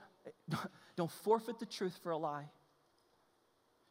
don't 0.95 1.11
forfeit 1.11 1.59
the 1.59 1.65
truth 1.65 1.99
for 2.03 2.11
a 2.11 2.17
lie. 2.17 2.45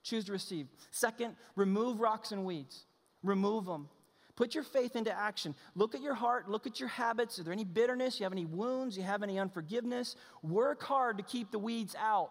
Choose 0.03 0.25
to 0.27 0.33
receive. 0.33 0.67
Second, 0.91 1.37
remove 1.55 2.01
rocks 2.01 2.33
and 2.33 2.45
weeds. 2.45 2.85
Remove 3.23 3.67
them. 3.67 3.89
Put 4.35 4.55
your 4.55 4.65
faith 4.65 4.97
into 4.97 5.17
action. 5.17 5.55
Look 5.75 5.95
at 5.95 6.01
your 6.01 6.15
heart. 6.15 6.49
Look 6.49 6.67
at 6.67 6.81
your 6.81 6.89
habits. 6.89 7.39
Are 7.39 7.45
there 7.45 7.53
any 7.53 7.65
bitterness? 7.65 8.19
You 8.19 8.25
have 8.25 8.33
any 8.33 8.47
wounds? 8.47 8.97
You 8.97 9.03
have 9.03 9.23
any 9.23 9.39
unforgiveness? 9.39 10.17
Work 10.43 10.83
hard 10.83 11.19
to 11.19 11.23
keep 11.23 11.51
the 11.51 11.59
weeds 11.59 11.95
out. 11.99 12.31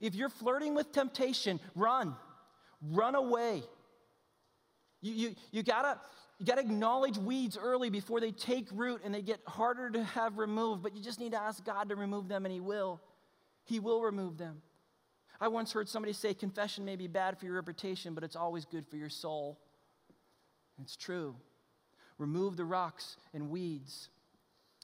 If 0.00 0.14
you're 0.14 0.30
flirting 0.30 0.74
with 0.74 0.92
temptation, 0.92 1.60
run. 1.74 2.16
Run 2.90 3.14
away. 3.14 3.62
You, 5.02 5.12
you, 5.12 5.34
you 5.50 5.62
gotta, 5.62 5.98
you 6.38 6.46
gotta 6.46 6.62
acknowledge 6.62 7.18
weeds 7.18 7.58
early 7.60 7.90
before 7.90 8.20
they 8.20 8.30
take 8.30 8.68
root 8.72 9.02
and 9.04 9.12
they 9.14 9.20
get 9.20 9.40
harder 9.46 9.90
to 9.90 10.02
have 10.04 10.38
removed, 10.38 10.82
but 10.82 10.96
you 10.96 11.02
just 11.02 11.20
need 11.20 11.32
to 11.32 11.40
ask 11.40 11.64
God 11.64 11.90
to 11.90 11.96
remove 11.96 12.28
them, 12.28 12.46
and 12.46 12.52
He 12.52 12.60
will. 12.60 13.00
He 13.64 13.80
will 13.80 14.00
remove 14.00 14.38
them. 14.38 14.62
I 15.40 15.48
once 15.48 15.72
heard 15.72 15.88
somebody 15.88 16.12
say 16.12 16.34
confession 16.34 16.84
may 16.84 16.94
be 16.94 17.08
bad 17.08 17.36
for 17.36 17.46
your 17.46 17.56
reputation, 17.56 18.14
but 18.14 18.22
it's 18.22 18.36
always 18.36 18.64
good 18.64 18.86
for 18.86 18.96
your 18.96 19.08
soul. 19.08 19.58
It's 20.80 20.96
true. 20.96 21.34
Remove 22.18 22.56
the 22.56 22.64
rocks 22.64 23.16
and 23.34 23.50
weeds, 23.50 24.08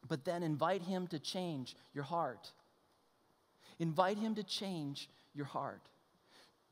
but 0.09 0.25
then 0.25 0.43
invite 0.43 0.83
Him 0.83 1.07
to 1.09 1.21
change 1.21 1.77
your 1.95 2.05
heart. 2.05 2.51
Invite 3.79 4.19
Him 4.19 4.35
to 4.35 4.43
change 4.43 5.09
your 5.33 5.47
heart, 5.47 5.83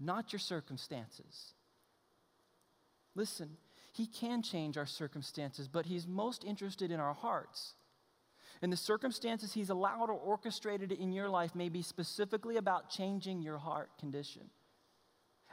not 0.01 0.33
your 0.33 0.41
circumstances. 0.41 1.53
Listen, 3.17 3.57
He 3.93 4.07
can 4.07 4.43
change 4.43 4.77
our 4.77 4.87
circumstances, 4.87 5.67
but 5.67 5.87
He's 5.87 6.07
most 6.07 6.45
interested 6.45 6.93
in 6.93 7.01
our 7.01 7.15
hearts. 7.15 7.75
And 8.63 8.73
the 8.73 8.77
circumstances 8.77 9.55
He's 9.55 9.71
allowed 9.71 10.11
or 10.11 10.19
orchestrated 10.19 10.93
in 10.93 11.11
your 11.11 11.29
life 11.29 11.55
may 11.55 11.69
be 11.69 11.83
specifically 11.83 12.57
about 12.59 12.91
changing 12.91 13.43
your 13.43 13.59
heart 13.59 13.91
condition. 13.99 14.51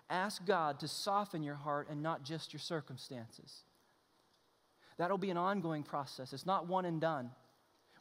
Ask 0.10 0.46
God 0.46 0.80
to 0.82 0.88
soften 0.88 1.42
your 1.42 1.56
heart 1.56 1.88
and 1.90 2.04
not 2.04 2.24
just 2.24 2.54
your 2.54 2.60
circumstances. 2.60 3.64
That'll 4.98 5.18
be 5.18 5.32
an 5.32 5.38
ongoing 5.38 5.82
process, 5.82 6.34
it's 6.34 6.46
not 6.46 6.68
one 6.68 6.86
and 6.86 7.02
done. 7.02 7.32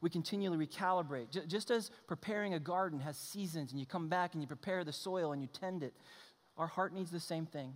We 0.03 0.11
continually 0.11 0.67
recalibrate. 0.67 1.47
Just 1.47 1.71
as 1.71 1.93
preparing 2.09 2.55
a 2.55 2.59
garden 2.59 2.99
has 2.99 3.17
seasons 3.17 3.71
and 3.71 3.79
you 3.79 3.87
come 3.87 4.09
back 4.09 4.35
and 4.35 4.43
you 4.43 4.49
prepare 4.49 4.83
the 4.83 4.93
soil 4.93 5.31
and 5.31 5.41
you 5.41 5.47
tend 5.47 5.85
it, 5.85 5.95
our 6.57 6.67
heart 6.67 6.93
needs 6.93 7.13
the 7.13 7.21
same 7.21 7.47
thing. 7.47 7.75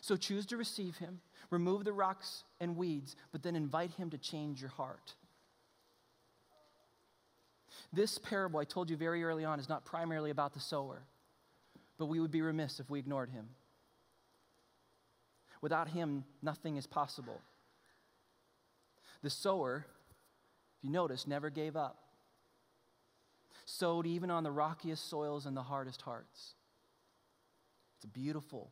So 0.00 0.16
choose 0.16 0.46
to 0.46 0.56
receive 0.56 0.96
him, 0.96 1.20
remove 1.50 1.84
the 1.84 1.92
rocks 1.92 2.44
and 2.60 2.76
weeds, 2.76 3.16
but 3.32 3.42
then 3.42 3.56
invite 3.56 3.92
him 3.92 4.10
to 4.10 4.18
change 4.18 4.60
your 4.60 4.70
heart. 4.70 5.14
This 7.92 8.18
parable 8.18 8.60
I 8.60 8.64
told 8.64 8.90
you 8.90 8.96
very 8.96 9.24
early 9.24 9.44
on 9.44 9.60
is 9.60 9.68
not 9.68 9.84
primarily 9.84 10.30
about 10.30 10.52
the 10.52 10.60
sower, 10.60 11.02
but 11.98 12.06
we 12.06 12.20
would 12.20 12.30
be 12.30 12.42
remiss 12.42 12.80
if 12.80 12.90
we 12.90 12.98
ignored 12.98 13.30
him. 13.30 13.48
Without 15.60 15.88
him, 15.88 16.24
nothing 16.42 16.76
is 16.76 16.86
possible. 16.86 17.40
The 19.22 19.30
sower, 19.30 19.86
if 20.76 20.84
you 20.84 20.90
notice, 20.90 21.26
never 21.26 21.48
gave 21.48 21.76
up. 21.76 21.98
Sowed 23.64 24.06
even 24.06 24.30
on 24.30 24.42
the 24.44 24.50
rockiest 24.50 25.08
soils 25.08 25.46
and 25.46 25.56
the 25.56 25.62
hardest 25.62 26.02
hearts. 26.02 26.54
It's 27.96 28.04
beautiful 28.04 28.70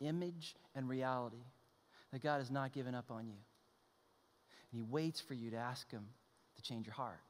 image 0.00 0.54
and 0.74 0.88
reality 0.88 1.44
that 2.12 2.22
God 2.22 2.38
has 2.38 2.50
not 2.50 2.72
given 2.72 2.94
up 2.94 3.10
on 3.10 3.26
you. 3.26 3.36
And 4.70 4.80
He 4.80 4.82
waits 4.82 5.20
for 5.20 5.34
you 5.34 5.50
to 5.50 5.56
ask 5.56 5.90
Him 5.90 6.06
to 6.56 6.62
change 6.62 6.86
your 6.86 6.94
heart. 6.94 7.20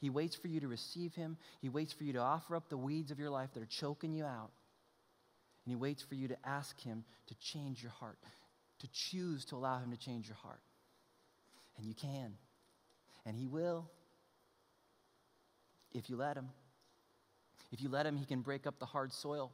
He 0.00 0.10
waits 0.10 0.36
for 0.36 0.48
you 0.48 0.60
to 0.60 0.68
receive 0.68 1.14
Him. 1.14 1.36
He 1.60 1.68
waits 1.68 1.92
for 1.92 2.04
you 2.04 2.12
to 2.14 2.20
offer 2.20 2.56
up 2.56 2.68
the 2.68 2.76
weeds 2.76 3.10
of 3.10 3.18
your 3.18 3.30
life 3.30 3.50
that 3.54 3.62
are 3.62 3.68
choking 3.80 4.12
you 4.12 4.24
out. 4.24 4.50
And 5.64 5.72
He 5.72 5.76
waits 5.76 6.02
for 6.02 6.14
you 6.14 6.28
to 6.28 6.36
ask 6.44 6.78
Him 6.80 7.04
to 7.28 7.34
change 7.40 7.82
your 7.82 7.92
heart, 7.92 8.18
to 8.80 8.88
choose 8.92 9.44
to 9.46 9.56
allow 9.56 9.78
Him 9.78 9.90
to 9.90 9.98
change 9.98 10.26
your 10.26 10.36
heart. 10.36 10.60
And 11.76 11.86
you 11.86 11.94
can. 11.94 12.34
And 13.26 13.36
He 13.36 13.46
will 13.46 13.90
if 15.92 16.08
you 16.08 16.16
let 16.16 16.36
Him. 16.36 16.48
If 17.72 17.82
you 17.82 17.88
let 17.88 18.06
Him, 18.06 18.16
He 18.16 18.24
can 18.24 18.40
break 18.40 18.66
up 18.66 18.78
the 18.78 18.86
hard 18.86 19.12
soil. 19.12 19.52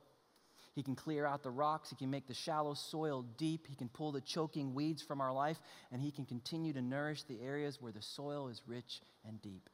He 0.75 0.83
can 0.83 0.97
clear 0.97 1.25
out 1.25 1.45
the 1.45 1.51
rocks. 1.51 1.91
He 1.91 1.97
can 1.97 2.11
make 2.11 2.27
the 2.27 2.35
shallow 2.35 2.75
soil 2.75 3.25
deep. 3.39 3.67
He 3.69 3.77
can 3.77 3.89
pull 3.89 4.11
the 4.11 4.21
choking 4.21 4.75
weeds 4.75 5.03
from 5.03 5.21
our 5.21 5.33
life. 5.33 5.59
And 5.93 6.03
He 6.03 6.11
can 6.11 6.27
continue 6.27 6.73
to 6.73 6.83
nourish 6.83 7.23
the 7.23 7.41
areas 7.41 7.81
where 7.81 7.93
the 7.93 8.03
soil 8.03 8.49
is 8.49 8.61
rich 8.67 9.01
and 9.27 9.41
deep. 9.41 9.71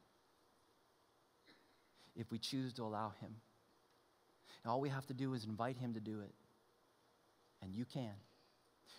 If 2.14 2.30
we 2.30 2.38
choose 2.38 2.74
to 2.74 2.82
allow 2.82 3.14
Him. 3.20 3.34
And 4.62 4.70
all 4.70 4.80
we 4.80 4.90
have 4.90 5.06
to 5.06 5.14
do 5.14 5.32
is 5.32 5.46
invite 5.46 5.78
Him 5.78 5.94
to 5.94 6.00
do 6.00 6.20
it. 6.20 6.34
And 7.62 7.74
you 7.74 7.86
can. 7.86 8.12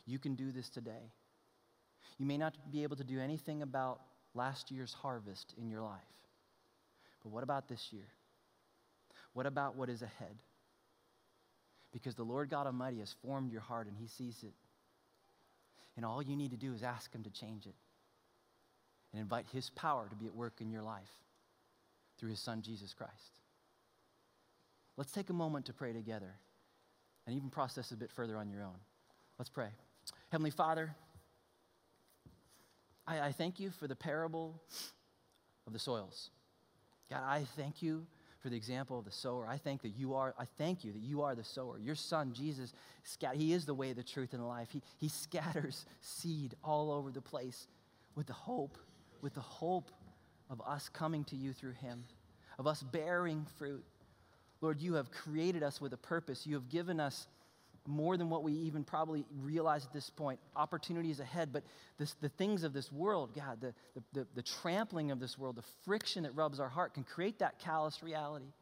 You 0.07 0.17
can 0.17 0.33
do 0.33 0.51
this 0.51 0.69
today. 0.69 1.13
You 2.17 2.25
may 2.25 2.37
not 2.37 2.55
be 2.71 2.81
able 2.81 2.95
to 2.95 3.03
do 3.03 3.19
anything 3.19 3.61
about 3.61 4.01
last 4.33 4.71
year's 4.71 4.93
harvest 4.93 5.53
in 5.59 5.69
your 5.69 5.81
life. 5.81 5.99
But 7.23 7.31
what 7.31 7.43
about 7.43 7.67
this 7.67 7.89
year? 7.91 8.07
What 9.33 9.45
about 9.45 9.75
what 9.75 9.89
is 9.89 10.01
ahead? 10.01 10.35
Because 11.91 12.15
the 12.15 12.23
Lord 12.23 12.49
God 12.49 12.67
Almighty 12.67 12.99
has 12.99 13.15
formed 13.25 13.51
your 13.51 13.61
heart 13.61 13.87
and 13.87 13.95
He 13.97 14.07
sees 14.07 14.43
it. 14.43 14.53
And 15.97 16.05
all 16.05 16.21
you 16.21 16.35
need 16.35 16.51
to 16.51 16.57
do 16.57 16.73
is 16.73 16.83
ask 16.83 17.13
Him 17.13 17.23
to 17.23 17.29
change 17.29 17.65
it 17.65 17.75
and 19.11 19.21
invite 19.21 19.45
His 19.51 19.69
power 19.71 20.07
to 20.09 20.15
be 20.15 20.25
at 20.25 20.35
work 20.35 20.61
in 20.61 20.71
your 20.71 20.83
life 20.83 21.11
through 22.17 22.29
His 22.29 22.39
Son, 22.39 22.61
Jesus 22.61 22.93
Christ. 22.93 23.39
Let's 24.97 25.11
take 25.11 25.29
a 25.29 25.33
moment 25.33 25.65
to 25.65 25.73
pray 25.73 25.93
together 25.93 26.33
and 27.25 27.35
even 27.35 27.49
process 27.49 27.91
a 27.91 27.95
bit 27.95 28.11
further 28.11 28.37
on 28.37 28.49
your 28.49 28.63
own. 28.63 28.77
Let's 29.37 29.49
pray. 29.49 29.69
Heavenly 30.31 30.51
Father, 30.51 30.95
I, 33.07 33.19
I 33.19 33.31
thank 33.31 33.59
you 33.59 33.71
for 33.71 33.87
the 33.87 33.95
parable 33.95 34.61
of 35.67 35.73
the 35.73 35.79
soils. 35.79 36.29
God, 37.09 37.23
I 37.25 37.45
thank 37.57 37.81
you 37.81 38.05
for 38.41 38.49
the 38.49 38.55
example 38.55 38.97
of 38.97 39.05
the 39.05 39.11
sower. 39.11 39.47
I 39.47 39.57
thank 39.57 39.83
that 39.83 39.89
you 39.89 40.15
are, 40.15 40.33
I 40.37 40.45
thank 40.57 40.83
you 40.83 40.91
that 40.91 41.01
you 41.01 41.21
are 41.21 41.35
the 41.35 41.43
sower. 41.43 41.79
Your 41.79 41.95
son, 41.95 42.33
Jesus, 42.33 42.73
he 43.33 43.53
is 43.53 43.65
the 43.65 43.73
way, 43.73 43.93
the 43.93 44.03
truth, 44.03 44.33
and 44.33 44.41
the 44.41 44.47
life. 44.47 44.69
He, 44.71 44.81
he 44.97 45.09
scatters 45.09 45.85
seed 46.01 46.55
all 46.63 46.91
over 46.91 47.11
the 47.11 47.21
place 47.21 47.67
with 48.15 48.27
the 48.27 48.33
hope, 48.33 48.77
with 49.21 49.35
the 49.35 49.41
hope 49.41 49.91
of 50.49 50.61
us 50.67 50.89
coming 50.89 51.23
to 51.25 51.35
you 51.35 51.53
through 51.53 51.73
him, 51.73 52.03
of 52.57 52.67
us 52.67 52.83
bearing 52.83 53.45
fruit. 53.57 53.85
Lord, 54.59 54.81
you 54.81 54.95
have 54.95 55.11
created 55.11 55.63
us 55.63 55.79
with 55.79 55.93
a 55.93 55.97
purpose. 55.97 56.45
You 56.45 56.55
have 56.55 56.69
given 56.69 56.99
us 56.99 57.27
more 57.87 58.17
than 58.17 58.29
what 58.29 58.43
we 58.43 58.53
even 58.53 58.83
probably 58.83 59.25
realize 59.41 59.85
at 59.85 59.93
this 59.93 60.09
point. 60.09 60.39
Opportunities 60.55 61.19
ahead, 61.19 61.51
but 61.51 61.63
this, 61.97 62.15
the 62.21 62.29
things 62.29 62.63
of 62.63 62.73
this 62.73 62.91
world, 62.91 63.35
God, 63.35 63.59
the, 63.61 63.73
the, 63.95 64.03
the, 64.13 64.27
the 64.35 64.41
trampling 64.43 65.11
of 65.11 65.19
this 65.19 65.37
world, 65.37 65.55
the 65.55 65.63
friction 65.85 66.23
that 66.23 66.35
rubs 66.35 66.59
our 66.59 66.69
heart 66.69 66.93
can 66.93 67.03
create 67.03 67.39
that 67.39 67.59
callous 67.59 68.03
reality. 68.03 68.53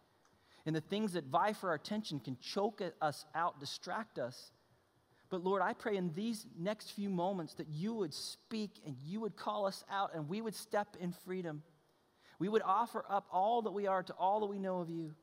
And 0.65 0.75
the 0.75 0.81
things 0.81 1.13
that 1.13 1.25
vie 1.25 1.53
for 1.53 1.69
our 1.69 1.75
attention 1.75 2.19
can 2.19 2.37
choke 2.41 2.81
us 3.01 3.25
out, 3.33 3.59
distract 3.59 4.19
us. 4.19 4.51
But 5.29 5.43
Lord, 5.43 5.61
I 5.61 5.73
pray 5.73 5.95
in 5.95 6.13
these 6.13 6.45
next 6.57 6.91
few 6.91 7.09
moments 7.09 7.53
that 7.55 7.67
you 7.69 7.93
would 7.93 8.13
speak 8.13 8.71
and 8.85 8.95
you 9.05 9.19
would 9.21 9.35
call 9.35 9.67
us 9.67 9.83
out 9.91 10.11
and 10.15 10.27
we 10.27 10.41
would 10.41 10.55
step 10.55 10.95
in 10.99 11.13
freedom. 11.25 11.61
We 12.39 12.49
would 12.49 12.63
offer 12.63 13.05
up 13.09 13.27
all 13.31 13.61
that 13.63 13.71
we 13.71 13.85
are 13.85 14.01
to 14.01 14.13
all 14.13 14.39
that 14.41 14.47
we 14.47 14.59
know 14.59 14.79
of 14.79 14.89
you. 14.89 15.13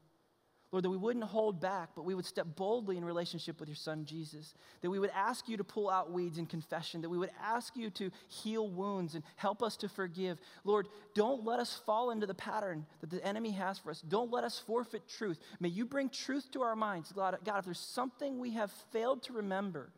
Lord, 0.72 0.84
that 0.84 0.90
we 0.90 0.96
wouldn't 0.96 1.24
hold 1.24 1.60
back, 1.60 1.90
but 1.94 2.04
we 2.04 2.14
would 2.14 2.26
step 2.26 2.46
boldly 2.56 2.96
in 2.96 3.04
relationship 3.04 3.60
with 3.60 3.68
your 3.68 3.76
son, 3.76 4.04
Jesus. 4.04 4.52
That 4.80 4.90
we 4.90 4.98
would 4.98 5.12
ask 5.14 5.48
you 5.48 5.56
to 5.56 5.64
pull 5.64 5.88
out 5.88 6.10
weeds 6.10 6.38
in 6.38 6.46
confession. 6.46 7.02
That 7.02 7.08
we 7.08 7.18
would 7.18 7.30
ask 7.40 7.76
you 7.76 7.88
to 7.90 8.10
heal 8.28 8.68
wounds 8.68 9.14
and 9.14 9.22
help 9.36 9.62
us 9.62 9.76
to 9.78 9.88
forgive. 9.88 10.40
Lord, 10.64 10.88
don't 11.14 11.44
let 11.44 11.60
us 11.60 11.80
fall 11.86 12.10
into 12.10 12.26
the 12.26 12.34
pattern 12.34 12.84
that 13.00 13.10
the 13.10 13.24
enemy 13.24 13.52
has 13.52 13.78
for 13.78 13.90
us. 13.90 14.00
Don't 14.00 14.32
let 14.32 14.42
us 14.42 14.58
forfeit 14.58 15.08
truth. 15.08 15.38
May 15.60 15.68
you 15.68 15.86
bring 15.86 16.08
truth 16.08 16.50
to 16.50 16.62
our 16.62 16.76
minds. 16.76 17.12
God, 17.12 17.38
God 17.44 17.60
if 17.60 17.64
there's 17.64 17.78
something 17.78 18.40
we 18.40 18.50
have 18.54 18.72
failed 18.92 19.22
to 19.24 19.34
remember, 19.34 19.92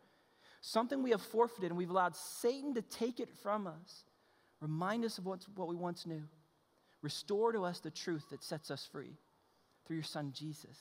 something 0.61 1.03
we 1.03 1.11
have 1.11 1.23
forfeited 1.23 1.71
and 1.71 1.79
we've 1.79 1.91
allowed 1.91 2.15
Satan 2.15 2.75
to 2.75 2.83
take 2.83 3.21
it 3.21 3.31
from 3.43 3.67
us. 3.67 4.05
Remind 4.61 5.07
us 5.07 5.17
of 5.17 5.25
what 5.25 5.41
we 5.69 5.77
once 5.77 6.05
knew. 6.05 6.25
Restore 7.01 7.53
to 7.53 7.65
us 7.65 7.81
the 7.81 7.91
truth 7.91 8.27
that 8.31 8.45
sets 8.45 8.71
us 8.71 8.87
free 8.93 9.17
through 9.89 9.97
your 9.97 10.05
Son, 10.05 10.33
Jesus. 10.33 10.77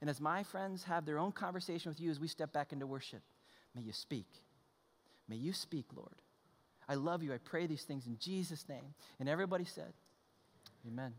And 0.00 0.08
as 0.08 0.20
my 0.20 0.42
friends 0.42 0.84
have 0.84 1.04
their 1.04 1.18
own 1.18 1.32
conversation 1.32 1.90
with 1.90 2.00
you 2.00 2.10
as 2.10 2.20
we 2.20 2.28
step 2.28 2.52
back 2.52 2.72
into 2.72 2.86
worship, 2.86 3.22
may 3.74 3.82
you 3.82 3.92
speak. 3.92 4.28
May 5.28 5.36
you 5.36 5.52
speak, 5.52 5.86
Lord. 5.96 6.14
I 6.88 6.94
love 6.94 7.22
you. 7.22 7.32
I 7.32 7.38
pray 7.38 7.66
these 7.66 7.84
things 7.84 8.06
in 8.06 8.16
Jesus' 8.18 8.68
name. 8.68 8.94
And 9.18 9.28
everybody 9.28 9.64
said, 9.64 9.92
Amen. 10.86 11.12